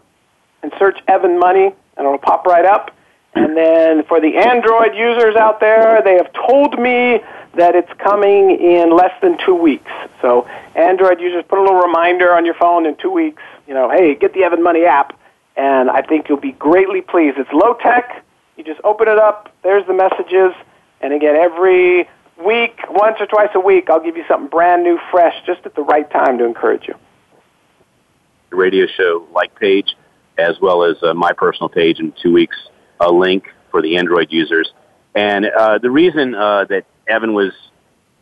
and 0.62 0.72
search 0.78 1.00
Evan 1.08 1.40
Money, 1.40 1.74
and 1.98 2.06
it'll 2.06 2.18
pop 2.18 2.46
right 2.46 2.66
up. 2.66 2.92
And 3.36 3.56
then 3.56 4.04
for 4.06 4.22
the 4.22 4.38
Android 4.38 4.96
users 4.96 5.36
out 5.36 5.60
there, 5.60 6.02
they 6.02 6.14
have 6.14 6.32
told 6.34 6.80
me 6.80 7.20
that 7.56 7.76
it's 7.76 7.92
coming 8.00 8.52
in 8.52 8.96
less 8.96 9.12
than 9.22 9.38
two 9.46 9.56
weeks. 9.56 9.92
So 10.22 10.48
Android 10.76 11.20
users, 11.20 11.44
put 11.48 11.60
a 11.60 11.62
little 11.62 11.82
reminder 11.82 12.34
on 12.34 12.46
your 12.46 12.54
phone 12.54 12.86
in 12.86 12.96
two 12.96 13.12
weeks. 13.12 13.42
You 13.68 13.74
know, 13.74 13.90
hey, 13.90 14.16
get 14.16 14.34
the 14.34 14.44
Evan 14.44 14.64
Money 14.64 14.86
app, 14.86 15.20
and 15.58 15.90
I 15.90 16.02
think 16.02 16.30
you'll 16.30 16.40
be 16.40 16.54
greatly 16.54 17.02
pleased. 17.02 17.38
It's 17.38 17.52
low 17.52 17.74
tech. 17.74 18.24
You 18.56 18.64
just 18.64 18.80
open 18.86 19.10
it 19.10 19.18
up. 19.18 19.54
There's 19.64 19.86
the 19.86 19.94
messages, 19.94 20.54
and 21.02 21.14
again, 21.14 21.36
every 21.36 22.08
week, 22.44 22.80
once 22.90 23.18
or 23.20 23.26
twice 23.26 23.50
a 23.54 23.60
week, 23.60 23.90
I'll 23.90 24.00
give 24.04 24.16
you 24.16 24.24
something 24.30 24.50
brand 24.50 24.84
new, 24.84 24.98
fresh, 25.12 25.36
just 25.46 25.66
at 25.66 25.76
the 25.76 25.84
right 25.84 26.10
time 26.10 26.38
to 26.38 26.46
encourage 26.46 26.88
you. 26.88 26.96
The 28.50 28.56
radio 28.56 28.86
show 28.88 29.28
like 29.34 29.60
page, 29.60 29.96
as 30.38 30.62
well 30.62 30.84
as 30.84 30.96
uh, 31.04 31.14
my 31.14 31.34
personal 31.34 31.68
page 31.68 32.00
in 32.00 32.14
two 32.22 32.32
weeks 32.32 32.56
a 33.00 33.12
link 33.12 33.46
for 33.72 33.82
the 33.82 33.98
Android 33.98 34.32
users. 34.32 34.72
And 35.16 35.46
uh, 35.46 35.78
the 35.80 35.90
reason 35.90 36.36
uh, 36.36 36.66
that 36.66 36.86
Evan 37.08 37.34
was 37.34 37.52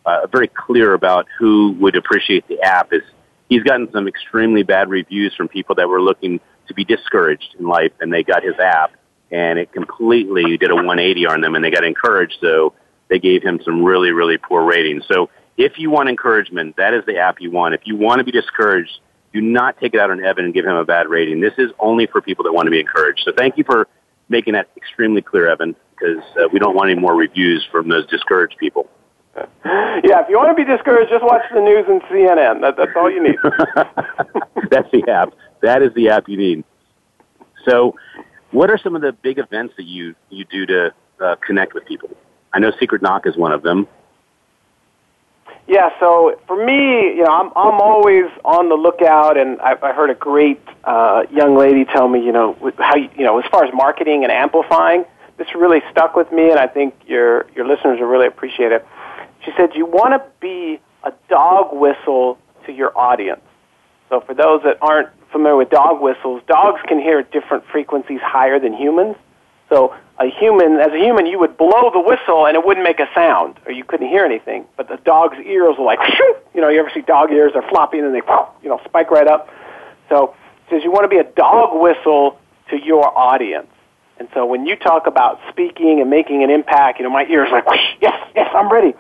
uh, 0.05 0.27
very 0.27 0.47
clear 0.47 0.93
about 0.93 1.27
who 1.39 1.75
would 1.79 1.95
appreciate 1.95 2.47
the 2.47 2.61
app 2.61 2.93
is 2.93 3.01
he's 3.49 3.63
gotten 3.63 3.91
some 3.91 4.07
extremely 4.07 4.63
bad 4.63 4.89
reviews 4.89 5.33
from 5.35 5.47
people 5.47 5.75
that 5.75 5.87
were 5.87 6.01
looking 6.01 6.39
to 6.67 6.73
be 6.73 6.83
discouraged 6.83 7.55
in 7.59 7.67
life, 7.67 7.91
and 7.99 8.11
they 8.11 8.23
got 8.23 8.43
his 8.43 8.57
app, 8.59 8.93
and 9.31 9.59
it 9.59 9.71
completely 9.71 10.57
did 10.57 10.71
a 10.71 10.75
180 10.75 11.25
on 11.25 11.41
them, 11.41 11.55
and 11.55 11.63
they 11.63 11.71
got 11.71 11.83
encouraged. 11.83 12.37
So 12.41 12.73
they 13.09 13.19
gave 13.19 13.43
him 13.43 13.59
some 13.63 13.83
really, 13.83 14.11
really 14.11 14.37
poor 14.37 14.63
ratings. 14.63 15.03
So 15.07 15.29
if 15.57 15.77
you 15.77 15.89
want 15.89 16.09
encouragement, 16.09 16.77
that 16.77 16.93
is 16.93 17.05
the 17.05 17.17
app 17.17 17.41
you 17.41 17.51
want. 17.51 17.75
If 17.75 17.81
you 17.85 17.95
want 17.95 18.19
to 18.19 18.23
be 18.23 18.31
discouraged, 18.31 18.99
do 19.33 19.41
not 19.41 19.79
take 19.79 19.93
it 19.93 19.99
out 19.99 20.11
on 20.11 20.23
Evan 20.23 20.45
and 20.45 20.53
give 20.53 20.65
him 20.65 20.75
a 20.75 20.85
bad 20.85 21.07
rating. 21.07 21.41
This 21.41 21.53
is 21.57 21.71
only 21.79 22.07
for 22.07 22.21
people 22.21 22.43
that 22.45 22.53
want 22.53 22.67
to 22.67 22.71
be 22.71 22.79
encouraged. 22.79 23.21
So 23.25 23.31
thank 23.35 23.57
you 23.57 23.63
for 23.63 23.87
making 24.29 24.53
that 24.53 24.69
extremely 24.77 25.21
clear, 25.21 25.49
Evan, 25.49 25.75
because 25.91 26.23
uh, 26.37 26.47
we 26.51 26.59
don't 26.59 26.75
want 26.75 26.89
any 26.89 26.99
more 26.99 27.15
reviews 27.15 27.67
from 27.71 27.89
those 27.89 28.05
discouraged 28.07 28.57
people. 28.57 28.89
Yeah, 30.05 30.21
if 30.21 30.27
you 30.27 30.37
want 30.37 30.55
to 30.55 30.65
be 30.65 30.69
discouraged, 30.69 31.11
just 31.11 31.23
watch 31.23 31.43
the 31.53 31.61
news 31.61 31.85
and 31.87 32.01
CNN. 32.03 32.61
That, 32.61 32.75
that's 32.75 32.91
all 32.95 33.09
you 33.09 33.23
need. 33.23 33.37
that's 34.69 34.89
the 34.91 35.03
app. 35.07 35.33
That 35.61 35.81
is 35.81 35.93
the 35.93 36.09
app 36.09 36.27
you 36.27 36.35
need. 36.35 36.63
So, 37.65 37.95
what 38.51 38.69
are 38.69 38.77
some 38.77 38.95
of 38.95 39.01
the 39.01 39.13
big 39.13 39.37
events 39.37 39.75
that 39.77 39.85
you 39.85 40.15
you 40.29 40.45
do 40.45 40.65
to 40.65 40.93
uh, 41.23 41.35
connect 41.45 41.73
with 41.73 41.85
people? 41.85 42.09
I 42.53 42.59
know 42.59 42.71
Secret 42.79 43.01
Knock 43.01 43.25
is 43.25 43.37
one 43.37 43.51
of 43.51 43.63
them. 43.63 43.87
Yeah, 45.65 45.89
so 45.99 46.37
for 46.45 46.57
me, 46.63 47.15
you 47.15 47.23
know, 47.23 47.31
I'm 47.31 47.47
I'm 47.55 47.79
always 47.79 48.25
on 48.43 48.67
the 48.67 48.75
lookout, 48.75 49.37
and 49.37 49.61
I, 49.61 49.75
I 49.81 49.93
heard 49.93 50.09
a 50.09 50.15
great 50.15 50.61
uh, 50.83 51.23
young 51.31 51.55
lady 51.55 51.85
tell 51.85 52.09
me, 52.09 52.23
you 52.23 52.33
know, 52.33 52.57
how 52.77 52.95
you, 52.95 53.09
you 53.17 53.23
know, 53.23 53.39
as 53.39 53.45
far 53.49 53.63
as 53.63 53.73
marketing 53.73 54.23
and 54.23 54.31
amplifying, 54.31 55.05
this 55.37 55.47
really 55.55 55.81
stuck 55.89 56.15
with 56.15 56.31
me, 56.31 56.49
and 56.51 56.59
I 56.59 56.67
think 56.67 56.93
your 57.07 57.45
your 57.55 57.65
listeners 57.65 57.99
will 57.99 58.07
really 58.07 58.27
appreciate 58.27 58.73
it. 58.73 58.85
She 59.45 59.51
said, 59.57 59.69
you 59.73 59.85
want 59.85 60.13
to 60.13 60.29
be 60.39 60.79
a 61.03 61.13
dog 61.29 61.73
whistle 61.73 62.37
to 62.65 62.71
your 62.71 62.97
audience. 62.97 63.41
So 64.09 64.21
for 64.21 64.33
those 64.33 64.63
that 64.63 64.77
aren't 64.81 65.09
familiar 65.31 65.55
with 65.55 65.69
dog 65.69 66.01
whistles, 66.01 66.41
dogs 66.47 66.81
can 66.87 66.99
hear 66.99 67.23
different 67.23 67.65
frequencies 67.71 68.19
higher 68.21 68.59
than 68.59 68.73
humans. 68.73 69.15
So 69.73 69.95
a 70.19 70.29
human, 70.29 70.79
as 70.79 70.91
a 70.93 70.97
human, 70.97 71.25
you 71.25 71.39
would 71.39 71.57
blow 71.57 71.89
the 71.91 71.99
whistle 71.99 72.45
and 72.45 72.55
it 72.55 72.63
wouldn't 72.63 72.83
make 72.83 72.99
a 72.99 73.07
sound, 73.15 73.59
or 73.65 73.71
you 73.71 73.83
couldn't 73.83 74.07
hear 74.07 74.23
anything. 74.23 74.65
But 74.77 74.87
the 74.87 74.97
dog's 74.97 75.37
ears 75.39 75.75
will 75.79 75.85
like, 75.85 75.99
Shoo! 76.03 76.35
you 76.53 76.61
know, 76.61 76.69
you 76.69 76.79
ever 76.79 76.91
see 76.93 77.01
dog 77.01 77.31
ears? 77.31 77.53
They're 77.53 77.67
floppy 77.67 77.97
and 77.97 78.05
then 78.05 78.13
they, 78.13 78.21
you 78.63 78.69
know, 78.69 78.79
spike 78.85 79.09
right 79.09 79.27
up. 79.27 79.49
So 80.09 80.35
it 80.67 80.69
says 80.69 80.83
you 80.83 80.91
want 80.91 81.05
to 81.05 81.07
be 81.07 81.17
a 81.17 81.23
dog 81.23 81.81
whistle 81.81 82.39
to 82.69 82.77
your 82.77 83.17
audience. 83.17 83.67
And 84.19 84.29
so 84.35 84.45
when 84.45 84.67
you 84.67 84.75
talk 84.75 85.07
about 85.07 85.39
speaking 85.49 85.99
and 85.99 86.09
making 86.09 86.43
an 86.43 86.51
impact, 86.51 86.99
you 86.99 87.03
know, 87.03 87.09
my 87.09 87.25
ears 87.25 87.49
like, 87.51 87.65
yes, 87.99 88.13
yes, 88.35 88.49
I'm 88.53 88.71
ready. 88.71 88.93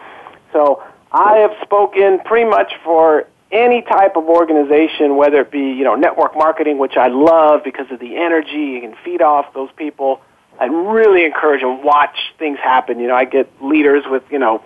So 0.51 0.81
I 1.11 1.37
have 1.37 1.51
spoken 1.61 2.19
pretty 2.25 2.49
much 2.49 2.73
for 2.83 3.27
any 3.51 3.83
type 3.83 4.15
of 4.15 4.23
organization, 4.23 5.15
whether 5.15 5.41
it 5.41 5.51
be, 5.51 5.59
you 5.59 5.83
know, 5.83 5.93
network 5.93 6.35
marketing, 6.35 6.79
which 6.79 6.97
I 6.97 7.09
love 7.09 7.63
because 7.63 7.91
of 7.91 7.99
the 7.99 8.17
energy, 8.17 8.73
you 8.73 8.81
can 8.81 8.95
feed 9.05 9.21
off 9.21 9.53
those 9.53 9.69
people 9.77 10.19
I 10.59 10.65
really 10.65 11.25
encourage 11.25 11.61
and 11.63 11.83
watch 11.83 12.17
things 12.37 12.59
happen. 12.59 12.99
You 12.99 13.07
know, 13.07 13.15
I 13.15 13.25
get 13.25 13.49
leaders 13.61 14.03
with 14.07 14.23
you 14.29 14.39
know 14.39 14.63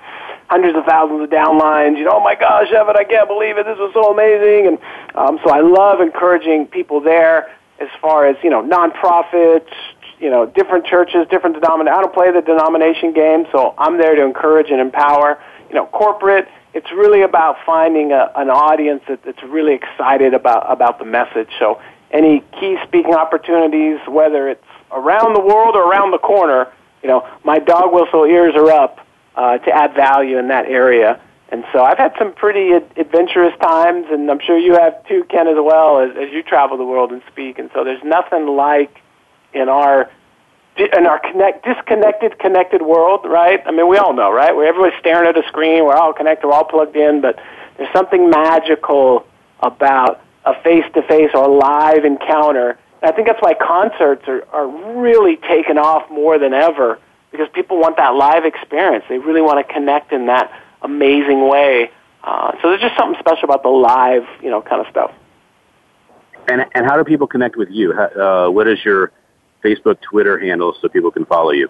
hundreds 0.48 0.78
of 0.78 0.86
thousands 0.86 1.24
of 1.24 1.30
downlines. 1.30 1.98
You 1.98 2.06
know, 2.06 2.14
oh 2.16 2.24
my 2.24 2.36
gosh, 2.36 2.72
Evan, 2.72 2.96
I 2.98 3.04
can't 3.04 3.28
believe 3.28 3.58
it. 3.58 3.66
This 3.66 3.78
was 3.78 3.92
so 3.94 4.12
amazing. 4.12 4.68
And 4.68 4.78
um, 5.16 5.40
so 5.44 5.52
I 5.52 5.62
love 5.62 6.02
encouraging 6.02 6.68
people 6.68 7.02
there 7.02 7.52
as 7.80 7.90
far 8.02 8.28
as 8.28 8.36
you 8.44 8.50
know 8.50 8.62
nonprofits, 8.62 9.72
you 10.20 10.30
know, 10.30 10.46
different 10.46 10.86
churches, 10.86 11.28
different 11.30 11.56
denominations. 11.56 11.98
I 11.98 12.02
don't 12.02 12.14
play 12.14 12.32
the 12.32 12.42
denomination 12.42 13.14
game, 13.14 13.46
so 13.52 13.74
I'm 13.78 13.98
there 13.98 14.16
to 14.16 14.24
encourage 14.24 14.70
and 14.70 14.82
empower. 14.82 15.42
You 15.70 15.76
know, 15.76 15.86
corporate. 15.88 16.48
It's 16.74 16.92
really 16.92 17.22
about 17.22 17.58
finding 17.66 18.12
a, 18.12 18.32
an 18.36 18.50
audience 18.50 19.02
that, 19.08 19.24
that's 19.24 19.42
really 19.44 19.74
excited 19.74 20.34
about 20.34 20.72
about 20.72 21.00
the 21.00 21.06
message. 21.06 21.50
So, 21.60 21.82
any 22.12 22.44
key 22.60 22.78
speaking 22.88 23.16
opportunities, 23.16 24.00
whether 24.08 24.50
it's 24.50 24.64
around 24.92 25.34
the 25.34 25.42
world 25.42 25.76
or 25.76 25.90
around 25.90 26.12
the 26.12 26.18
corner, 26.18 26.68
you 27.02 27.10
know, 27.10 27.28
my 27.44 27.60
dog 27.60 27.94
whistle 27.94 28.26
ears 28.26 28.54
are 28.56 28.72
up 28.72 29.06
uh, 29.36 29.58
to 29.60 29.72
add 29.72 29.94
value 29.94 30.38
in 30.38 30.48
that 30.48 30.66
area. 30.66 31.22
And 31.50 31.64
so 31.72 31.84
I've 31.84 31.98
had 31.98 32.14
some 32.20 32.34
pretty 32.34 32.74
ad- 32.74 32.92
adventurous 32.98 33.58
times, 33.62 34.08
and 34.10 34.30
I'm 34.30 34.40
sure 34.40 34.58
you 34.58 34.74
have 34.74 35.06
too, 35.08 35.24
Ken, 35.30 35.48
as 35.48 35.56
well, 35.58 36.00
as, 36.00 36.12
as 36.18 36.32
you 36.34 36.44
travel 36.44 36.78
the 36.78 36.86
world 36.86 37.12
and 37.12 37.22
speak. 37.32 37.58
And 37.60 37.70
so 37.74 37.84
there's 37.84 38.04
nothing 38.04 38.48
like 38.48 39.02
in 39.54 39.70
our 39.70 40.10
in 40.78 41.08
our 41.08 41.20
connect, 41.20 41.66
disconnected, 41.66 42.38
connected 42.38 42.84
world, 42.84 43.22
right? 43.26 43.62
I 43.66 43.72
mean, 43.72 43.88
we 43.88 43.98
all 43.98 44.14
know, 44.14 44.32
right? 44.32 44.56
Where 44.56 44.68
everybody's 44.68 45.00
staring 45.00 45.28
at 45.28 45.36
a 45.36 45.48
screen, 45.48 45.84
we're 45.86 45.96
all 45.96 46.14
connected, 46.14 46.46
we're 46.46 46.54
all 46.54 46.66
plugged 46.66 46.96
in, 46.96 47.20
but 47.20 47.40
there's 47.78 47.92
something 47.94 48.30
magical 48.30 49.26
about 49.60 50.22
a 50.46 50.54
face-to-face 50.62 51.32
or 51.34 51.48
live 51.48 52.06
encounter. 52.06 52.78
I 53.02 53.12
think 53.12 53.28
that's 53.28 53.42
why 53.42 53.54
concerts 53.54 54.24
are, 54.28 54.46
are 54.52 54.68
really 55.00 55.38
taken 55.38 55.78
off 55.78 56.10
more 56.10 56.40
than 56.40 56.54
ever 56.54 57.00
because 57.32 57.48
people 57.54 57.80
want 57.80 57.98
that 57.98 58.16
live 58.16 58.46
experience. 58.46 59.06
They 59.10 59.20
really 59.20 59.42
want 59.42 59.66
to 59.66 59.74
connect 59.74 60.12
in 60.12 60.28
that 60.28 60.52
amazing 60.82 61.48
way. 61.48 61.92
Uh, 62.24 62.54
so 62.62 62.70
there's 62.70 62.82
just 62.82 62.98
something 62.98 63.20
special 63.20 63.46
about 63.46 63.64
the 63.64 63.70
live, 63.70 64.24
you 64.42 64.50
know, 64.50 64.62
kind 64.62 64.82
of 64.82 64.88
stuff. 64.92 65.12
And 66.48 66.66
and 66.74 66.86
how 66.86 66.98
do 66.98 67.04
people 67.04 67.28
connect 67.28 67.58
with 67.58 67.70
you? 67.70 67.94
How, 67.94 68.48
uh, 68.48 68.50
what 68.50 68.68
is 68.68 68.84
your 68.84 69.12
Facebook, 69.64 70.00
Twitter 70.02 70.40
handle 70.40 70.76
so 70.82 70.88
people 70.88 71.12
can 71.12 71.26
follow 71.26 71.52
you? 71.52 71.70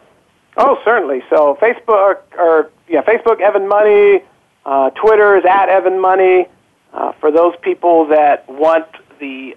Oh, 0.56 0.80
certainly. 0.86 1.24
So 1.30 1.58
Facebook 1.62 2.20
or 2.38 2.70
yeah, 2.88 3.02
Facebook 3.02 3.42
Evan 3.42 3.68
Money. 3.68 4.24
Uh, 4.66 4.90
Twitter 4.92 5.38
is 5.38 5.46
at 5.46 5.70
Evan 5.70 6.00
Money. 6.00 6.48
Uh, 6.94 7.12
for 7.20 7.32
those 7.32 7.54
people 7.62 8.08
that 8.08 8.48
want 8.50 8.88
the 9.20 9.56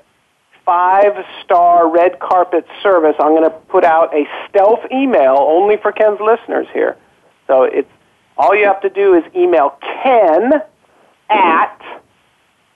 five 0.70 1.24
star 1.42 1.90
red 1.90 2.20
carpet 2.20 2.64
service, 2.80 3.16
I'm 3.18 3.34
going 3.34 3.42
to 3.42 3.50
put 3.50 3.82
out 3.84 4.14
a 4.14 4.24
stealth 4.48 4.78
email 4.92 5.34
only 5.36 5.76
for 5.76 5.90
Ken's 5.90 6.20
listeners 6.20 6.68
here. 6.72 6.96
So 7.48 7.64
it's 7.64 7.90
all 8.38 8.54
you 8.54 8.66
have 8.66 8.80
to 8.82 8.88
do 8.88 9.14
is 9.14 9.24
email 9.34 9.76
Ken 9.80 10.62
at 11.28 11.82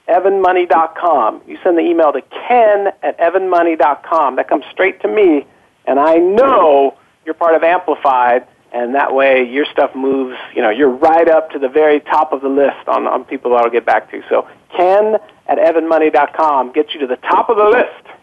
evanmoney.com. 0.09 1.42
You 1.47 1.57
send 1.62 1.78
the 1.78 1.82
email 1.82 2.12
to 2.12 2.20
ken 2.49 2.88
at 3.05 3.16
evanmoney.com. 3.20 4.36
That 4.36 4.49
comes 4.49 4.64
straight 4.72 5.01
to 5.03 5.09
me, 5.09 5.47
and 5.86 6.01
I 6.01 6.16
know 6.16 6.99
you're 7.24 7.36
part 7.36 7.55
of 7.55 7.62
Amplified, 7.62 8.45
and 8.72 8.97
that 8.97 9.14
way 9.14 9.49
your 9.49 9.66
stuff 9.66 9.95
moves, 9.95 10.36
you 10.53 10.62
know, 10.62 10.70
you're 10.70 10.90
right 10.90 11.28
up 11.28 11.53
to 11.53 11.61
the 11.61 11.68
very 11.68 12.01
top 12.01 12.32
of 12.32 12.40
the 12.40 12.49
list 12.49 12.88
on, 12.88 13.07
on 13.07 13.24
people 13.24 13.53
that 13.53 13.59
I'll 13.59 13.70
get 13.70 13.86
back 13.86 14.11
to. 14.11 14.20
So 14.28 14.49
ken 14.76 15.18
at 15.47 15.59
evanmoney.com 15.59 16.72
gets 16.72 16.95
you 16.95 17.01
to 17.01 17.07
the 17.07 17.16
top 17.16 17.51
of 17.51 17.57
the 17.57 17.64
list. 17.64 18.14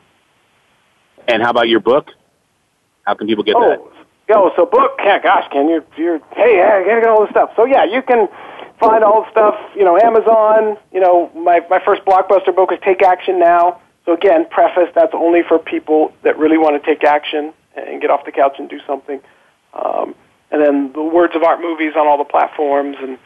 And 1.27 1.41
how 1.41 1.51
about 1.51 1.69
your 1.69 1.79
book? 1.79 2.09
How 3.03 3.13
can 3.13 3.27
people 3.27 3.43
get 3.43 3.55
oh, 3.55 3.69
that? 3.69 3.79
Yo, 4.29 4.51
so 4.55 4.65
book, 4.65 4.91
yeah, 5.03 5.21
gosh, 5.21 5.45
Ken, 5.51 5.67
you're, 5.67 5.83
you're, 5.97 6.19
hey, 6.35 6.61
I 6.61 6.83
gotta 6.85 7.01
get 7.01 7.09
all 7.09 7.21
this 7.21 7.31
stuff. 7.31 7.51
So 7.55 7.65
yeah, 7.65 7.83
you 7.83 8.01
can 8.01 8.27
find 8.79 9.03
all 9.03 9.23
the 9.23 9.31
stuff, 9.31 9.55
you 9.75 9.83
know, 9.83 9.99
Amazon, 9.99 10.77
you 10.91 10.99
know, 10.99 11.29
my, 11.35 11.61
my 11.69 11.79
first 11.83 12.03
blockbuster 12.05 12.55
book 12.55 12.71
is 12.71 12.79
Take 12.83 13.01
Action 13.03 13.39
Now. 13.39 13.79
So 14.05 14.13
again, 14.13 14.47
preface, 14.49 14.89
that's 14.95 15.13
only 15.13 15.41
for 15.47 15.59
people 15.59 16.13
that 16.23 16.37
really 16.37 16.57
want 16.57 16.81
to 16.81 16.89
take 16.89 17.03
action 17.03 17.53
and 17.75 18.01
get 18.01 18.09
off 18.09 18.25
the 18.25 18.31
couch 18.31 18.55
and 18.57 18.69
do 18.69 18.79
something. 18.87 19.21
Um, 19.73 20.15
and 20.49 20.61
then 20.61 20.91
the 20.93 21.03
Words 21.03 21.35
of 21.35 21.43
Art 21.43 21.61
movies 21.61 21.93
on 21.95 22.07
all 22.07 22.17
the 22.17 22.25
platforms, 22.25 22.97
and 22.99 23.17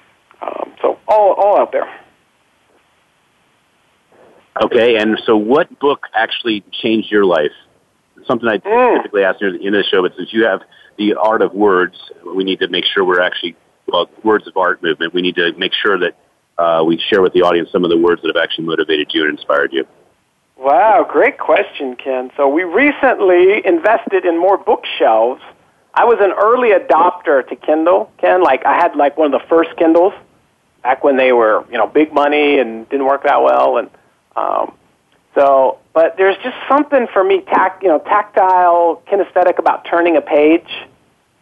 um, 0.41 0.73
so 0.81 0.99
all, 1.07 1.33
all 1.33 1.57
out 1.57 1.71
there. 1.71 1.89
Okay, 4.61 4.97
and 4.97 5.19
so 5.25 5.35
what 5.35 5.79
book 5.79 6.07
actually 6.13 6.63
changed 6.71 7.11
your 7.11 7.25
life? 7.25 7.51
Something 8.25 8.47
I 8.49 8.57
Mm. 8.59 8.97
typically 8.97 9.23
ask 9.23 9.41
near 9.41 9.51
the 9.51 9.65
end 9.65 9.75
of 9.75 9.83
the 9.83 9.89
show, 9.89 10.01
but 10.01 10.15
since 10.15 10.33
you 10.33 10.45
have 10.45 10.61
the 10.97 11.15
art 11.15 11.41
of 11.41 11.53
words, 11.53 11.97
we 12.25 12.43
need 12.43 12.59
to 12.59 12.67
make 12.69 12.85
sure 12.85 13.03
we're 13.03 13.21
actually, 13.21 13.55
well, 13.87 14.09
words 14.23 14.47
of 14.47 14.55
art 14.55 14.81
movement, 14.81 15.13
we 15.13 15.21
need 15.21 15.35
to 15.35 15.51
make 15.57 15.73
sure 15.73 15.97
that 15.99 16.15
uh, 16.57 16.83
we 16.85 16.97
share 16.97 17.21
with 17.21 17.33
the 17.33 17.41
audience 17.41 17.69
some 17.69 17.83
of 17.83 17.89
the 17.89 17.97
words 17.97 18.21
that 18.21 18.33
have 18.33 18.41
actually 18.41 18.65
motivated 18.65 19.13
you 19.13 19.23
and 19.23 19.31
inspired 19.31 19.73
you. 19.73 19.85
Wow, 20.57 21.05
great 21.09 21.37
question, 21.37 21.97
Ken. 21.97 22.31
So 22.37 22.47
we 22.47 22.63
recently 22.63 23.65
invested 23.65 24.23
in 24.23 24.37
more 24.39 24.57
bookshelves. 24.57 25.41
I 25.93 26.05
was 26.05 26.17
an 26.21 26.31
early 26.31 26.69
adopter 26.69 27.45
to 27.49 27.55
Kindle, 27.57 28.09
Ken. 28.17 28.41
Like 28.41 28.65
I 28.65 28.75
had 28.75 28.95
like 28.95 29.17
one 29.17 29.33
of 29.33 29.41
the 29.41 29.45
first 29.47 29.75
Kindles 29.75 30.13
back 30.81 31.03
when 31.03 31.17
they 31.17 31.33
were, 31.33 31.65
you 31.69 31.77
know, 31.77 31.87
big 31.87 32.13
money 32.13 32.59
and 32.59 32.87
didn't 32.87 33.05
work 33.05 33.23
that 33.23 33.41
well 33.43 33.77
and 33.77 33.89
um 34.36 34.73
so 35.33 35.79
but 35.93 36.15
there's 36.17 36.38
just 36.43 36.55
something 36.69 37.07
for 37.13 37.23
me 37.23 37.41
tact, 37.41 37.83
you 37.83 37.89
know, 37.89 37.99
tactile, 37.99 39.01
kinesthetic 39.07 39.59
about 39.59 39.86
turning 39.86 40.17
a 40.17 40.21
page. 40.21 40.69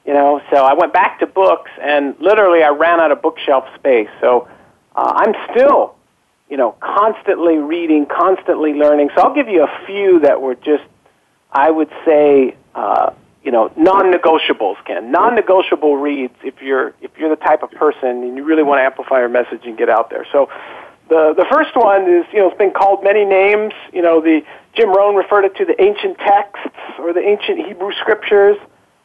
You 0.05 0.13
know, 0.13 0.41
so 0.51 0.57
I 0.57 0.73
went 0.73 0.91
back 0.93 1.19
to 1.19 1.27
books 1.27 1.71
and 1.81 2.15
literally 2.19 2.61
I 2.61 2.69
ran 2.69 2.99
out 2.99 3.11
of 3.11 3.21
bookshelf 3.21 3.65
space. 3.75 4.09
So 4.19 4.47
uh, 4.95 5.13
I'm 5.15 5.33
still 5.51 5.95
you 6.53 6.57
know, 6.57 6.75
constantly 6.81 7.57
reading, 7.57 8.05
constantly 8.05 8.73
learning. 8.73 9.09
So 9.15 9.23
I'll 9.23 9.33
give 9.33 9.47
you 9.47 9.63
a 9.63 9.85
few 9.87 10.19
that 10.19 10.39
were 10.39 10.53
just, 10.53 10.83
I 11.51 11.71
would 11.71 11.89
say, 12.05 12.55
uh, 12.75 13.11
you 13.43 13.51
know, 13.51 13.71
non-negotiables. 13.75 14.75
Ken, 14.85 15.11
non-negotiable 15.11 15.97
reads 15.97 16.35
if 16.43 16.61
you're 16.61 16.93
if 17.01 17.09
you're 17.17 17.29
the 17.29 17.41
type 17.41 17.63
of 17.63 17.71
person 17.71 18.23
and 18.23 18.37
you 18.37 18.43
really 18.43 18.61
want 18.61 18.79
to 18.79 18.83
amplify 18.83 19.17
your 19.17 19.29
message 19.29 19.61
and 19.65 19.77
get 19.77 19.89
out 19.89 20.11
there. 20.11 20.27
So 20.31 20.49
the 21.09 21.33
the 21.35 21.45
first 21.51 21.75
one 21.75 22.03
is 22.03 22.25
you 22.31 22.39
know 22.39 22.49
it's 22.49 22.57
been 22.57 22.71
called 22.71 23.03
many 23.03 23.25
names. 23.25 23.73
You 23.91 24.01
know, 24.01 24.21
the 24.21 24.41
Jim 24.75 24.89
Rohn 24.89 25.15
referred 25.15 25.45
it 25.45 25.55
to 25.57 25.65
the 25.65 25.79
ancient 25.81 26.17
texts 26.17 26.75
or 26.99 27.13
the 27.13 27.21
ancient 27.21 27.65
Hebrew 27.65 27.91
scriptures. 27.93 28.57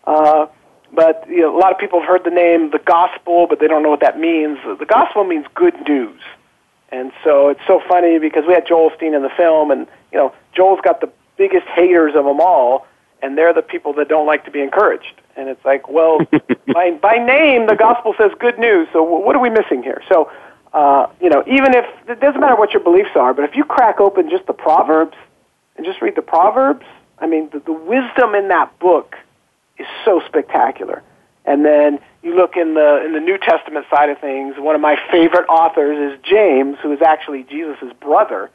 Uh, 0.04 0.46
but 0.92 1.24
you 1.28 1.40
know, 1.40 1.56
a 1.56 1.58
lot 1.58 1.72
of 1.72 1.78
people 1.78 2.00
have 2.00 2.08
heard 2.08 2.24
the 2.24 2.30
name 2.30 2.70
the 2.70 2.78
gospel, 2.78 3.46
but 3.48 3.60
they 3.60 3.66
don't 3.66 3.82
know 3.82 3.90
what 3.90 4.00
that 4.00 4.18
means. 4.18 4.58
The 4.78 4.86
gospel 4.86 5.24
means 5.24 5.46
good 5.54 5.74
news. 5.88 6.20
And 6.90 7.12
so 7.22 7.48
it's 7.48 7.60
so 7.66 7.82
funny 7.86 8.18
because 8.18 8.44
we 8.46 8.54
had 8.54 8.66
Joel 8.66 8.90
Osteen 8.90 9.14
in 9.14 9.22
the 9.22 9.30
film, 9.36 9.70
and 9.70 9.86
you 10.12 10.18
know 10.18 10.34
Joel's 10.54 10.80
got 10.80 11.00
the 11.00 11.10
biggest 11.36 11.66
haters 11.66 12.14
of 12.16 12.24
them 12.24 12.40
all, 12.40 12.86
and 13.22 13.36
they're 13.36 13.52
the 13.52 13.62
people 13.62 13.92
that 13.94 14.08
don't 14.08 14.26
like 14.26 14.44
to 14.46 14.50
be 14.50 14.60
encouraged. 14.60 15.20
And 15.36 15.48
it's 15.48 15.64
like, 15.64 15.88
well, 15.88 16.18
by 16.72 16.92
by 16.92 17.16
name, 17.18 17.66
the 17.66 17.76
gospel 17.76 18.14
says 18.16 18.30
good 18.38 18.58
news. 18.58 18.88
So 18.92 19.02
what 19.02 19.36
are 19.36 19.42
we 19.42 19.50
missing 19.50 19.82
here? 19.82 20.02
So, 20.08 20.30
uh, 20.72 21.06
you 21.20 21.30
know, 21.30 21.42
even 21.46 21.74
if 21.74 21.84
it 22.08 22.20
doesn't 22.20 22.40
matter 22.40 22.56
what 22.56 22.72
your 22.72 22.82
beliefs 22.82 23.10
are, 23.14 23.32
but 23.32 23.44
if 23.44 23.56
you 23.56 23.64
crack 23.64 24.00
open 24.00 24.30
just 24.30 24.46
the 24.46 24.52
Proverbs 24.52 25.16
and 25.76 25.86
just 25.86 26.02
read 26.02 26.14
the 26.14 26.22
Proverbs, 26.22 26.84
I 27.18 27.26
mean, 27.26 27.48
the, 27.52 27.60
the 27.60 27.72
wisdom 27.72 28.34
in 28.34 28.48
that 28.48 28.78
book 28.78 29.16
is 29.78 29.86
so 30.04 30.20
spectacular. 30.26 31.02
And 31.44 31.64
then 31.64 31.98
you 32.22 32.36
look 32.36 32.56
in 32.56 32.74
the 32.74 33.02
in 33.06 33.14
the 33.14 33.20
New 33.20 33.38
Testament 33.38 33.86
side 33.90 34.10
of 34.10 34.18
things. 34.18 34.56
One 34.58 34.74
of 34.74 34.80
my 34.80 34.96
favorite 35.10 35.46
authors 35.48 36.12
is 36.12 36.20
James, 36.22 36.76
who 36.82 36.92
is 36.92 37.00
actually 37.00 37.44
Jesus' 37.44 37.92
brother, 38.00 38.50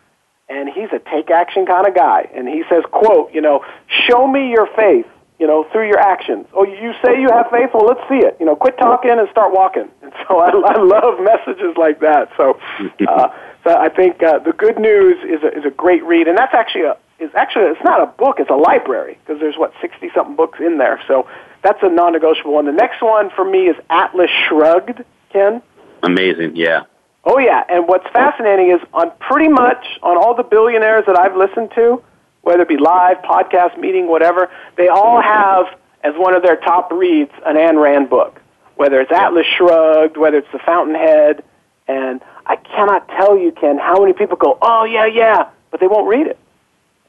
and 0.48 0.70
he's 0.70 0.90
a 0.94 1.00
take 1.00 1.32
action 1.32 1.66
kind 1.66 1.88
of 1.88 1.96
guy. 1.96 2.30
And 2.36 2.48
he 2.48 2.64
says, 2.70 2.84
"quote 2.92 3.34
You 3.34 3.42
know, 3.42 3.66
show 4.08 4.28
me 4.28 4.52
your 4.52 4.68
faith, 4.76 5.08
you 5.44 5.48
know, 5.48 5.68
through 5.74 5.88
your 5.88 6.00
actions. 6.00 6.46
Oh, 6.54 6.64
you 6.64 6.94
say 7.04 7.20
you 7.20 7.28
have 7.30 7.52
faith? 7.52 7.72
Well, 7.74 7.86
let's 7.86 8.00
see 8.08 8.26
it. 8.26 8.38
You 8.40 8.46
know, 8.46 8.56
quit 8.56 8.78
talking 8.78 9.12
and 9.12 9.28
start 9.30 9.52
walking." 9.54 9.92
And 10.04 10.14
so 10.28 10.40
I, 10.40 10.52
I 10.52 10.78
love 10.80 11.20
messages 11.20 11.76
like 11.76 12.00
that. 12.00 12.30
So, 12.38 12.60
uh, 13.08 13.28
so 13.64 13.76
I 13.76 13.90
think 13.90 14.22
uh, 14.24 14.40
the 14.40 14.54
good 14.54 14.78
news 14.80 15.18
is 15.24 15.44
a, 15.44 15.58
is 15.58 15.66
a 15.66 15.70
great 15.70 16.04
read, 16.06 16.30
and 16.30 16.38
that's 16.38 16.54
actually 16.54 16.84
a 16.84 16.96
is 17.20 17.30
actually 17.36 17.66
it's 17.66 17.84
not 17.84 18.02
a 18.02 18.06
book; 18.06 18.38
it's 18.40 18.50
a 18.50 18.56
library 18.56 19.18
because 19.20 19.42
there's 19.42 19.58
what 19.58 19.74
sixty 19.82 20.10
something 20.16 20.38
books 20.38 20.60
in 20.62 20.78
there. 20.78 21.02
So 21.10 21.28
that's 21.62 21.80
a 21.84 21.90
non-negotiable 21.90 22.54
one. 22.54 22.66
The 22.66 22.72
next 22.72 23.02
one 23.02 23.30
for 23.36 23.44
me 23.44 23.68
is 23.68 23.76
Atlas 23.90 24.32
Shrugged, 24.48 25.04
Ken. 25.34 25.62
Amazing, 26.04 26.56
yeah. 26.56 26.84
Oh 27.26 27.38
yeah, 27.38 27.64
and 27.68 27.88
what's 27.90 28.08
fascinating 28.14 28.72
is 28.72 28.80
on 28.94 29.12
pretty 29.20 29.50
much 29.50 29.84
on 30.04 30.16
all 30.18 30.36
the 30.36 30.44
billionaires 30.44 31.06
that 31.08 31.20
I've 31.20 31.36
listened 31.36 31.72
to, 31.76 32.02
whether 32.44 32.62
it 32.62 32.68
be 32.68 32.78
live, 32.78 33.18
podcast, 33.18 33.80
meeting, 33.80 34.08
whatever, 34.08 34.52
they 34.78 34.90
all 34.90 35.22
have 35.22 35.66
as 36.04 36.14
one 36.16 36.36
of 36.36 36.44
their 36.44 36.58
top 36.58 36.92
reads 36.92 37.32
an 37.46 37.56
Ayn 37.56 37.82
Rand 37.82 38.10
book. 38.10 38.40
Whether 38.76 39.02
it's 39.02 39.12
Atlas 39.12 39.46
Shrugged, 39.58 40.18
whether 40.18 40.38
it's 40.38 40.52
The 40.52 40.60
Fountainhead, 40.60 41.44
and 41.88 42.22
I 42.46 42.58
cannot 42.58 43.08
tell 43.08 43.38
you, 43.38 43.52
Ken, 43.52 43.78
how 43.78 44.00
many 44.02 44.14
people 44.14 44.36
go, 44.36 44.58
"Oh 44.62 44.84
yeah, 44.84 45.06
yeah," 45.06 45.50
but 45.72 45.80
they 45.80 45.88
won't 45.88 46.08
read 46.08 46.28
it. 46.28 46.40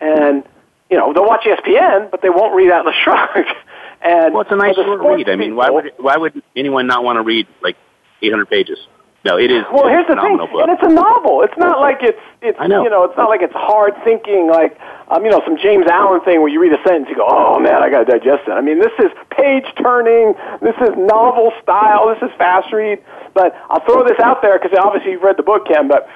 And 0.01 0.45
you 0.91 0.99
know, 0.99 1.13
they'll 1.13 1.27
watch 1.27 1.45
ESPN, 1.45 2.11
but 2.11 2.23
they 2.23 2.31
won't 2.31 2.55
read 2.55 2.71
Atlas 2.71 2.95
Shrugged. 3.03 3.49
And 4.05 4.35
well, 4.35 4.43
it's 4.43 4.53
a 4.53 4.57
nice 4.57 4.75
short 4.75 5.01
read. 5.01 5.31
I 5.31 5.37
mean, 5.37 5.57
why 5.57 5.71
would 5.71 5.93
why 5.97 6.19
would 6.19 6.43
anyone 6.55 6.87
not 6.87 7.03
want 7.05 7.17
to 7.17 7.23
read 7.23 7.47
like 7.63 7.79
800 8.21 8.51
pages? 8.51 8.79
No, 9.25 9.39
it 9.39 9.51
is. 9.51 9.65
Well, 9.73 9.89
here's 9.89 10.05
a 10.11 10.15
the 10.15 10.21
thing, 10.21 10.37
book. 10.37 10.51
and 10.53 10.71
it's 10.71 10.83
a 10.85 10.93
novel. 10.93 11.41
It's 11.43 11.57
not 11.57 11.81
like 11.81 12.03
it's 12.03 12.21
it's 12.43 12.61
know. 12.61 12.85
you 12.85 12.91
know 12.91 13.05
it's 13.05 13.17
not 13.17 13.31
like 13.31 13.41
it's 13.41 13.57
hard 13.57 13.95
thinking 14.05 14.49
like 14.53 14.79
um, 15.09 15.25
you 15.25 15.31
know 15.31 15.41
some 15.47 15.57
James 15.57 15.87
Allen 15.89 16.21
thing 16.21 16.41
where 16.41 16.53
you 16.53 16.61
read 16.61 16.73
a 16.73 16.83
sentence 16.85 17.09
you 17.09 17.17
go 17.17 17.25
oh 17.27 17.59
man 17.59 17.83
I 17.83 17.89
got 17.89 18.05
to 18.05 18.19
digest 18.19 18.45
it. 18.47 18.53
I 18.53 18.61
mean 18.61 18.79
this 18.81 18.93
is 18.99 19.09
page 19.31 19.65
turning. 19.81 20.35
This 20.61 20.77
is 20.77 20.93
novel 21.01 21.53
style. 21.63 22.13
This 22.13 22.29
is 22.29 22.37
fast 22.37 22.71
read. 22.71 23.01
But 23.33 23.57
I'll 23.71 23.81
throw 23.87 24.05
this 24.05 24.21
out 24.21 24.43
there 24.43 24.59
because 24.61 24.77
obviously 24.77 25.13
you've 25.13 25.23
read 25.23 25.39
the 25.39 25.43
book, 25.43 25.67
Ken. 25.69 25.89
But 25.89 26.07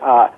uh, 0.00 0.28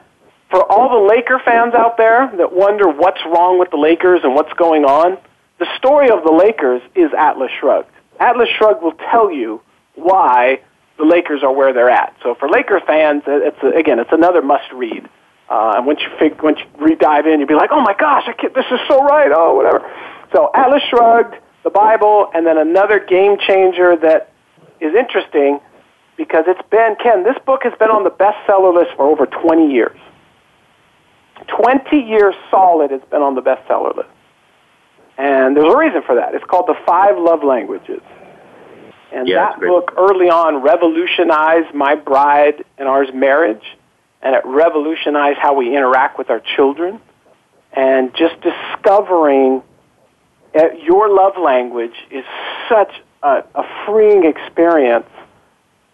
for 0.50 0.66
all 0.66 0.90
the 0.90 1.06
Laker 1.06 1.40
fans 1.44 1.74
out 1.74 1.96
there 1.96 2.32
that 2.36 2.52
wonder 2.52 2.88
what's 2.88 3.20
wrong 3.26 3.60
with 3.60 3.70
the 3.70 3.78
Lakers 3.78 4.20
and 4.24 4.34
what's 4.34 4.52
going 4.54 4.84
on, 4.84 5.18
the 5.58 5.66
story 5.76 6.10
of 6.10 6.24
the 6.24 6.32
Lakers 6.32 6.82
is 6.96 7.12
Atlas 7.16 7.50
Shrugged. 7.60 7.90
Atlas 8.18 8.48
Shrugged 8.58 8.82
will 8.82 8.98
tell 9.10 9.30
you 9.30 9.60
why 9.94 10.60
the 10.98 11.04
Lakers 11.04 11.42
are 11.42 11.52
where 11.52 11.72
they're 11.72 11.90
at. 11.90 12.14
So 12.22 12.34
for 12.34 12.48
Laker 12.48 12.80
fans, 12.86 13.22
it's 13.26 13.56
a, 13.62 13.68
again, 13.68 13.98
it's 13.98 14.12
another 14.12 14.42
must 14.42 14.70
read. 14.72 15.08
Uh, 15.48 15.74
and 15.76 15.86
once 15.86 16.00
you 16.00 16.08
fig- 16.18 16.42
once 16.42 16.58
you 16.58 16.66
re 16.84 16.94
dive 16.94 17.26
in, 17.26 17.38
you'll 17.38 17.48
be 17.48 17.54
like, 17.54 17.70
oh 17.72 17.80
my 17.80 17.94
gosh, 17.98 18.24
I 18.26 18.32
can't, 18.32 18.54
this 18.54 18.66
is 18.70 18.80
so 18.88 19.02
right. 19.04 19.30
Oh, 19.32 19.54
whatever. 19.54 19.80
So 20.34 20.50
Atlas 20.54 20.82
Shrugged, 20.90 21.36
the 21.64 21.70
Bible, 21.70 22.30
and 22.34 22.46
then 22.46 22.58
another 22.58 22.98
game 23.00 23.38
changer 23.38 23.96
that 23.96 24.32
is 24.80 24.94
interesting 24.94 25.60
because 26.16 26.44
it's 26.48 26.68
been 26.68 26.96
Ken. 27.02 27.24
This 27.24 27.38
book 27.46 27.62
has 27.62 27.72
been 27.78 27.90
on 27.90 28.04
the 28.04 28.10
bestseller 28.10 28.74
list 28.74 28.90
for 28.96 29.06
over 29.06 29.24
20 29.24 29.72
years. 29.72 29.96
20 31.46 31.96
years 31.96 32.34
solid, 32.50 32.90
it's 32.90 33.08
been 33.08 33.22
on 33.22 33.34
the 33.36 33.40
bestseller 33.40 33.96
list. 33.96 34.10
And 35.16 35.56
there's 35.56 35.72
a 35.72 35.76
reason 35.76 36.02
for 36.02 36.16
that. 36.16 36.34
It's 36.34 36.44
called 36.44 36.66
The 36.66 36.76
Five 36.84 37.16
Love 37.16 37.42
Languages. 37.42 38.02
And 39.12 39.26
Yeah, 39.26 39.50
that 39.50 39.60
book 39.60 39.94
early 39.96 40.28
on 40.28 40.62
revolutionized 40.62 41.74
my 41.74 41.94
bride 41.94 42.64
and 42.76 42.88
ours 42.88 43.08
marriage, 43.14 43.62
and 44.22 44.34
it 44.34 44.42
revolutionized 44.44 45.38
how 45.38 45.54
we 45.54 45.74
interact 45.74 46.18
with 46.18 46.30
our 46.30 46.40
children. 46.56 47.00
And 47.72 48.14
just 48.14 48.34
discovering 48.40 49.62
your 50.82 51.14
love 51.14 51.34
language 51.38 51.94
is 52.10 52.24
such 52.68 52.92
a, 53.22 53.44
a 53.54 53.62
freeing 53.86 54.24
experience. 54.24 55.06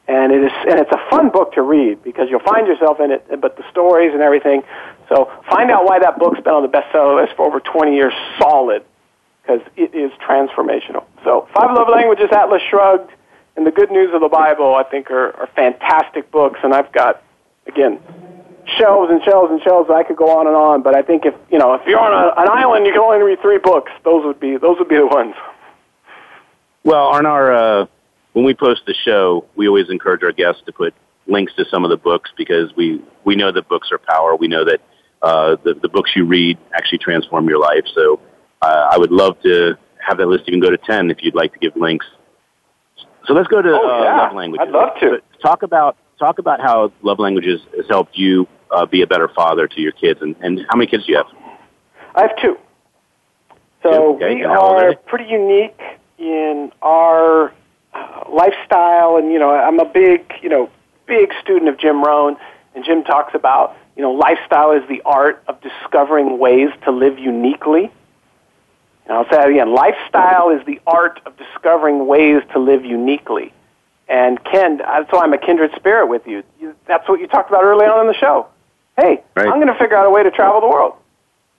And 0.07 0.33
it 0.33 0.45
is, 0.45 0.53
and 0.69 0.79
it's 0.81 0.93
a 0.93 1.11
fun 1.11 1.31
book 1.31 1.55
to 1.55 1.63
read 1.63 2.03
because 2.03 2.29
you'll 2.29 2.41
find 2.41 2.67
yourself 2.67 3.01
in 3.01 3.11
it, 3.11 3.41
but 3.41 3.57
the 3.57 3.65
stories 3.71 4.13
and 4.13 4.23
everything. 4.23 4.63
So 5.09 5.31
find 5.49 5.71
out 5.71 5.85
why 5.85 5.99
that 5.99 6.19
book's 6.19 6.41
been 6.41 6.53
on 6.53 6.63
the 6.63 6.69
bestseller 6.69 7.23
list 7.23 7.37
for 7.37 7.47
over 7.47 7.61
20 7.61 7.95
years 7.95 8.13
solid 8.39 8.85
because 9.45 9.61
it 9.77 9.95
is 9.95 10.11
transformational. 10.27 11.05
So, 11.23 11.49
Five 11.55 11.77
Love 11.77 11.89
Languages, 11.89 12.29
Atlas 12.33 12.63
Shrugged, 12.69 13.11
and 13.57 13.67
The 13.67 13.71
Good 13.71 13.91
News 13.91 14.15
of 14.15 14.21
the 14.21 14.29
Bible, 14.29 14.75
I 14.75 14.85
think, 14.85 15.11
are, 15.11 15.37
are 15.37 15.49
fantastic 15.55 16.31
books. 16.31 16.61
And 16.63 16.75
I've 16.75 16.91
got, 16.93 17.23
again, 17.67 18.01
shelves 18.79 19.11
and 19.11 19.23
shelves 19.23 19.51
and 19.51 19.61
shelves. 19.63 19.91
I 19.91 20.03
could 20.03 20.17
go 20.17 20.39
on 20.39 20.47
and 20.47 20.57
on, 20.57 20.83
but 20.83 20.97
I 20.97 21.03
think 21.03 21.27
if 21.27 21.35
you 21.51 21.59
know, 21.59 21.75
if 21.75 21.87
you're 21.87 22.01
on 22.01 22.13
a, 22.13 22.41
an 22.41 22.49
island, 22.49 22.87
you 22.87 22.93
can 22.93 23.03
only 23.03 23.23
read 23.23 23.41
three 23.41 23.59
books. 23.59 23.93
Those 24.05 24.25
would 24.25 24.41
be 24.41 24.57
those 24.57 24.79
would 24.79 24.89
be 24.89 24.97
the 24.97 25.07
ones. 25.07 25.35
Well, 26.83 27.07
on 27.09 27.27
our 27.27 27.53
uh, 27.53 27.87
when 28.33 28.45
we 28.45 28.55
post 28.55 28.83
the 28.87 28.95
show, 28.95 29.47
we 29.57 29.69
always 29.69 29.91
encourage 29.91 30.23
our 30.23 30.33
guests 30.33 30.63
to 30.67 30.73
put 30.73 30.95
links 31.27 31.55
to 31.55 31.65
some 31.71 31.85
of 31.85 31.91
the 31.91 31.97
books 31.97 32.31
because 32.37 32.75
we 32.77 33.03
we 33.25 33.37
know 33.37 33.53
that 33.53 33.69
books 33.69 33.89
are 33.93 33.99
power. 33.99 34.35
We 34.37 34.49
know 34.49 34.65
that 34.65 34.81
uh, 35.23 35.57
the 35.63 35.75
the 35.75 35.89
books 35.89 36.13
you 36.17 36.25
read 36.25 36.59
actually 36.75 36.99
transform 36.99 37.49
your 37.49 37.59
life. 37.59 37.85
So 37.95 38.21
uh, 38.65 38.89
I 38.93 38.99
would 38.99 39.11
love 39.13 39.41
to 39.43 39.77
have 40.07 40.19
that 40.19 40.27
list 40.27 40.45
even 40.49 40.61
go 40.61 40.71
to 40.71 40.79
ten 40.79 41.11
if 41.11 41.19
you'd 41.23 41.35
like 41.35 41.53
to 41.53 41.59
give 41.59 41.75
links. 41.77 42.07
So 43.27 43.33
let's 43.33 43.49
go 43.49 43.63
to 43.63 43.71
Oh, 43.71 44.01
uh, 44.01 44.05
yeah. 44.05 44.17
love 44.19 44.35
languages. 44.35 44.67
I'd 44.69 44.73
love 44.73 44.91
to. 45.01 45.11
But 45.11 45.41
talk 45.41 45.63
about 45.63 45.97
talk 46.19 46.39
about 46.39 46.61
how 46.61 46.93
love 47.03 47.19
languages 47.19 47.61
has 47.77 47.87
helped 47.89 48.17
you 48.17 48.47
uh, 48.71 48.87
be 48.87 49.03
a 49.03 49.07
better 49.07 49.29
father 49.29 49.67
to 49.69 49.81
your 49.81 49.93
kids, 49.93 50.21
and, 50.23 50.37
and 50.41 50.61
how 50.69 50.77
many 50.77 50.91
kids 50.91 51.07
do 51.07 51.13
you 51.13 51.19
have? 51.19 51.27
I 52.15 52.23
have 52.23 52.37
two. 52.41 52.57
So 53.83 54.15
Okay, 54.17 54.37
we 54.37 54.43
and 54.43 54.51
how 54.53 54.63
old 54.69 54.83
are 54.83 54.91
are 54.91 54.95
pretty 54.95 55.27
unique 55.27 55.81
in 56.19 56.71
our 56.83 57.53
uh, 57.93 58.25
lifestyle, 58.31 59.17
and 59.17 59.33
you 59.33 59.39
know, 59.39 59.51
I'm 59.51 59.79
a 59.81 59.85
big, 59.85 60.33
you 60.43 60.49
know, 60.49 60.71
big 61.07 61.33
student 61.43 61.69
of 61.69 61.79
Jim 61.79 62.03
Rohn, 62.03 62.37
and 62.75 62.85
Jim 62.85 63.05
talks 63.05 63.35
about, 63.35 63.77
you 63.97 64.03
know, 64.03 64.13
lifestyle 64.13 64.73
is 64.73 64.83
the 64.89 65.03
art 65.05 65.43
of 65.49 65.61
discovering 65.61 66.39
ways 66.39 66.71
to 66.85 66.91
live 66.91 67.19
uniquely. 67.19 67.91
And 69.07 69.17
I'll 69.17 69.25
say 69.25 69.37
that 69.37 69.49
again: 69.49 69.75
lifestyle 69.75 70.51
is 70.51 70.65
the 70.67 70.81
art 70.87 71.21
of 71.27 71.37
discovering 71.37 72.07
ways 72.07 72.43
to 72.53 72.59
live 72.59 72.85
uniquely. 72.85 73.53
And 74.09 74.43
Ken, 74.45 74.79
that's 74.79 75.11
why 75.13 75.21
I'm 75.21 75.33
a 75.33 75.39
kindred 75.39 75.73
spirit 75.77 76.09
with 76.09 76.27
you. 76.27 76.43
you 76.61 76.75
that's 76.87 77.09
what 77.09 77.21
you 77.21 77.27
talked 77.27 77.51
about 77.51 77.65
early 77.65 77.87
on 77.87 78.01
in 78.03 78.07
the 78.07 78.19
show. 78.19 78.47
Hey, 78.97 79.23
Right. 79.35 79.49
I'm 79.49 79.55
going 79.55 79.73
to 79.73 79.79
figure 79.79 79.97
out 79.97 80.07
a 80.07 80.11
way 80.11 80.23
to 80.23 80.31
travel 80.31 80.61
the 80.61 80.69
world. 80.69 80.95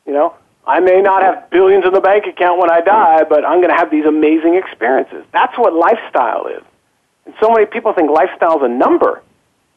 You 0.05 0.13
know, 0.13 0.35
I 0.65 0.79
may 0.79 1.01
not 1.01 1.23
have 1.23 1.49
billions 1.49 1.85
in 1.85 1.93
the 1.93 2.01
bank 2.01 2.25
account 2.27 2.59
when 2.59 2.71
I 2.71 2.81
die, 2.81 3.23
but 3.23 3.43
I'm 3.43 3.59
going 3.59 3.69
to 3.69 3.75
have 3.75 3.91
these 3.91 4.05
amazing 4.05 4.55
experiences. 4.55 5.25
That's 5.33 5.57
what 5.57 5.73
lifestyle 5.73 6.47
is. 6.47 6.63
And 7.25 7.33
so 7.41 7.49
many 7.49 7.65
people 7.65 7.93
think 7.93 8.09
lifestyle 8.09 8.57
is 8.57 8.63
a 8.63 8.73
number. 8.73 9.21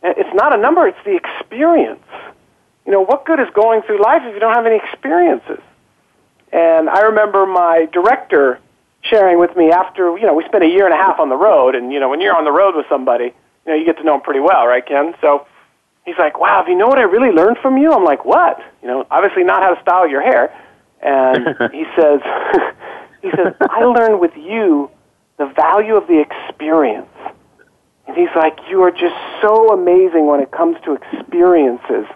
It's 0.03 0.35
not 0.35 0.55
a 0.55 0.61
number, 0.61 0.87
it's 0.87 0.99
the 1.05 1.16
experience. 1.16 2.05
You 2.87 2.93
know, 2.93 3.01
what 3.05 3.25
good 3.25 3.41
is 3.41 3.49
going 3.53 3.83
through 3.83 4.03
life 4.03 4.23
if 4.25 4.35
you 4.35 4.41
don't 4.41 4.55
have 4.55 4.66
any 4.66 4.77
experiences? 4.77 5.61
And 6.53 6.88
I 6.88 7.03
remember 7.03 7.46
my 7.46 7.86
director 7.92 8.59
sharing 9.03 9.38
with 9.38 9.57
me 9.57 9.70
after, 9.70 10.16
you 10.18 10.26
know, 10.26 10.34
we 10.34 10.44
spent 10.44 10.64
a 10.64 10.68
year 10.68 10.84
and 10.84 10.94
a 10.94 10.96
half 10.96 11.20
on 11.20 11.28
the 11.28 11.36
road, 11.36 11.74
and, 11.74 11.92
you 11.92 12.01
know, 12.01 12.09
when 12.09 12.20
you're 12.20 12.36
on 12.36 12.44
the 12.44 12.53
road 12.53 12.74
with 12.74 12.86
somebody, 12.88 13.24
you 13.24 13.72
know, 13.72 13.74
you 13.74 13.84
get 13.84 13.96
to 13.99 14.05
know 14.05 14.12
them 14.12 14.22
pretty 14.22 14.40
well, 14.40 14.66
right, 14.66 14.84
Ken? 14.84 15.14
So 15.20 15.46
he's 16.05 16.16
like, 16.18 16.40
wow, 16.40 16.62
if 16.62 16.68
you 16.68 16.74
know 16.74 16.88
what 16.88 16.99
I 16.99 17.03
really 17.03 17.30
learned 17.30 17.59
from 17.59 17.76
you? 17.76 17.92
I'm 17.92 18.05
like, 18.05 18.24
what? 18.24 18.59
You 18.82 18.88
know, 18.88 19.07
obviously 19.11 19.44
not 19.44 19.62
how 19.62 19.74
to 19.74 19.80
style 19.82 20.09
your 20.09 20.22
hair. 20.22 20.53
And 21.03 21.46
he 21.72 21.84
says, 21.96 22.20
he 23.22 23.30
says, 23.30 23.55
I 23.61 23.84
learned 23.84 24.20
with 24.20 24.36
you 24.36 24.90
the 25.38 25.46
value 25.46 25.94
of 25.96 26.07
the 26.09 26.20
experience. 26.20 27.09
And 28.07 28.16
he's 28.16 28.34
like, 28.34 28.59
you 28.70 28.82
are 28.82 28.90
just 28.90 29.16
so 29.42 29.72
amazing 29.72 30.26
when 30.26 30.40
it 30.40 30.51
comes 30.51 30.76
to 30.84 30.94
experiences. 30.94 32.07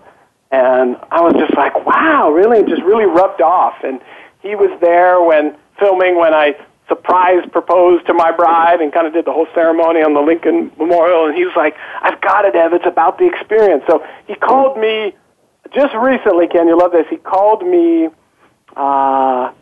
And 0.50 0.96
I 1.10 1.20
was 1.20 1.34
just 1.34 1.54
like, 1.54 1.86
wow, 1.86 2.30
really? 2.30 2.58
It 2.58 2.66
just 2.66 2.82
really 2.82 3.04
rubbed 3.04 3.40
off. 3.40 3.76
And 3.84 4.00
he 4.42 4.54
was 4.54 4.76
there 4.80 5.22
when 5.22 5.56
filming 5.78 6.16
when 6.16 6.34
I 6.34 6.56
surprise 6.88 7.44
proposed 7.50 8.06
to 8.06 8.14
my 8.14 8.32
bride 8.32 8.80
and 8.80 8.92
kind 8.92 9.06
of 9.06 9.12
did 9.12 9.24
the 9.24 9.32
whole 9.32 9.46
ceremony 9.54 10.02
on 10.02 10.14
the 10.14 10.20
Lincoln 10.20 10.70
Memorial. 10.78 11.26
And 11.26 11.34
he 11.34 11.44
was 11.44 11.54
like, 11.56 11.76
I've 12.02 12.20
got 12.20 12.44
it, 12.44 12.54
Ev. 12.54 12.74
It's 12.74 12.86
about 12.86 13.18
the 13.18 13.26
experience. 13.26 13.84
So 13.86 14.04
he 14.26 14.34
called 14.34 14.76
me 14.76 15.14
just 15.74 15.94
recently, 15.94 16.48
Ken, 16.48 16.66
you 16.68 16.78
love 16.78 16.92
this. 16.92 17.06
He 17.08 17.16
called 17.16 17.66
me 17.66 18.08
uh, 18.76 19.52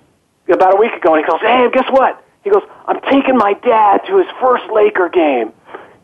about 0.48 0.74
a 0.74 0.76
week 0.76 0.92
ago, 0.92 1.14
and 1.14 1.24
he 1.24 1.30
goes, 1.30 1.40
"Hey, 1.40 1.68
guess 1.72 1.88
what?" 1.90 2.24
He 2.42 2.50
goes, 2.50 2.62
"I'm 2.86 3.00
taking 3.02 3.36
my 3.36 3.54
dad 3.54 4.00
to 4.06 4.18
his 4.18 4.26
first 4.40 4.64
Laker 4.72 5.08
game. 5.08 5.52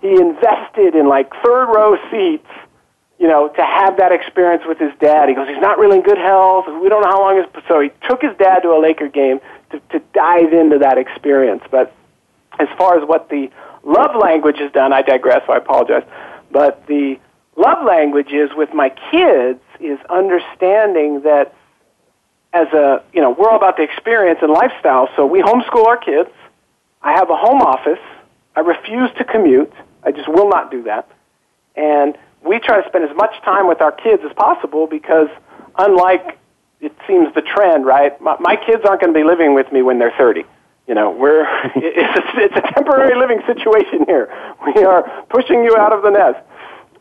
He 0.01 0.11
invested 0.11 0.95
in 0.95 1.09
like 1.09 1.33
third 1.43 1.67
row 1.67 1.97
seats, 2.11 2.47
you 3.19 3.29
know, 3.29 3.49
to 3.49 3.65
have 3.65 3.97
that 3.99 4.13
experience 4.13 4.65
with 4.67 4.79
his 4.79 4.93
dad." 5.01 5.29
He 5.29 5.35
goes, 5.35 5.49
"He's 5.49 5.61
not 5.61 5.79
really 5.79 5.97
in 5.97 6.03
good 6.03 6.19
health. 6.19 6.67
We 6.69 6.89
don't 6.89 7.03
know 7.03 7.11
how 7.11 7.21
long 7.21 7.39
it's." 7.39 7.69
So 7.69 7.81
he 7.81 7.91
took 8.09 8.23
his 8.23 8.37
dad 8.37 8.63
to 8.63 8.71
a 8.73 8.79
Laker 8.79 9.09
game 9.09 9.41
to 9.71 9.81
to 9.91 9.99
dive 10.13 10.53
into 10.53 10.79
that 10.79 10.99
experience. 10.99 11.63
But 11.71 11.93
as 12.59 12.69
far 12.79 12.99
as 12.99 13.07
what 13.07 13.29
the 13.29 13.51
love 13.85 14.17
language 14.17 14.59
has 14.59 14.73
done, 14.73 14.93
I 14.93 15.03
digress. 15.03 15.43
So 15.47 15.53
I 15.53 15.59
apologize. 15.59 16.05
But 16.51 16.87
the 16.87 17.19
love 17.57 17.85
language 17.85 18.33
is 18.33 18.51
with 18.55 18.73
my 18.75 18.91
kids 19.11 19.61
is 19.81 19.99
understanding 20.09 21.23
that 21.23 21.55
as 22.53 22.69
a 22.73 23.03
you 23.13 23.21
know 23.21 23.31
we're 23.31 23.49
all 23.49 23.57
about 23.57 23.77
the 23.77 23.83
experience 23.83 24.39
and 24.43 24.53
lifestyle 24.53 25.09
so 25.17 25.27
we 25.27 25.43
homeschool 25.43 25.87
our 25.87 25.97
kids 25.97 26.31
i 27.03 27.13
have 27.13 27.29
a 27.31 27.37
home 27.37 27.61
office 27.61 27.99
i 28.55 28.61
refuse 28.61 29.11
to 29.19 29.25
commute 29.25 29.73
i 30.05 30.11
just 30.11 30.29
will 30.29 30.49
not 30.49 30.71
do 30.71 30.83
that 30.83 31.09
and 31.75 32.17
we 32.47 32.59
try 32.59 32.81
to 32.81 32.89
spend 32.89 33.09
as 33.09 33.17
much 33.17 33.35
time 33.45 33.69
with 33.69 33.81
our 33.81 33.93
kids 33.93 34.23
as 34.25 34.33
possible 34.35 34.87
because 34.87 35.29
unlike 35.79 36.39
it 36.81 36.93
seems 37.07 37.35
the 37.35 37.43
trend 37.43 37.87
right? 37.87 38.21
My, 38.21 38.37
my 38.41 38.57
kids 38.57 38.85
aren't 38.85 39.01
going 39.01 39.13
to 39.13 39.19
be 39.19 39.25
living 39.25 39.55
with 39.55 39.71
me 39.73 39.83
when 39.83 39.99
they're 39.99 40.15
30 40.17 40.45
you 40.87 40.95
know 40.95 41.11
we're 41.11 41.43
it's 41.75 42.19
a, 42.19 42.41
it's 42.41 42.57
a 42.57 42.75
temporary 42.75 43.19
living 43.19 43.43
situation 43.47 44.05
here. 44.07 44.33
We 44.67 44.85
are 44.85 45.03
pushing 45.29 45.65
you 45.65 45.77
out 45.77 45.93
of 45.93 46.03
the 46.03 46.11
nest. 46.11 46.39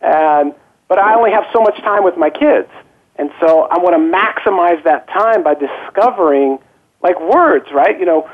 And 0.02 0.54
but 0.88 0.98
i 0.98 1.14
only 1.14 1.32
have 1.32 1.44
so 1.52 1.60
much 1.60 1.76
time 1.80 2.04
with 2.04 2.16
my 2.16 2.30
kids. 2.30 2.68
And 3.16 3.30
so 3.40 3.62
I 3.70 3.78
want 3.78 3.96
to 3.96 4.02
maximize 4.02 4.82
that 4.84 5.08
time 5.08 5.42
by 5.42 5.54
discovering, 5.54 6.58
like 7.02 7.18
words, 7.20 7.66
right? 7.72 7.98
You 7.98 8.04
know, 8.04 8.30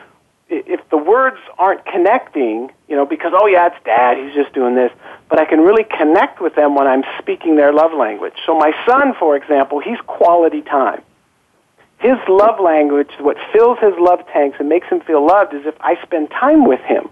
if 0.53 0.81
the 0.91 0.99
words 0.99 1.39
aren't 1.59 1.85
connecting, 1.87 2.71
you 2.89 2.95
know, 2.95 3.07
because, 3.07 3.33
oh, 3.35 3.47
yeah, 3.47 3.69
it's 3.69 3.85
dad, 3.85 4.19
he's 4.19 4.35
just 4.35 4.53
doing 4.53 4.75
this, 4.75 4.93
but 5.29 5.41
I 5.41 5.47
can 5.47 5.61
really 5.61 5.85
connect 5.85 6.41
with 6.41 6.55
them 6.55 6.75
when 6.75 6.87
I'm 6.87 7.05
speaking 7.19 7.57
their 7.57 7.73
love 7.73 7.93
language. 7.93 8.35
So 8.47 8.57
my 8.59 8.73
son, 8.87 9.15
for 9.19 9.35
example, 9.35 9.81
he's 9.81 9.99
quality 10.07 10.61
time. 10.63 11.03
his 12.03 12.19
love 12.29 12.59
language, 12.59 13.11
what 13.21 13.37
fills 13.53 13.79
his 13.79 13.95
love 13.97 14.19
tanks 14.33 14.57
and 14.59 14.69
makes 14.69 14.89
him 14.89 15.01
feel 15.01 15.25
loved, 15.25 15.55
is 15.55 15.65
if 15.65 15.77
I 15.81 15.95
spend 16.03 16.31
time 16.31 16.67
with 16.67 16.81
him. 16.81 17.09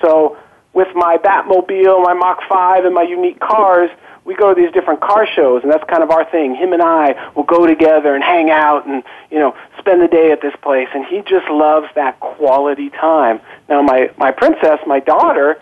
So 0.00 0.38
with 0.76 0.88
my 0.94 1.16
Batmobile, 1.16 2.04
my 2.04 2.12
Mach 2.12 2.38
5, 2.46 2.84
and 2.84 2.94
my 2.94 3.02
unique 3.02 3.40
cars, 3.40 3.88
we 4.26 4.34
go 4.34 4.52
to 4.52 4.60
these 4.60 4.70
different 4.72 5.00
car 5.00 5.26
shows, 5.26 5.62
and 5.62 5.72
that's 5.72 5.82
kind 5.88 6.02
of 6.02 6.10
our 6.10 6.30
thing. 6.30 6.54
Him 6.54 6.74
and 6.74 6.82
I 6.82 7.32
will 7.34 7.44
go 7.44 7.66
together 7.66 8.14
and 8.14 8.22
hang 8.22 8.50
out 8.50 8.86
and, 8.86 9.02
you 9.30 9.38
know, 9.38 9.56
spend 9.78 10.02
the 10.02 10.06
day 10.06 10.32
at 10.32 10.42
this 10.42 10.52
place, 10.62 10.88
and 10.92 11.06
he 11.06 11.22
just 11.22 11.48
loves 11.48 11.86
that 11.94 12.20
quality 12.20 12.90
time. 12.90 13.40
Now, 13.70 13.80
my, 13.80 14.10
my 14.18 14.32
princess, 14.32 14.78
my 14.86 15.00
daughter, 15.00 15.58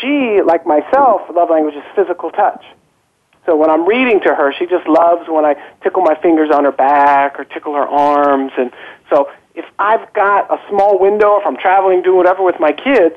she, 0.00 0.42
like 0.44 0.66
myself, 0.66 1.22
love 1.32 1.50
language 1.50 1.76
is 1.76 1.84
physical 1.94 2.32
touch. 2.32 2.64
So 3.46 3.54
when 3.54 3.70
I'm 3.70 3.86
reading 3.86 4.20
to 4.22 4.34
her, 4.34 4.52
she 4.58 4.66
just 4.66 4.88
loves 4.88 5.28
when 5.28 5.44
I 5.44 5.54
tickle 5.84 6.02
my 6.02 6.16
fingers 6.20 6.50
on 6.52 6.64
her 6.64 6.72
back 6.72 7.38
or 7.38 7.44
tickle 7.44 7.74
her 7.74 7.86
arms. 7.86 8.50
And 8.58 8.72
so 9.08 9.30
if 9.54 9.66
I've 9.78 10.12
got 10.14 10.50
a 10.50 10.58
small 10.68 10.98
window, 10.98 11.38
if 11.38 11.46
I'm 11.46 11.56
traveling, 11.56 12.02
doing 12.02 12.16
whatever 12.16 12.42
with 12.42 12.58
my 12.58 12.72
kids, 12.72 13.14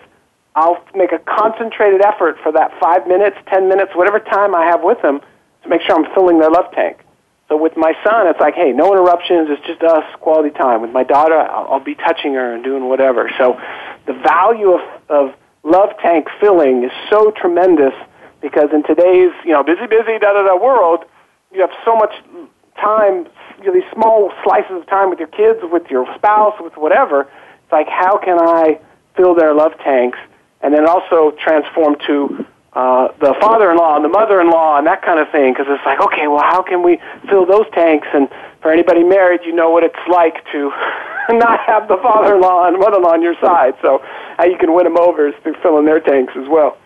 I'll 0.56 0.84
make 0.94 1.12
a 1.12 1.20
concentrated 1.20 2.02
effort 2.02 2.38
for 2.44 2.52
that 2.52 2.72
five 2.80 3.08
minutes, 3.08 3.38
ten 3.48 3.70
minutes, 3.70 3.92
whatever 3.96 4.20
time 4.20 4.54
I 4.54 4.66
have 4.66 4.84
with 4.84 5.02
them 5.02 5.22
to 5.64 5.70
make 5.70 5.82
sure 5.82 5.96
I'm 5.96 6.14
filling 6.14 6.40
their 6.40 6.52
love 6.52 6.72
tank. 6.74 7.00
So 7.48 7.58
with 7.58 7.76
my 7.76 7.94
son, 8.04 8.28
it's 8.28 8.40
like, 8.40 8.56
hey, 8.56 8.72
no 8.72 8.92
interruptions. 8.92 9.50
It's 9.50 9.66
just 9.68 9.82
us, 9.84 10.04
quality 10.20 10.52
time. 10.52 10.82
With 10.82 10.92
my 10.92 11.04
daughter, 11.04 11.38
I'll, 11.38 11.74
I'll 11.74 11.84
be 11.84 11.96
touching 11.96 12.34
her 12.34 12.54
and 12.54 12.64
doing 12.64 12.88
whatever. 12.88 13.30
So 13.38 13.60
the 14.08 14.14
value 14.14 14.72
of, 14.72 14.82
of 15.10 15.36
love 15.64 15.90
tank 16.02 16.28
filling 16.40 16.84
is 16.84 16.92
so 17.10 17.32
tremendous 17.32 17.94
because 18.42 18.70
in 18.74 18.84
today's 18.84 19.32
you 19.46 19.52
know 19.52 19.64
busy, 19.64 19.86
busy, 19.86 20.18
da 20.20 20.34
da 20.34 20.44
da 20.44 20.56
world, 20.56 21.06
you 21.54 21.62
have 21.62 21.72
so 21.86 21.96
much 21.96 22.14
time, 22.80 23.28
you 23.60 23.66
know, 23.68 23.74
these 23.74 23.92
small 23.94 24.32
slices 24.44 24.72
of 24.72 24.88
time 24.88 25.10
with 25.10 25.20
your 25.20 25.28
kids, 25.28 25.60
with 25.64 25.90
your 25.90 26.08
spouse, 26.16 26.56
with 26.60 26.76
whatever. 26.78 27.22
It's 27.22 27.72
like, 27.72 27.88
how 27.88 28.18
can 28.18 28.40
I 28.40 28.80
fill 29.16 29.36
their 29.36 29.54
love 29.54 29.74
tanks 29.84 30.18
and 30.64 30.74
then 30.74 30.88
also 30.88 31.32
transform 31.44 31.96
to 32.08 32.46
uh, 32.74 33.10
the 33.20 33.36
father-in-law 33.42 33.98
and 33.98 34.06
the 34.06 34.10
mother-in-law 34.10 34.78
and 34.78 34.88
that 34.88 35.02
kind 35.02 35.20
of 35.20 35.30
thing 35.32 35.54
because 35.54 35.68
it's 35.68 35.86
like 35.86 36.00
okay 36.00 36.28
well 36.28 36.44
how 36.44 36.62
can 36.62 36.84
we 36.84 37.00
fill 37.30 37.46
those 37.46 37.66
tanks? 37.74 38.08
And 38.14 38.30
for 38.62 38.72
anybody 38.72 39.04
married 39.04 39.42
you 39.46 39.54
know 39.54 39.70
what 39.70 39.84
it's 39.84 39.96
like 40.10 40.36
to 40.52 40.72
not 41.30 41.60
have 41.66 41.88
the 41.88 41.98
father-in-law 42.02 42.68
and 42.68 42.80
mother-in-law 42.80 43.14
on 43.14 43.22
your 43.22 43.36
side. 43.42 43.74
So 43.82 44.00
how 44.38 44.46
you 44.46 44.58
can 44.58 44.74
win 44.74 44.86
them 44.86 44.98
over 44.98 45.28
is 45.28 45.36
through 45.44 45.56
filling 45.62 45.86
their 45.86 46.00
tanks 46.00 46.34
as 46.38 46.48
well. 46.48 46.78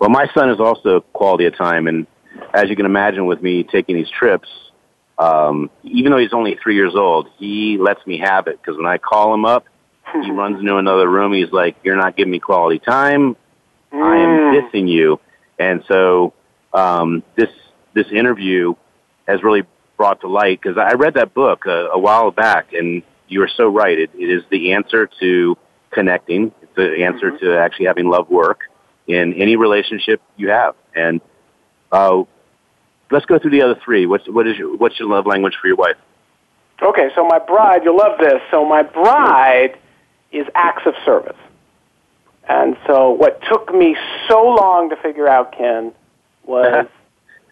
Well 0.00 0.10
my 0.10 0.26
son 0.34 0.50
is 0.50 0.58
also 0.58 1.02
quality 1.12 1.46
of 1.46 1.56
time 1.56 1.86
and 1.86 2.06
as 2.54 2.68
you 2.68 2.76
can 2.76 2.86
imagine 2.86 3.26
with 3.26 3.42
me 3.42 3.62
taking 3.64 3.96
these 3.96 4.10
trips 4.10 4.48
um, 5.18 5.70
even 5.82 6.10
though 6.10 6.18
he's 6.18 6.32
only 6.32 6.58
three 6.62 6.74
years 6.74 6.94
old 6.96 7.28
he 7.38 7.76
lets 7.78 8.04
me 8.06 8.18
have 8.18 8.46
it 8.46 8.60
because 8.60 8.76
when 8.76 8.86
i 8.86 8.98
call 8.98 9.34
him 9.34 9.44
up 9.44 9.66
he 10.22 10.30
runs 10.30 10.58
into 10.58 10.76
another 10.76 11.08
room. 11.08 11.32
He's 11.32 11.52
like, 11.52 11.76
"You're 11.82 11.96
not 11.96 12.16
giving 12.16 12.32
me 12.32 12.38
quality 12.38 12.78
time. 12.78 13.36
Mm. 13.92 14.02
I 14.02 14.16
am 14.16 14.28
mm. 14.28 14.60
dissing 14.60 14.88
you." 14.88 15.20
And 15.58 15.84
so 15.88 16.32
um, 16.72 17.22
this 17.36 17.50
this 17.94 18.06
interview 18.12 18.74
has 19.26 19.42
really 19.42 19.62
brought 19.96 20.20
to 20.22 20.28
light 20.28 20.60
because 20.60 20.78
I 20.78 20.94
read 20.94 21.14
that 21.14 21.34
book 21.34 21.66
a, 21.66 21.90
a 21.92 21.98
while 21.98 22.30
back, 22.30 22.72
and 22.72 23.02
you 23.28 23.42
are 23.42 23.50
so 23.56 23.68
right. 23.68 23.98
It, 23.98 24.10
it 24.14 24.30
is 24.30 24.42
the 24.50 24.72
answer 24.72 25.08
to 25.20 25.56
connecting. 25.90 26.52
It's 26.62 26.74
the 26.76 27.04
answer 27.04 27.32
mm-hmm. 27.32 27.44
to 27.44 27.58
actually 27.58 27.86
having 27.86 28.08
love 28.08 28.30
work 28.30 28.60
in 29.06 29.34
any 29.34 29.56
relationship 29.56 30.22
you 30.36 30.48
have. 30.48 30.74
And 30.94 31.20
uh, 31.92 32.22
let's 33.10 33.26
go 33.26 33.38
through 33.38 33.50
the 33.50 33.62
other 33.62 33.78
three. 33.84 34.06
What's 34.06 34.28
what 34.28 34.46
is 34.46 34.56
your, 34.56 34.76
what's 34.76 34.98
your 34.98 35.08
love 35.08 35.26
language 35.26 35.54
for 35.60 35.66
your 35.66 35.76
wife? 35.76 35.96
Okay, 36.82 37.10
so 37.14 37.26
my 37.26 37.38
bride, 37.38 37.82
you'll 37.84 37.98
love 37.98 38.18
this. 38.18 38.40
So 38.50 38.64
my 38.64 38.82
bride 38.82 39.78
is 40.32 40.46
acts 40.54 40.86
of 40.86 40.94
service. 41.04 41.36
And 42.48 42.76
so 42.86 43.10
what 43.10 43.40
took 43.48 43.72
me 43.72 43.96
so 44.28 44.42
long 44.42 44.90
to 44.90 44.96
figure 44.96 45.28
out, 45.28 45.56
Ken, 45.56 45.92
was 46.44 46.86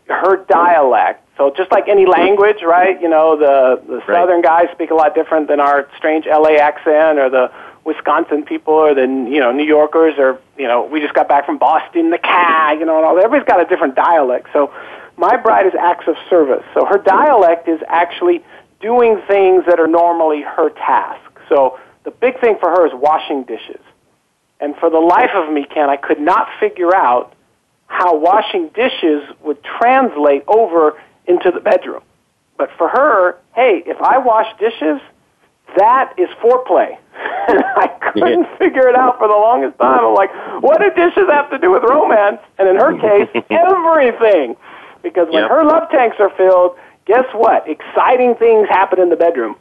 uh-huh. 0.09 0.14
her 0.14 0.45
dialect. 0.45 1.24
So 1.37 1.53
just 1.57 1.70
like 1.70 1.89
any 1.89 2.05
language, 2.05 2.62
right? 2.62 3.01
You 3.01 3.09
know, 3.09 3.37
the, 3.37 3.81
the 3.87 4.01
southern 4.07 4.43
right. 4.43 4.66
guys 4.66 4.68
speak 4.72 4.91
a 4.91 4.95
lot 4.95 5.14
different 5.14 5.47
than 5.49 5.61
our 5.61 5.89
strange 5.97 6.26
LA 6.26 6.57
accent 6.57 7.18
or 7.18 7.31
the 7.31 7.53
Wisconsin 7.85 8.45
people 8.45 8.74
or 8.74 8.93
the, 8.93 9.03
you 9.03 9.39
know, 9.39 9.53
New 9.53 9.64
Yorkers 9.64 10.14
or, 10.18 10.41
you 10.59 10.66
know, 10.66 10.85
we 10.85 11.01
just 11.01 11.14
got 11.14 11.29
back 11.29 11.47
from 11.47 11.59
Boston, 11.59 12.11
the 12.11 12.18
CAG, 12.18 12.81
you 12.81 12.87
know, 12.87 12.97
and 12.97 13.07
all 13.07 13.14
that. 13.14 13.24
Everybody's 13.24 13.47
got 13.47 13.61
a 13.61 13.66
different 13.66 13.95
dialect. 13.95 14.49
So 14.53 14.74
my 15.16 15.37
bride 15.37 15.66
is 15.66 15.74
acts 15.79 16.09
of 16.09 16.16
service. 16.29 16.64
So 16.74 16.85
her 16.85 16.99
dialect 16.99 17.68
is 17.68 17.81
actually 17.87 18.43
doing 18.81 19.20
things 19.29 19.64
that 19.66 19.79
are 19.79 19.87
normally 19.87 20.43
her 20.43 20.70
task. 20.70 21.31
So 21.49 21.79
the 22.09 22.12
big 22.12 22.40
thing 22.40 22.56
for 22.59 22.70
her 22.70 22.86
is 22.86 22.92
washing 22.94 23.42
dishes. 23.42 23.80
And 24.61 24.74
for 24.76 24.88
the 24.88 24.98
life 24.98 25.32
of 25.34 25.52
me, 25.52 25.66
Ken, 25.66 25.90
I 25.90 25.96
could 25.96 26.18
not 26.18 26.48
figure 26.59 26.96
out 26.96 27.34
how 27.86 28.16
washing 28.16 28.68
dishes 28.68 29.28
would 29.42 29.62
translate 29.62 30.42
over 30.48 30.98
into 31.26 31.50
the 31.50 31.61
bedroom. 31.61 32.00
But 32.56 32.70
for 32.78 32.88
her, 32.88 33.36
hey, 33.54 33.82
if 33.84 34.00
I 34.00 34.16
wash 34.16 34.46
dishes, 34.59 35.02
that 35.76 36.14
is 36.16 36.30
foreplay. 36.42 36.96
and 37.48 37.62
I 37.76 37.88
couldn't 38.11 38.44
yeah. 38.44 38.56
figure 38.56 38.88
it 38.88 38.96
out 38.96 39.18
for 39.18 39.28
the 39.28 39.34
longest 39.34 39.78
time. 39.78 40.00
I'm 40.00 40.14
like, 40.14 40.32
what 40.62 40.80
do 40.80 40.88
dishes 40.90 41.28
have 41.28 41.50
to 41.50 41.59
do 41.59 41.70
with 41.70 41.82
romance? 41.82 42.40
And 42.59 42.70
in 42.70 42.76
her 42.76 42.96
case, 42.98 43.28
everything. 43.50 44.56
Because 45.02 45.28
when 45.28 45.42
yep. 45.42 45.50
her 45.50 45.62
love 45.62 45.90
tanks 45.90 46.16
are 46.20 46.30
filled, 46.30 46.78
guess 47.04 47.26
what? 47.34 47.68
Exciting 47.68 48.34
things 48.36 48.66
happen 48.70 48.98
in 48.98 49.11
the 49.11 49.16
bedroom. 49.16 49.56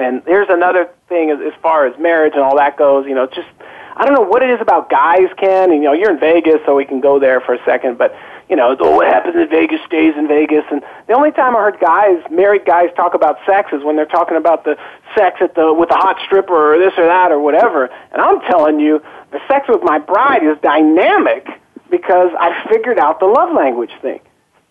And 0.00 0.22
there's 0.24 0.48
another 0.48 0.90
thing 1.08 1.30
as, 1.30 1.38
as 1.40 1.52
far 1.62 1.86
as 1.86 1.98
marriage 1.98 2.34
and 2.34 2.42
all 2.42 2.56
that 2.56 2.76
goes. 2.76 3.06
You 3.06 3.14
know, 3.14 3.26
just 3.26 3.48
I 3.96 4.04
don't 4.04 4.14
know 4.14 4.28
what 4.28 4.42
it 4.42 4.50
is 4.50 4.60
about 4.60 4.88
guys, 4.90 5.28
Ken. 5.36 5.70
And 5.70 5.82
you 5.82 5.88
know, 5.88 5.92
you're 5.92 6.10
in 6.10 6.20
Vegas, 6.20 6.60
so 6.64 6.74
we 6.74 6.84
can 6.84 7.00
go 7.00 7.18
there 7.18 7.40
for 7.40 7.54
a 7.54 7.64
second. 7.64 7.98
But 7.98 8.14
you 8.48 8.56
know, 8.56 8.76
oh, 8.80 8.96
what 8.96 9.06
happens 9.06 9.36
in 9.36 9.48
Vegas 9.48 9.80
stays 9.86 10.14
in 10.16 10.26
Vegas. 10.26 10.64
And 10.70 10.82
the 11.06 11.12
only 11.12 11.30
time 11.30 11.54
I 11.54 11.60
heard 11.60 11.78
guys, 11.80 12.20
married 12.30 12.64
guys, 12.64 12.88
talk 12.96 13.14
about 13.14 13.38
sex 13.46 13.72
is 13.72 13.84
when 13.84 13.94
they're 13.96 14.06
talking 14.06 14.36
about 14.36 14.64
the 14.64 14.76
sex 15.14 15.38
at 15.40 15.54
the 15.54 15.72
with 15.72 15.88
the 15.88 15.96
hot 15.96 16.16
stripper 16.26 16.74
or 16.74 16.78
this 16.78 16.92
or 16.98 17.06
that 17.06 17.30
or 17.30 17.40
whatever. 17.40 17.86
And 18.12 18.20
I'm 18.20 18.40
telling 18.40 18.80
you, 18.80 19.02
the 19.30 19.40
sex 19.46 19.66
with 19.68 19.82
my 19.82 19.98
bride 19.98 20.42
is 20.42 20.58
dynamic 20.62 21.46
because 21.90 22.30
I 22.38 22.66
figured 22.68 22.98
out 22.98 23.20
the 23.20 23.26
love 23.26 23.54
language 23.54 23.92
thing. 24.02 24.20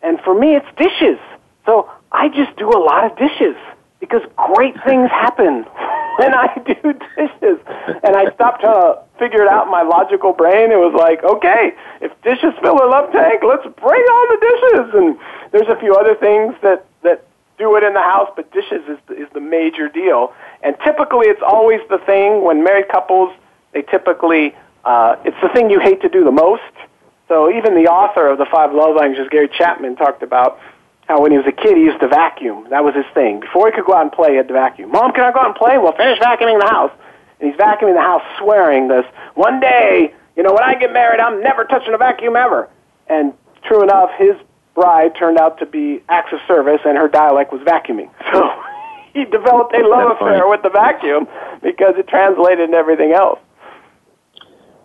And 0.02 0.20
for 0.22 0.38
me, 0.38 0.56
it's 0.56 0.68
dishes. 0.78 1.20
So 1.66 1.90
I 2.12 2.30
just 2.30 2.56
do 2.58 2.70
a 2.70 2.80
lot 2.80 3.06
of 3.06 3.18
dishes 3.18 3.56
because 4.00 4.22
great 4.36 4.76
things 4.84 5.10
happen 5.10 5.66
when 6.18 6.34
I 6.34 6.54
do 6.66 6.94
dishes. 7.16 7.60
And 8.04 8.16
I 8.16 8.32
stopped 8.34 8.62
trying 8.62 8.84
to 8.84 9.00
figure 9.18 9.42
it 9.42 9.48
out 9.48 9.66
in 9.66 9.72
my 9.72 9.84
logical 9.84 10.34
brain. 10.34 10.72
It 10.72 10.80
was 10.80 10.94
like, 10.94 11.24
okay, 11.24 11.74
if 12.02 12.12
dishes 12.22 12.54
fill 12.62 12.76
a 12.76 12.88
love 12.88 13.12
tank, 13.12 13.42
let's 13.44 13.64
bring 13.64 14.02
on 14.02 14.26
the 14.34 14.40
dishes. 14.50 14.94
And 14.96 15.20
there's 15.52 15.68
a 15.68 15.80
few 15.80 15.96
other 15.96 16.16
things 16.16 16.56
that, 16.62 16.86
that 17.04 17.26
do 17.58 17.76
it 17.76 17.84
in 17.84 17.94
the 17.94 18.02
house, 18.02 18.32
but 18.36 18.52
dishes 18.52 18.82
is 18.88 18.98
is 19.10 19.28
the 19.34 19.42
major 19.42 19.90
deal. 19.90 20.34
And 20.64 20.76
typically 20.84 21.28
it's 21.28 21.42
always 21.42 21.82
the 21.90 22.00
thing 22.00 22.44
when 22.44 22.64
married 22.64 22.88
couples, 22.90 23.34
they 23.74 23.82
typically, 23.84 24.56
uh, 24.86 25.18
it's 25.26 25.38
the 25.42 25.50
thing 25.50 25.70
you 25.70 25.80
hate 25.80 26.02
to 26.02 26.10
do 26.10 26.24
the 26.24 26.32
most. 26.32 26.64
So 27.28 27.52
even 27.52 27.76
the 27.76 27.88
author 27.88 28.28
of 28.28 28.40
the 28.40 28.46
Five 28.46 28.74
Love 28.74 28.96
Languages, 28.96 29.28
Gary 29.30 29.50
Chapman, 29.50 29.96
talked 29.96 30.24
about 30.24 30.60
how 31.10 31.20
when 31.22 31.32
he 31.32 31.38
was 31.38 31.48
a 31.48 31.52
kid, 31.52 31.76
he 31.76 31.84
used 31.84 32.00
to 32.02 32.08
vacuum. 32.08 32.68
That 32.70 32.84
was 32.84 32.94
his 32.94 33.06
thing. 33.16 33.40
Before 33.40 33.66
he 33.66 33.74
could 33.74 33.84
go 33.84 33.96
out 33.96 34.04
and 34.04 34.12
play, 34.12 34.30
he 34.30 34.38
had 34.38 34.48
to 34.48 34.54
vacuum. 34.54 34.92
Mom, 34.92 35.12
can 35.12 35.24
I 35.24 35.32
go 35.32 35.40
out 35.40 35.48
and 35.48 35.56
play? 35.56 35.80
Well, 35.80 35.92
finish 35.98 36.20
vacuuming 36.20 36.62
the 36.62 36.68
house. 36.70 36.92
And 37.42 37.50
he's 37.50 37.60
vacuuming 37.60 37.96
the 37.96 38.02
house, 38.02 38.22
swearing 38.38 38.90
this, 38.90 39.06
one 39.34 39.60
day, 39.60 40.14
you 40.38 40.44
know, 40.44 40.54
when 40.54 40.64
I 40.64 40.76
get 40.76 40.94
married, 40.94 41.20
I'm 41.20 41.42
never 41.42 41.66
touching 41.66 41.94
a 41.96 41.98
vacuum 41.98 42.36
ever. 42.36 42.70
And 43.08 43.34
true 43.64 43.82
enough, 43.82 44.12
his 44.20 44.36
bride 44.76 45.16
turned 45.18 45.40
out 45.40 45.58
to 45.60 45.66
be 45.66 46.04
acts 46.10 46.32
of 46.32 46.40
service, 46.48 46.82
and 46.86 46.96
her 46.96 47.08
dialect 47.08 47.52
was 47.52 47.62
vacuuming. 47.62 48.10
So 48.32 48.48
he 49.12 49.26
developed 49.26 49.74
a 49.74 49.80
love 49.80 50.10
That's 50.10 50.22
affair 50.22 50.40
funny. 50.42 50.50
with 50.52 50.62
the 50.62 50.70
vacuum 50.70 51.28
because 51.64 51.96
it 51.98 52.08
translated 52.08 52.60
into 52.60 52.78
everything 52.78 53.12
else. 53.12 53.40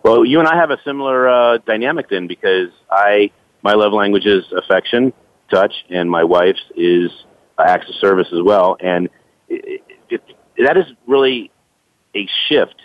Well, 0.03 0.25
you 0.25 0.39
and 0.39 0.47
I 0.47 0.55
have 0.55 0.71
a 0.71 0.79
similar 0.83 1.29
uh, 1.29 1.57
dynamic 1.59 2.09
then 2.09 2.25
because 2.25 2.69
I 2.89 3.29
my 3.61 3.73
love 3.73 3.93
language 3.93 4.25
is 4.25 4.43
affection, 4.51 5.13
touch, 5.49 5.73
and 5.89 6.09
my 6.09 6.23
wife's 6.23 6.63
is 6.75 7.11
acts 7.57 7.89
of 7.89 7.95
service 7.95 8.27
as 8.33 8.41
well. 8.43 8.77
And 8.79 9.09
it, 9.47 9.81
it, 10.09 10.21
that 10.57 10.77
is 10.77 10.85
really 11.07 11.51
a 12.15 12.27
shift 12.47 12.75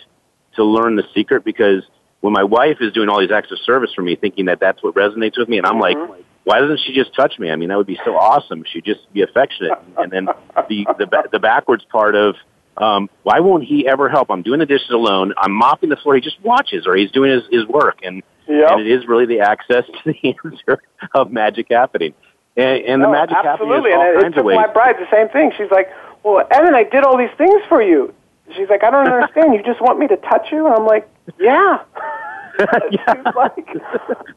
to 0.55 0.63
learn 0.63 0.95
the 0.95 1.03
secret 1.13 1.43
because 1.43 1.83
when 2.19 2.33
my 2.33 2.43
wife 2.43 2.77
is 2.81 2.93
doing 2.93 3.09
all 3.09 3.19
these 3.19 3.31
acts 3.31 3.51
of 3.51 3.59
service 3.65 3.91
for 3.95 4.01
me, 4.01 4.15
thinking 4.15 4.45
that 4.45 4.59
that's 4.59 4.81
what 4.83 4.95
resonates 4.95 5.37
with 5.37 5.49
me, 5.49 5.57
and 5.57 5.65
I'm 5.65 5.79
mm-hmm. 5.79 6.11
like, 6.11 6.25
why 6.43 6.59
doesn't 6.59 6.79
she 6.85 6.93
just 6.93 7.13
touch 7.15 7.37
me? 7.37 7.51
I 7.51 7.55
mean, 7.55 7.69
that 7.69 7.77
would 7.77 7.87
be 7.87 7.99
so 8.03 8.15
awesome. 8.15 8.63
She'd 8.71 8.85
just 8.85 9.11
be 9.13 9.21
affectionate. 9.21 9.77
And 9.97 10.11
then 10.11 10.25
the 10.69 10.85
the, 10.97 11.29
the 11.31 11.39
backwards 11.39 11.83
part 11.91 12.15
of 12.15 12.35
um, 12.77 13.09
why 13.23 13.39
won't 13.41 13.63
he 13.63 13.87
ever 13.87 14.09
help? 14.09 14.31
I'm 14.31 14.41
doing 14.41 14.59
the 14.59 14.65
dishes 14.65 14.89
alone. 14.89 15.33
I'm 15.37 15.51
mopping 15.51 15.89
the 15.89 15.97
floor. 15.97 16.15
He 16.15 16.21
just 16.21 16.41
watches, 16.41 16.87
or 16.87 16.95
he's 16.95 17.11
doing 17.11 17.31
his 17.31 17.43
his 17.51 17.67
work, 17.67 17.99
and 18.03 18.23
yep. 18.47 18.71
and 18.71 18.81
it 18.81 18.87
is 18.87 19.07
really 19.07 19.25
the 19.25 19.41
access 19.41 19.83
to 20.03 20.13
the 20.13 20.29
answer 20.29 20.81
of 21.13 21.31
magic 21.31 21.67
happening. 21.69 22.13
And, 22.57 22.83
and 22.85 23.03
the 23.03 23.09
magic 23.09 23.37
absolutely. 23.37 23.91
happens 23.91 23.95
all 23.95 24.13
and 24.13 24.21
kinds 24.23 24.33
it 24.35 24.39
of 24.39 24.45
ways. 24.45 24.55
my 24.55 24.67
bride 24.67 24.95
the 24.99 25.09
same 25.09 25.29
thing. 25.29 25.51
She's 25.57 25.71
like, 25.71 25.89
"Well, 26.23 26.45
Evan, 26.51 26.75
I 26.75 26.83
did 26.83 27.03
all 27.03 27.17
these 27.17 27.33
things 27.37 27.61
for 27.69 27.81
you." 27.81 28.13
She's 28.55 28.69
like, 28.69 28.83
"I 28.83 28.89
don't 28.89 29.07
understand. 29.11 29.53
You 29.53 29.63
just 29.63 29.81
want 29.81 29.99
me 29.99 30.07
to 30.07 30.17
touch 30.17 30.51
you?" 30.51 30.65
And 30.65 30.75
I'm 30.75 30.85
like, 30.85 31.09
"Yeah." 31.39 31.79
She's 32.59 33.35
like, 33.35 33.69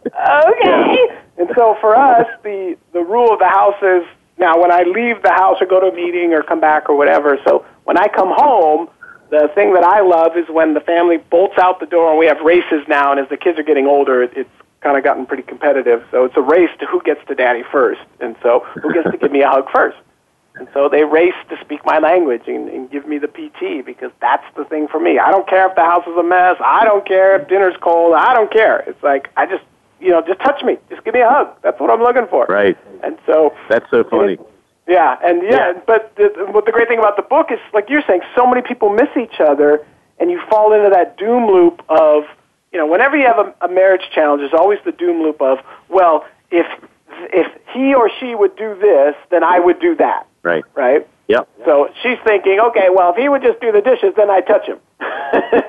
"Okay." 0.07 1.09
And 1.37 1.51
so 1.57 1.77
for 1.81 1.97
us, 1.97 2.27
the 2.43 2.77
the 2.93 3.01
rule 3.01 3.33
of 3.33 3.41
the 3.41 3.49
house 3.49 3.81
is 3.83 4.05
now 4.39 4.61
when 4.61 4.71
I 4.73 4.83
leave 4.83 5.23
the 5.23 5.33
house 5.33 5.59
or 5.61 5.67
go 5.67 5.81
to 5.81 5.87
a 5.87 5.95
meeting 5.95 6.33
or 6.33 6.43
come 6.43 6.61
back 6.61 6.89
or 6.89 6.97
whatever. 6.97 7.39
So 7.45 7.67
when 7.85 7.99
I 7.99 8.07
come 8.09 8.33
home, 8.33 8.89
the 9.31 9.51
thing 9.55 9.75
that 9.75 9.85
I 9.85 10.01
love 10.01 10.37
is 10.37 10.49
when 10.49 10.75
the 10.75 10.81
family 10.81 11.19
bolts 11.19 11.59
out 11.59 11.81
the 11.81 11.87
door 11.87 12.11
and 12.11 12.19
we 12.19 12.27
have 12.27 12.41
races 12.41 12.87
now. 12.89 13.11
And 13.11 13.21
as 13.21 13.29
the 13.29 13.37
kids 13.37 13.59
are 13.59 13.62
getting 13.65 13.87
older, 13.87 14.23
it's 14.23 14.49
kind 14.85 14.97
of 14.97 15.03
gotten 15.03 15.26
pretty 15.26 15.43
competitive. 15.43 16.05
So 16.12 16.24
it's 16.26 16.37
a 16.37 16.41
race 16.43 16.70
to 16.78 16.87
who 16.87 17.03
gets 17.03 17.20
to 17.26 17.35
daddy 17.35 17.64
first, 17.72 18.03
and 18.20 18.37
so 18.43 18.61
who 18.80 18.93
gets 18.93 19.11
to 19.11 19.16
give 19.16 19.32
me 19.32 19.41
a 19.43 19.49
hug 19.49 19.66
first. 19.74 19.97
And 20.57 20.68
so 20.72 20.89
they 20.89 21.03
race 21.03 21.35
to 21.49 21.57
speak 21.64 21.80
my 21.85 21.99
language 21.99 22.43
and, 22.47 22.68
and 22.68 22.89
give 22.89 23.09
me 23.09 23.18
the 23.18 23.26
PT 23.26 23.85
because 23.85 24.12
that's 24.20 24.45
the 24.57 24.64
thing 24.64 24.87
for 24.87 25.01
me. 25.01 25.18
I 25.18 25.32
don't 25.32 25.49
care 25.49 25.68
if 25.68 25.74
the 25.74 25.82
house 25.82 26.07
is 26.07 26.16
a 26.16 26.22
mess. 26.22 26.55
I 26.64 26.85
don't 26.85 27.05
care 27.05 27.41
if 27.41 27.49
dinner's 27.49 27.74
cold. 27.80 28.14
I 28.14 28.32
don't 28.35 28.53
care. 28.53 28.85
It's 28.87 29.03
like 29.03 29.30
I 29.37 29.47
just, 29.47 29.64
you 30.01 30.11
know, 30.11 30.22
just 30.24 30.39
touch 30.41 30.62
me. 30.62 30.76
Just 30.91 31.03
give 31.05 31.14
me 31.14 31.20
a 31.22 31.28
hug. 31.28 31.49
That's 31.62 31.80
what 31.80 31.91
I'm 31.91 32.01
looking 32.01 32.28
for. 32.30 32.47
Right. 32.47 32.78
And 33.03 33.18
so 33.26 33.53
That's 33.68 33.91
so 33.91 34.05
funny. 34.05 34.39
yeah, 34.87 35.16
and 35.24 35.43
yeah, 35.43 35.51
Yeah. 35.51 35.80
but 35.89 36.14
the, 36.14 36.28
what 36.53 36.66
the 36.66 36.72
great 36.72 36.87
thing 36.87 37.01
about 37.01 37.16
the 37.16 37.22
book 37.22 37.49
is, 37.51 37.59
like 37.72 37.87
you're 37.91 38.05
saying, 38.07 38.20
so 38.37 38.47
many 38.47 38.62
people 38.62 38.91
miss 38.91 39.09
each 39.20 39.41
other, 39.41 39.85
and 40.20 40.30
you 40.30 40.41
fall 40.49 40.72
into 40.72 40.89
that 40.91 41.16
doom 41.18 41.49
loop 41.49 41.82
of, 41.89 42.22
you 42.75 42.81
know, 42.81 42.87
whenever 42.89 43.16
you 43.16 43.25
have 43.25 43.39
a, 43.39 43.55
a 43.64 43.68
marriage 43.68 44.03
challenge, 44.12 44.41
there's 44.41 44.53
always 44.53 44.81
the 44.85 44.91
doom 44.93 45.22
loop 45.22 45.41
of, 45.41 45.59
well, 45.89 46.27
if 46.51 46.66
if 47.33 47.47
he 47.72 47.95
or 47.95 48.11
she 48.18 48.35
would 48.35 48.57
do 48.57 48.77
this, 48.81 49.14
then 49.31 49.45
I 49.45 49.61
would 49.61 49.79
do 49.81 49.95
that, 49.97 50.27
Right. 50.43 50.64
right? 50.75 51.07
Yep. 51.29 51.49
So 51.64 51.89
she's 52.03 52.18
thinking, 52.27 52.59
okay, 52.61 52.89
well, 52.93 53.11
if 53.12 53.16
he 53.16 53.29
would 53.29 53.41
just 53.43 53.61
do 53.61 53.70
the 53.70 53.81
dishes, 53.81 54.12
then 54.16 54.29
I 54.29 54.41
touch 54.41 54.66
him. 54.66 54.79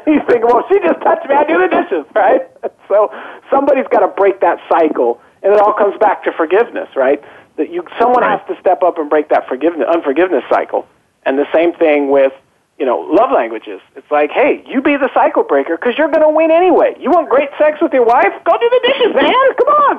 He's 0.05 0.19
thinking, 0.27 0.43
well, 0.47 0.59
if 0.59 0.65
she 0.67 0.79
just 0.85 0.99
touched 1.01 1.29
me, 1.29 1.35
I 1.35 1.45
do 1.45 1.57
the 1.59 1.67
dishes, 1.69 2.05
right? 2.15 2.41
So 2.89 3.11
somebody's 3.49 3.87
got 3.89 3.99
to 4.01 4.07
break 4.07 4.41
that 4.41 4.59
cycle, 4.69 5.19
and 5.43 5.53
it 5.53 5.59
all 5.59 5.73
comes 5.73 5.97
back 5.99 6.23
to 6.25 6.31
forgiveness, 6.33 6.89
right? 6.95 7.23
That 7.57 7.69
you, 7.71 7.83
someone 7.99 8.21
Right. 8.21 8.37
has 8.39 8.47
to 8.55 8.59
step 8.59 8.83
up 8.83 8.97
and 8.99 9.09
break 9.09 9.29
that 9.29 9.47
forgiveness, 9.47 9.87
unforgiveness 9.91 10.43
cycle. 10.49 10.87
And 11.23 11.37
the 11.39 11.47
same 11.53 11.73
thing 11.73 12.09
with, 12.11 12.33
you 12.77 12.85
know, 12.85 12.99
love 12.99 13.31
languages. 13.33 13.79
It's 13.95 14.09
like, 14.11 14.31
hey, 14.31 14.63
you 14.67 14.81
be 14.81 14.97
the 14.97 15.09
cycle 15.13 15.43
breaker 15.43 15.77
because 15.77 15.97
you're 15.97 16.09
going 16.09 16.27
to 16.27 16.29
win 16.29 16.51
anyway. 16.51 16.95
You 16.99 17.09
want 17.09 17.29
great 17.29 17.49
sex 17.57 17.79
with 17.81 17.93
your 17.93 18.03
wife? 18.03 18.33
Go 18.43 18.51
do 18.59 18.69
the 18.69 18.81
dishes, 18.83 19.15
man. 19.15 19.45
Come 19.55 19.71
on. 19.71 19.93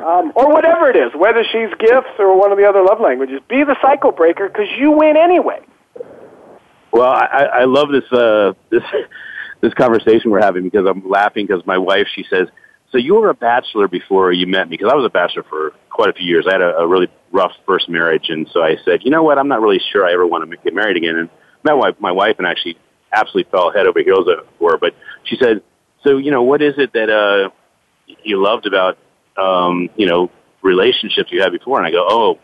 um, 0.26 0.32
or 0.36 0.52
whatever 0.52 0.88
it 0.88 0.96
is, 0.96 1.10
whether 1.16 1.42
she's 1.42 1.70
gifts 1.78 2.14
or 2.18 2.38
one 2.38 2.52
of 2.52 2.58
the 2.58 2.66
other 2.68 2.82
love 2.82 3.00
languages. 3.00 3.40
Be 3.48 3.64
the 3.64 3.76
cycle 3.82 4.12
breaker 4.12 4.48
because 4.48 4.68
you 4.78 4.92
win 4.92 5.16
anyway. 5.16 5.60
Well, 6.92 7.10
I, 7.10 7.48
I 7.52 7.64
love 7.64 7.88
this 7.90 8.10
uh, 8.12 8.54
this 8.70 8.82
this 9.60 9.74
conversation 9.74 10.30
we're 10.30 10.42
having 10.42 10.64
because 10.64 10.86
I'm 10.88 11.08
laughing 11.08 11.46
because 11.46 11.66
my 11.66 11.78
wife 11.78 12.06
she 12.14 12.24
says, 12.30 12.48
"So 12.90 12.98
you 12.98 13.14
were 13.14 13.30
a 13.30 13.34
bachelor 13.34 13.88
before 13.88 14.32
you 14.32 14.46
met 14.46 14.68
me?" 14.68 14.76
Because 14.76 14.92
I 14.92 14.96
was 14.96 15.04
a 15.04 15.10
bachelor 15.10 15.44
for 15.44 15.72
quite 15.88 16.10
a 16.10 16.12
few 16.12 16.26
years. 16.26 16.46
I 16.48 16.52
had 16.52 16.62
a, 16.62 16.78
a 16.78 16.86
really 16.86 17.08
rough 17.32 17.52
first 17.66 17.88
marriage, 17.88 18.28
and 18.28 18.48
so 18.52 18.62
I 18.62 18.76
said, 18.84 19.00
"You 19.04 19.10
know 19.10 19.22
what? 19.22 19.38
I'm 19.38 19.48
not 19.48 19.60
really 19.60 19.80
sure 19.92 20.04
I 20.04 20.12
ever 20.12 20.26
want 20.26 20.50
to 20.50 20.56
get 20.56 20.74
married 20.74 20.96
again." 20.96 21.16
And 21.16 21.28
met 21.64 21.74
my 21.76 21.92
my 21.98 22.12
wife, 22.12 22.36
and 22.38 22.46
actually 22.46 22.78
absolutely 23.12 23.50
fell 23.50 23.72
head 23.72 23.86
over 23.86 24.00
heels 24.00 24.28
for 24.58 24.72
her. 24.72 24.78
But 24.78 24.94
she 25.24 25.36
said, 25.36 25.62
"So 26.04 26.18
you 26.18 26.30
know, 26.30 26.42
what 26.42 26.62
is 26.62 26.74
it 26.78 26.92
that 26.92 27.10
uh, 27.10 27.50
you 28.22 28.42
loved 28.42 28.66
about 28.66 28.98
um, 29.36 29.88
you 29.96 30.06
know 30.06 30.30
relationships 30.62 31.30
you 31.32 31.42
had 31.42 31.52
before?" 31.52 31.78
And 31.78 31.86
I 31.86 31.90
go, 31.90 32.06
"Oh, 32.08 32.38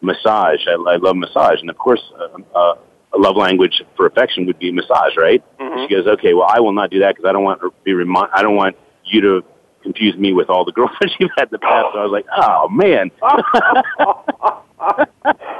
massage. 0.00 0.66
I, 0.66 0.72
I 0.72 0.96
love 0.96 1.16
massage, 1.16 1.60
and 1.60 1.70
of 1.70 1.78
course." 1.78 2.02
Uh, 2.18 2.58
uh, 2.58 2.74
a 3.14 3.18
love 3.18 3.36
language 3.36 3.82
for 3.96 4.06
affection 4.06 4.44
would 4.46 4.58
be 4.58 4.70
massage, 4.70 5.16
right? 5.16 5.42
She 5.88 5.94
goes, 5.94 6.06
okay, 6.06 6.34
well, 6.34 6.48
I 6.48 6.60
will 6.60 6.72
not 6.72 6.90
do 6.90 6.98
that 6.98 7.14
because 7.14 7.26
I 7.26 7.32
don't 7.32 7.44
want 7.44 7.60
to 7.62 7.72
be 7.82 7.94
remind. 7.94 8.28
I 8.34 8.42
don't 8.42 8.56
want 8.56 8.76
you 9.04 9.20
to 9.22 9.44
confuse 9.86 10.16
me 10.16 10.32
with 10.32 10.50
all 10.50 10.64
the 10.64 10.72
girlfriends 10.72 11.14
you've 11.20 11.30
had 11.36 11.44
in 11.44 11.52
the 11.52 11.58
past. 11.58 11.86
So 11.92 12.00
I 12.00 12.02
was 12.02 12.12
like, 12.12 12.26
oh 12.36 12.68
man, 12.68 13.10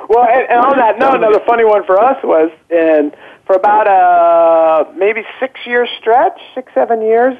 Well, 0.09 0.25
and, 0.25 0.49
and 0.49 0.61
on 0.61 0.77
that 0.77 0.99
note, 0.99 1.17
another 1.17 1.41
funny 1.47 1.65
one 1.65 1.85
for 1.85 1.99
us 1.99 2.23
was, 2.23 2.51
and 2.71 3.15
for 3.47 3.57
about 3.57 3.87
a 3.89 4.93
maybe 4.97 5.23
six 5.41 5.61
year 5.67 5.87
stretch, 5.99 6.39
six 6.55 6.73
seven 6.75 7.03
years, 7.03 7.37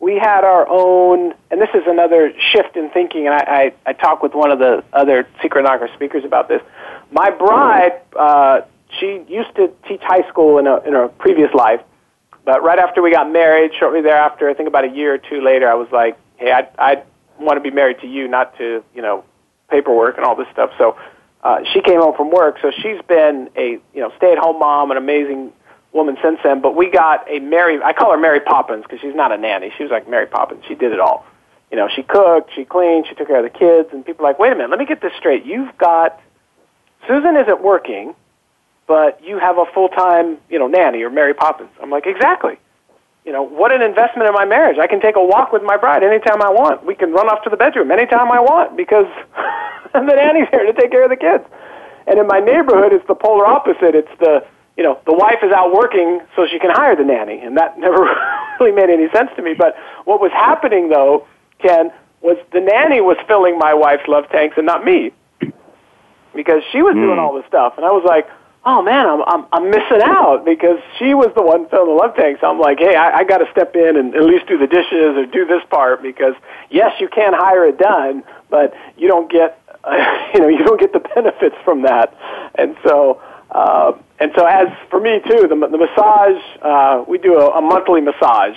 we 0.00 0.14
had 0.14 0.44
our 0.44 0.66
own. 0.68 1.34
And 1.50 1.60
this 1.60 1.70
is 1.74 1.82
another 1.86 2.32
shift 2.52 2.76
in 2.76 2.90
thinking. 2.90 3.26
And 3.26 3.34
I, 3.34 3.72
I, 3.86 3.90
I 3.90 3.92
talked 3.92 4.22
with 4.22 4.34
one 4.34 4.50
of 4.50 4.58
the 4.58 4.82
other 4.92 5.28
Secret 5.42 5.62
Knocker 5.62 5.88
speakers 5.94 6.24
about 6.24 6.48
this. 6.48 6.62
My 7.12 7.30
bride, 7.30 8.00
uh, 8.18 8.62
she 8.98 9.22
used 9.28 9.54
to 9.56 9.72
teach 9.86 10.00
high 10.02 10.28
school 10.28 10.58
in 10.58 10.66
a 10.66 10.78
in 10.80 10.94
a 10.94 11.08
previous 11.08 11.52
life, 11.54 11.80
but 12.44 12.62
right 12.62 12.78
after 12.78 13.02
we 13.02 13.12
got 13.12 13.30
married, 13.30 13.72
shortly 13.78 14.00
thereafter, 14.00 14.48
I 14.48 14.54
think 14.54 14.68
about 14.68 14.84
a 14.84 14.90
year 14.90 15.14
or 15.14 15.18
two 15.18 15.40
later, 15.40 15.70
I 15.70 15.74
was 15.74 15.88
like, 15.92 16.18
hey, 16.38 16.52
I 16.52 16.68
I 16.78 17.02
want 17.38 17.56
to 17.56 17.60
be 17.60 17.74
married 17.74 18.00
to 18.00 18.06
you, 18.06 18.26
not 18.26 18.56
to 18.58 18.82
you 18.94 19.02
know 19.02 19.24
paperwork 19.68 20.16
and 20.16 20.24
all 20.24 20.34
this 20.34 20.48
stuff. 20.52 20.70
So 20.78 20.96
uh, 21.42 21.60
she 21.72 21.82
came 21.82 22.00
home 22.00 22.16
from 22.16 22.30
work, 22.30 22.58
so 22.62 22.70
she's 22.70 23.00
been 23.06 23.50
a 23.56 23.78
you 23.94 24.00
know 24.00 24.12
stay 24.16 24.32
at 24.32 24.38
home 24.38 24.58
mom, 24.58 24.90
an 24.90 24.96
amazing 24.96 25.52
woman 25.92 26.16
since 26.22 26.38
then. 26.42 26.60
But 26.60 26.74
we 26.74 26.90
got 26.90 27.30
a 27.30 27.40
Mary. 27.40 27.82
I 27.82 27.92
call 27.92 28.12
her 28.12 28.18
Mary 28.18 28.40
Poppins 28.40 28.84
because 28.84 29.00
she's 29.00 29.14
not 29.14 29.32
a 29.32 29.36
nanny. 29.36 29.72
She 29.76 29.82
was 29.82 29.92
like 29.92 30.08
Mary 30.08 30.26
Poppins. 30.26 30.64
She 30.66 30.74
did 30.74 30.92
it 30.92 31.00
all. 31.00 31.26
You 31.70 31.76
know, 31.76 31.88
she 31.94 32.02
cooked, 32.02 32.50
she 32.54 32.64
cleaned, 32.64 33.06
she 33.08 33.14
took 33.14 33.28
care 33.28 33.44
of 33.44 33.52
the 33.52 33.58
kids, 33.58 33.90
and 33.92 34.04
people 34.04 34.24
are 34.24 34.30
like, 34.30 34.38
wait 34.38 34.52
a 34.52 34.54
minute, 34.54 34.70
let 34.70 34.78
me 34.78 34.86
get 34.86 35.02
this 35.02 35.12
straight. 35.18 35.44
You've 35.44 35.76
got 35.76 36.18
Susan 37.06 37.36
isn't 37.36 37.62
working, 37.62 38.14
but 38.86 39.22
you 39.22 39.38
have 39.38 39.58
a 39.58 39.66
full 39.74 39.90
time 39.90 40.38
you 40.48 40.58
know 40.58 40.66
nanny 40.66 41.02
or 41.02 41.10
Mary 41.10 41.34
Poppins. 41.34 41.70
I'm 41.82 41.90
like, 41.90 42.06
exactly 42.06 42.58
you 43.28 43.34
know, 43.34 43.42
what 43.42 43.72
an 43.72 43.82
investment 43.82 44.26
in 44.26 44.32
my 44.32 44.46
marriage. 44.46 44.78
I 44.80 44.86
can 44.86 45.02
take 45.02 45.14
a 45.14 45.22
walk 45.22 45.52
with 45.52 45.62
my 45.62 45.76
bride 45.76 46.02
anytime 46.02 46.40
I 46.40 46.48
want. 46.48 46.86
We 46.86 46.94
can 46.94 47.12
run 47.12 47.28
off 47.28 47.44
to 47.44 47.50
the 47.50 47.58
bedroom 47.58 47.90
anytime 47.90 48.32
I 48.32 48.40
want 48.40 48.74
because 48.74 49.04
the 49.92 50.00
nanny's 50.00 50.48
here 50.48 50.64
to 50.64 50.72
take 50.72 50.90
care 50.90 51.04
of 51.04 51.10
the 51.10 51.20
kids. 51.20 51.44
And 52.06 52.18
in 52.18 52.26
my 52.26 52.40
neighborhood, 52.40 52.94
it's 52.94 53.06
the 53.06 53.14
polar 53.14 53.44
opposite. 53.44 53.94
It's 53.94 54.08
the, 54.18 54.46
you 54.78 54.82
know, 54.82 54.98
the 55.04 55.12
wife 55.12 55.44
is 55.44 55.52
out 55.52 55.74
working 55.74 56.24
so 56.34 56.46
she 56.50 56.58
can 56.58 56.70
hire 56.70 56.96
the 56.96 57.04
nanny. 57.04 57.38
And 57.40 57.54
that 57.58 57.78
never 57.84 58.08
really 58.58 58.72
made 58.72 58.88
any 58.88 59.12
sense 59.12 59.28
to 59.36 59.42
me. 59.42 59.52
But 59.52 59.76
what 60.06 60.22
was 60.22 60.32
happening, 60.32 60.88
though, 60.88 61.26
Ken, 61.60 61.92
was 62.22 62.38
the 62.54 62.60
nanny 62.60 63.02
was 63.02 63.18
filling 63.28 63.58
my 63.58 63.74
wife's 63.74 64.08
love 64.08 64.24
tanks 64.32 64.56
and 64.56 64.64
not 64.64 64.86
me 64.86 65.12
because 66.34 66.62
she 66.72 66.80
was 66.80 66.94
doing 66.94 67.20
hmm. 67.20 67.20
all 67.20 67.34
the 67.36 67.46
stuff. 67.46 67.74
And 67.76 67.84
I 67.84 67.90
was 67.90 68.04
like, 68.08 68.24
oh 68.64 68.82
man, 68.82 69.06
I'm 69.06 69.22
I'm 69.22 69.46
I'm 69.52 69.70
missing 69.70 70.02
out 70.02 70.44
because 70.44 70.78
she 70.98 71.14
was 71.14 71.30
the 71.34 71.42
one 71.42 71.68
filling 71.68 71.88
the 71.88 71.94
love 71.94 72.14
tank. 72.16 72.38
So 72.40 72.48
I'm 72.50 72.58
like, 72.58 72.78
hey, 72.78 72.94
I, 72.96 73.18
I 73.18 73.24
got 73.24 73.38
to 73.38 73.50
step 73.50 73.74
in 73.74 73.96
and 73.96 74.14
at 74.14 74.24
least 74.24 74.46
do 74.46 74.58
the 74.58 74.66
dishes 74.66 75.16
or 75.16 75.26
do 75.26 75.46
this 75.46 75.62
part 75.70 76.02
because 76.02 76.34
yes, 76.70 76.92
you 77.00 77.08
can 77.08 77.32
hire 77.34 77.66
it 77.66 77.78
done, 77.78 78.24
but 78.50 78.74
you 78.96 79.08
don't 79.08 79.30
get 79.30 79.60
uh, 79.84 80.28
you 80.34 80.40
know 80.40 80.48
you 80.48 80.64
don't 80.64 80.80
get 80.80 80.92
the 80.92 81.00
benefits 81.14 81.56
from 81.64 81.82
that. 81.82 82.14
And 82.54 82.76
so 82.84 83.20
uh, 83.50 83.92
and 84.18 84.32
so 84.36 84.44
as 84.44 84.68
for 84.90 85.00
me 85.00 85.20
too, 85.20 85.48
the 85.48 85.56
the 85.56 85.78
massage 85.78 86.42
uh, 86.62 87.04
we 87.08 87.18
do 87.18 87.38
a, 87.38 87.58
a 87.58 87.62
monthly 87.62 88.00
massage, 88.00 88.56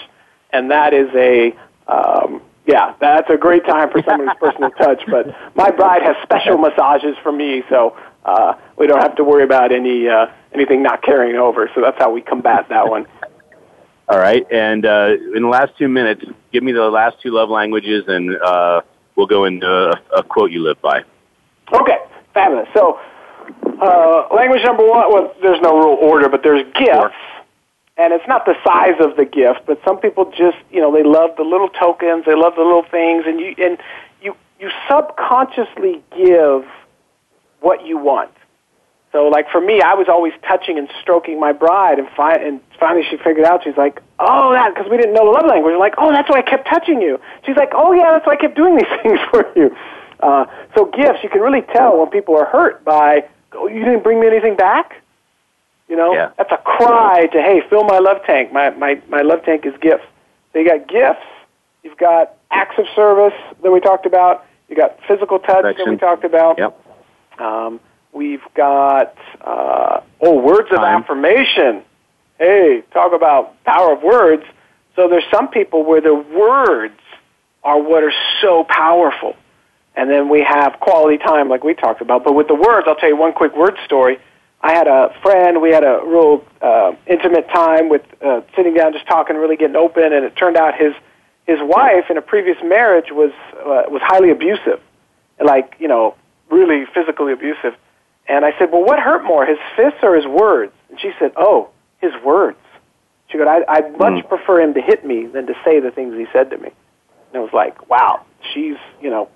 and 0.52 0.72
that 0.72 0.94
is 0.94 1.10
a 1.16 1.56
um, 1.88 2.42
yeah, 2.66 2.94
that's 3.00 3.30
a 3.30 3.38
great 3.38 3.66
time 3.66 3.90
for 3.92 4.02
somebody's 4.04 4.38
personal 4.40 4.70
touch. 4.78 5.02
But 5.10 5.28
my 5.56 5.72
bride 5.72 6.04
has 6.04 6.16
special 6.24 6.58
massages 6.58 7.16
for 7.24 7.32
me, 7.32 7.64
so 7.70 7.98
uh, 8.26 8.54
we 8.78 8.88
don't 8.88 9.02
have 9.02 9.16
to 9.16 9.24
worry 9.24 9.44
about 9.44 9.72
any 9.72 10.08
uh, 10.08 10.28
anything 10.54 10.84
not 10.84 11.02
carrying 11.02 11.36
over. 11.36 11.70
So 11.74 11.82
that's 11.82 11.98
how 11.98 12.12
we 12.12 12.22
combat 12.22 12.68
that 12.70 12.88
one. 12.88 13.08
All 14.08 14.20
right, 14.20 14.46
and 14.52 14.86
uh, 14.86 15.12
in 15.36 15.44
the 15.44 15.48
last 15.48 15.78
two 15.78 15.88
minutes, 15.88 16.26
give 16.52 16.64
me 16.64 16.74
the 16.74 16.90
last 16.90 17.22
two 17.22 17.32
love 17.32 17.50
languages, 17.50 18.04
and 18.08 18.36
uh, 18.42 18.82
we'll 19.16 19.28
go 19.28 19.46
into 19.46 19.66
a, 19.66 20.20
a 20.20 20.24
quote 20.24 20.52
you 20.52 20.62
live 20.62 20.82
by. 20.82 21.04
Okay, 21.72 21.98
fabulous. 22.34 22.68
So 22.74 23.00
uh, 23.82 24.28
language 24.36 24.64
number 24.64 24.88
one. 24.88 25.12
Well, 25.12 25.34
there's 25.42 25.62
no 25.62 25.78
real 25.78 25.98
order, 26.02 26.30
but 26.30 26.44
there's 26.44 26.66
gifts. 26.74 27.16
And 27.98 28.14
it's 28.14 28.28
not 28.28 28.46
the 28.46 28.56
size 28.66 29.00
of 29.00 29.16
the 29.16 29.26
gift, 29.26 29.62
but 29.68 29.80
some 29.86 30.00
people 30.00 30.32
just, 30.32 30.58
you 30.72 30.82
know, 30.82 30.92
they 30.92 31.04
love 31.04 31.32
the 31.38 31.44
little 31.44 31.70
tokens, 31.70 32.26
they 32.26 32.36
love 32.36 32.56
the 32.56 32.64
little 32.64 32.86
things, 32.90 33.26
and 33.28 33.40
you 33.40 33.54
and 33.58 33.78
you 34.22 34.36
you 34.60 34.72
subconsciously 34.90 36.02
give 36.18 36.66
what 37.62 37.86
you 37.86 37.98
want. 37.98 38.32
So, 39.12 39.28
like 39.28 39.50
for 39.50 39.60
me, 39.60 39.82
I 39.82 39.94
was 39.94 40.08
always 40.08 40.34
touching 40.48 40.78
and 40.78 40.90
stroking 41.02 41.40
my 41.40 41.52
bride, 41.52 42.00
and, 42.00 42.08
fi- 42.16 42.36
and 42.36 42.62
finally 42.80 43.04
she 43.10 43.18
figured 43.18 43.46
out. 43.46 43.62
She's 43.64 43.76
like, 43.76 44.02
"Oh, 44.20 44.54
that," 44.54 44.74
because 44.74 44.90
we 44.90 44.96
didn't 44.98 45.14
know 45.14 45.26
the 45.26 45.32
love 45.32 45.46
language. 45.46 45.72
We're 45.74 45.78
like, 45.78 45.96
"Oh, 45.98 46.12
that's 46.12 46.30
why 46.30 46.38
I 46.40 46.42
kept 46.42 46.68
touching 46.68 47.02
you." 47.02 47.20
She's 47.46 47.58
like, 47.58 47.72
"Oh, 47.74 47.92
yeah, 47.92 48.12
that's 48.12 48.26
why 48.26 48.34
I 48.34 48.36
kept 48.38 48.56
doing 48.56 48.76
these 48.78 48.88
things 49.04 49.20
for 49.30 49.46
you." 49.56 49.76
Uh, 50.22 50.46
so, 50.76 50.86
gifts 50.86 51.20
you 51.24 51.30
can 51.30 51.42
really 51.42 51.62
tell 51.62 51.98
when 52.00 52.08
people 52.10 52.38
are 52.38 52.46
hurt 52.46 52.86
by, 52.86 53.26
"Oh, 53.52 53.68
you 53.68 53.84
didn't 53.84 54.04
bring 54.04 54.20
me 54.22 54.28
anything 54.28 54.56
back." 54.56 54.96
You 55.90 55.98
know, 55.98 56.14
Yeah. 56.14 56.30
that's 56.38 56.52
a 56.54 56.58
cry 56.58 57.26
to, 57.34 57.42
"Hey, 57.42 57.62
fill 57.70 57.84
my 57.84 57.98
love 58.00 58.24
tank. 58.26 58.54
My 58.54 58.70
my 58.70 59.02
my 59.10 59.24
love 59.24 59.44
tank 59.44 59.66
is 59.66 59.74
gifts." 59.82 60.06
So 60.54 60.60
you 60.60 60.66
got 60.70 60.88
gifts. 60.88 61.26
You've 61.84 61.98
got 61.98 62.34
acts 62.50 62.78
of 62.78 62.86
service 62.96 63.34
that 63.62 63.72
we 63.72 63.82
talked 63.82 64.06
about. 64.06 64.46
You 64.70 64.78
got 64.78 64.98
physical 65.06 65.38
touch 65.40 65.64
that 65.76 65.86
we 65.86 65.98
talked 65.98 66.24
about 66.24 66.58
Yep. 66.60 66.78
Um, 67.42 67.80
we've 68.14 68.44
got 68.56 69.16
uh, 69.42 70.02
oh, 70.22 70.40
words 70.40 70.70
of 70.72 70.78
Time. 70.78 71.04
affirmation. 71.04 71.84
Hey, 72.38 72.84
talk 72.94 73.14
about 73.14 73.64
power 73.64 73.94
of 73.94 74.04
words. 74.04 74.44
So 74.96 75.08
there's 75.10 75.24
some 75.34 75.48
people 75.50 75.84
where 75.84 76.02
the 76.02 76.14
words 76.14 77.00
are 77.64 77.82
what 77.82 78.04
are 78.04 78.14
so 78.42 78.66
powerful. 78.68 79.36
And 79.96 80.10
then 80.10 80.30
we 80.30 80.44
have 80.44 80.80
quality 80.80 81.18
time, 81.18 81.50
like 81.50 81.64
we 81.64 81.74
talked 81.74 82.02
about. 82.02 82.24
But 82.24 82.34
with 82.34 82.48
the 82.48 82.56
words, 82.56 82.88
I'll 82.88 82.96
tell 82.96 83.10
you 83.10 83.18
one 83.18 83.34
quick 83.34 83.56
word 83.56 83.78
story. 83.86 84.20
I 84.62 84.74
had 84.74 84.88
a 84.88 85.14
friend. 85.22 85.62
We 85.62 85.72
had 85.72 85.84
a 85.84 86.02
real 86.06 86.46
uh, 86.62 86.94
intimate 87.08 87.50
time 87.50 87.90
with 87.90 88.04
uh, 88.22 88.42
sitting 88.56 88.74
down, 88.74 88.94
just 88.94 89.08
talking, 89.08 89.36
really 89.36 89.58
getting 89.58 89.76
open. 89.76 90.14
And 90.14 90.24
it 90.24 90.36
turned 90.36 90.58
out 90.58 90.76
his 90.76 90.94
his 91.48 91.58
wife 91.62 92.06
in 92.10 92.18
a 92.18 92.22
previous 92.22 92.58
marriage 92.64 93.12
was 93.12 93.32
uh, 93.60 93.90
was 93.90 94.02
highly 94.04 94.30
abusive, 94.30 94.80
like 95.44 95.76
you 95.80 95.88
know, 95.88 96.16
really 96.52 96.86
physically 96.94 97.34
abusive. 97.34 97.76
And 98.28 98.46
I 98.46 98.52
said, 98.60 98.72
"Well, 98.72 98.84
what 98.84 99.00
hurt 99.00 99.24
more, 99.24 99.46
his 99.46 99.58
fists 99.76 100.00
or 100.04 100.16
his 100.16 100.26
words?" 100.26 100.74
And 100.90 101.00
she 101.00 101.12
said, 101.20 101.32
"Oh, 101.36 101.70
his 102.00 102.12
words." 102.24 102.58
She 103.30 103.38
goes, 103.38 103.48
I, 103.48 103.64
"I'd 103.68 103.98
much 103.98 104.28
prefer 104.28 104.62
him 104.62 104.74
to 104.74 104.82
hit 104.82 105.06
me 105.06 105.26
than 105.26 105.48
to 105.48 105.54
say 105.64 105.80
the 105.80 105.92
things 105.92 106.16
he 106.16 106.28
said 106.34 106.50
to 106.52 106.58
me." 106.58 106.70
And 107.30 107.36
I 107.36 107.40
was 107.40 107.54
like, 107.54 107.90
"Wow, 107.90 108.26
she's 108.54 108.78
you 109.02 109.10
know, 109.10 109.30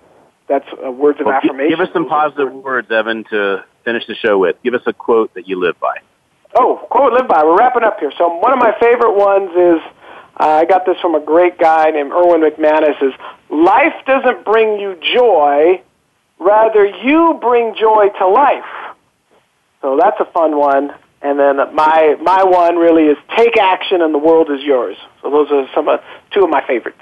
that's 0.48 0.68
uh, 0.86 0.92
words 0.92 1.20
of 1.20 1.28
Well, 1.28 1.36
affirmation." 1.36 1.70
give 1.70 1.80
us 1.80 1.92
some 1.94 2.08
positive 2.08 2.54
words, 2.54 2.92
Evan, 2.92 3.24
to 3.32 3.64
finish 3.84 4.06
the 4.08 4.16
show 4.16 4.38
with. 4.38 4.62
Give 4.64 4.74
us 4.74 4.82
a 4.86 4.94
quote 4.94 5.34
that 5.36 5.48
you 5.48 5.60
live 5.60 5.80
by. 5.80 5.98
Oh, 6.58 6.86
quote 6.90 7.14
live 7.14 7.28
by. 7.28 7.44
We're 7.44 7.58
wrapping 7.58 7.84
up 7.84 8.00
here. 8.00 8.12
So 8.18 8.38
one 8.38 8.54
of 8.54 8.60
my 8.60 8.74
favorite 8.80 9.14
ones 9.14 9.52
is 9.52 9.82
uh, 10.40 10.62
I 10.62 10.66
got 10.66 10.86
this 10.86 10.98
from 11.02 11.16
a 11.16 11.20
great 11.20 11.58
guy 11.58 11.92
named 11.92 12.12
Erwin 12.12 12.42
McManus. 12.42 13.02
Is 13.02 13.14
life 13.50 13.94
doesn't 14.06 14.44
bring 14.46 14.80
you 14.80 14.98
joy, 15.16 15.82
rather 16.40 16.86
you 16.86 17.38
bring 17.42 17.76
joy 17.76 18.10
to 18.20 18.28
life. 18.28 18.64
So 19.82 19.98
that's 20.00 20.20
a 20.20 20.26
fun 20.32 20.58
one. 20.58 20.92
And 21.22 21.40
then 21.40 21.58
my 21.74 22.18
my 22.22 22.44
one 22.44 22.76
really 22.76 23.04
is 23.04 23.18
take 23.36 23.58
action 23.58 24.02
and 24.02 24.14
the 24.14 24.20
world 24.20 24.50
is 24.52 24.62
yours. 24.62 24.98
So 25.22 25.32
those 25.32 25.48
are 25.52 25.68
some 25.74 25.88
of 25.88 26.02
two 26.32 26.44
of 26.44 26.50
my 26.50 26.66
favorites. 26.68 27.00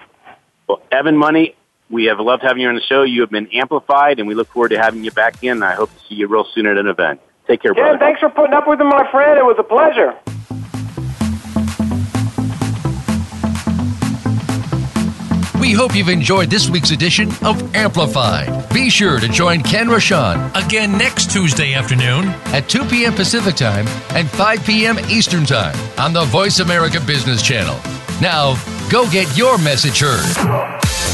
Well, 0.68 0.82
Evan 0.92 1.18
Money, 1.18 1.56
we 1.90 2.06
have 2.06 2.20
loved 2.20 2.42
having 2.42 2.62
you 2.62 2.70
on 2.70 2.76
the 2.76 2.82
show. 2.82 3.04
You 3.04 3.22
have 3.22 3.30
been 3.30 3.50
amplified, 3.54 4.20
and 4.20 4.28
we 4.28 4.34
look 4.34 4.50
forward 4.50 4.70
to 4.70 4.78
having 4.78 5.04
you 5.04 5.12
back 5.12 5.36
again. 5.36 5.62
I 5.62 5.74
hope 5.74 5.90
to 5.90 6.00
see 6.08 6.16
you 6.16 6.28
real 6.28 6.46
soon 6.54 6.66
at 6.68 6.78
an 6.78 6.88
event. 6.88 7.20
Take 7.48 7.62
care, 7.62 7.74
Ken, 7.74 7.84
brother. 7.84 8.00
thanks 8.00 8.22
for 8.22 8.30
putting 8.30 8.54
up 8.54 8.68
with 8.68 8.80
me, 8.80 8.86
my 8.86 9.10
friend. 9.12 9.38
It 9.38 9.44
was 9.44 9.58
a 9.60 9.64
pleasure. 9.64 10.16
We 15.74 15.78
hope 15.78 15.96
you've 15.96 16.10
enjoyed 16.10 16.52
this 16.52 16.70
week's 16.70 16.92
edition 16.92 17.30
of 17.44 17.76
Amplified. 17.76 18.72
Be 18.72 18.92
sure 18.92 19.20
to 19.20 19.28
join 19.28 19.64
Ken 19.64 19.88
Rochon 19.88 20.52
Again 20.54 20.92
next 21.00 21.32
Tuesday 21.32 21.74
afternoon. 21.74 22.26
at 22.54 22.70
2 22.70 22.86
p.m. 22.86 23.12
Pacific 23.16 23.56
Time 23.56 23.88
and 24.12 24.30
5 24.30 24.64
p.m. 24.68 25.00
Eastern 25.10 25.46
Time 25.46 25.76
on 25.98 26.14
the 26.14 26.26
Voice 26.26 26.60
America 26.60 27.00
Business 27.00 27.42
Channel. 27.42 27.76
Now, 28.22 28.54
go 28.92 29.10
get 29.10 29.36
your 29.36 29.58
message 29.58 30.02
heard. 30.02 31.13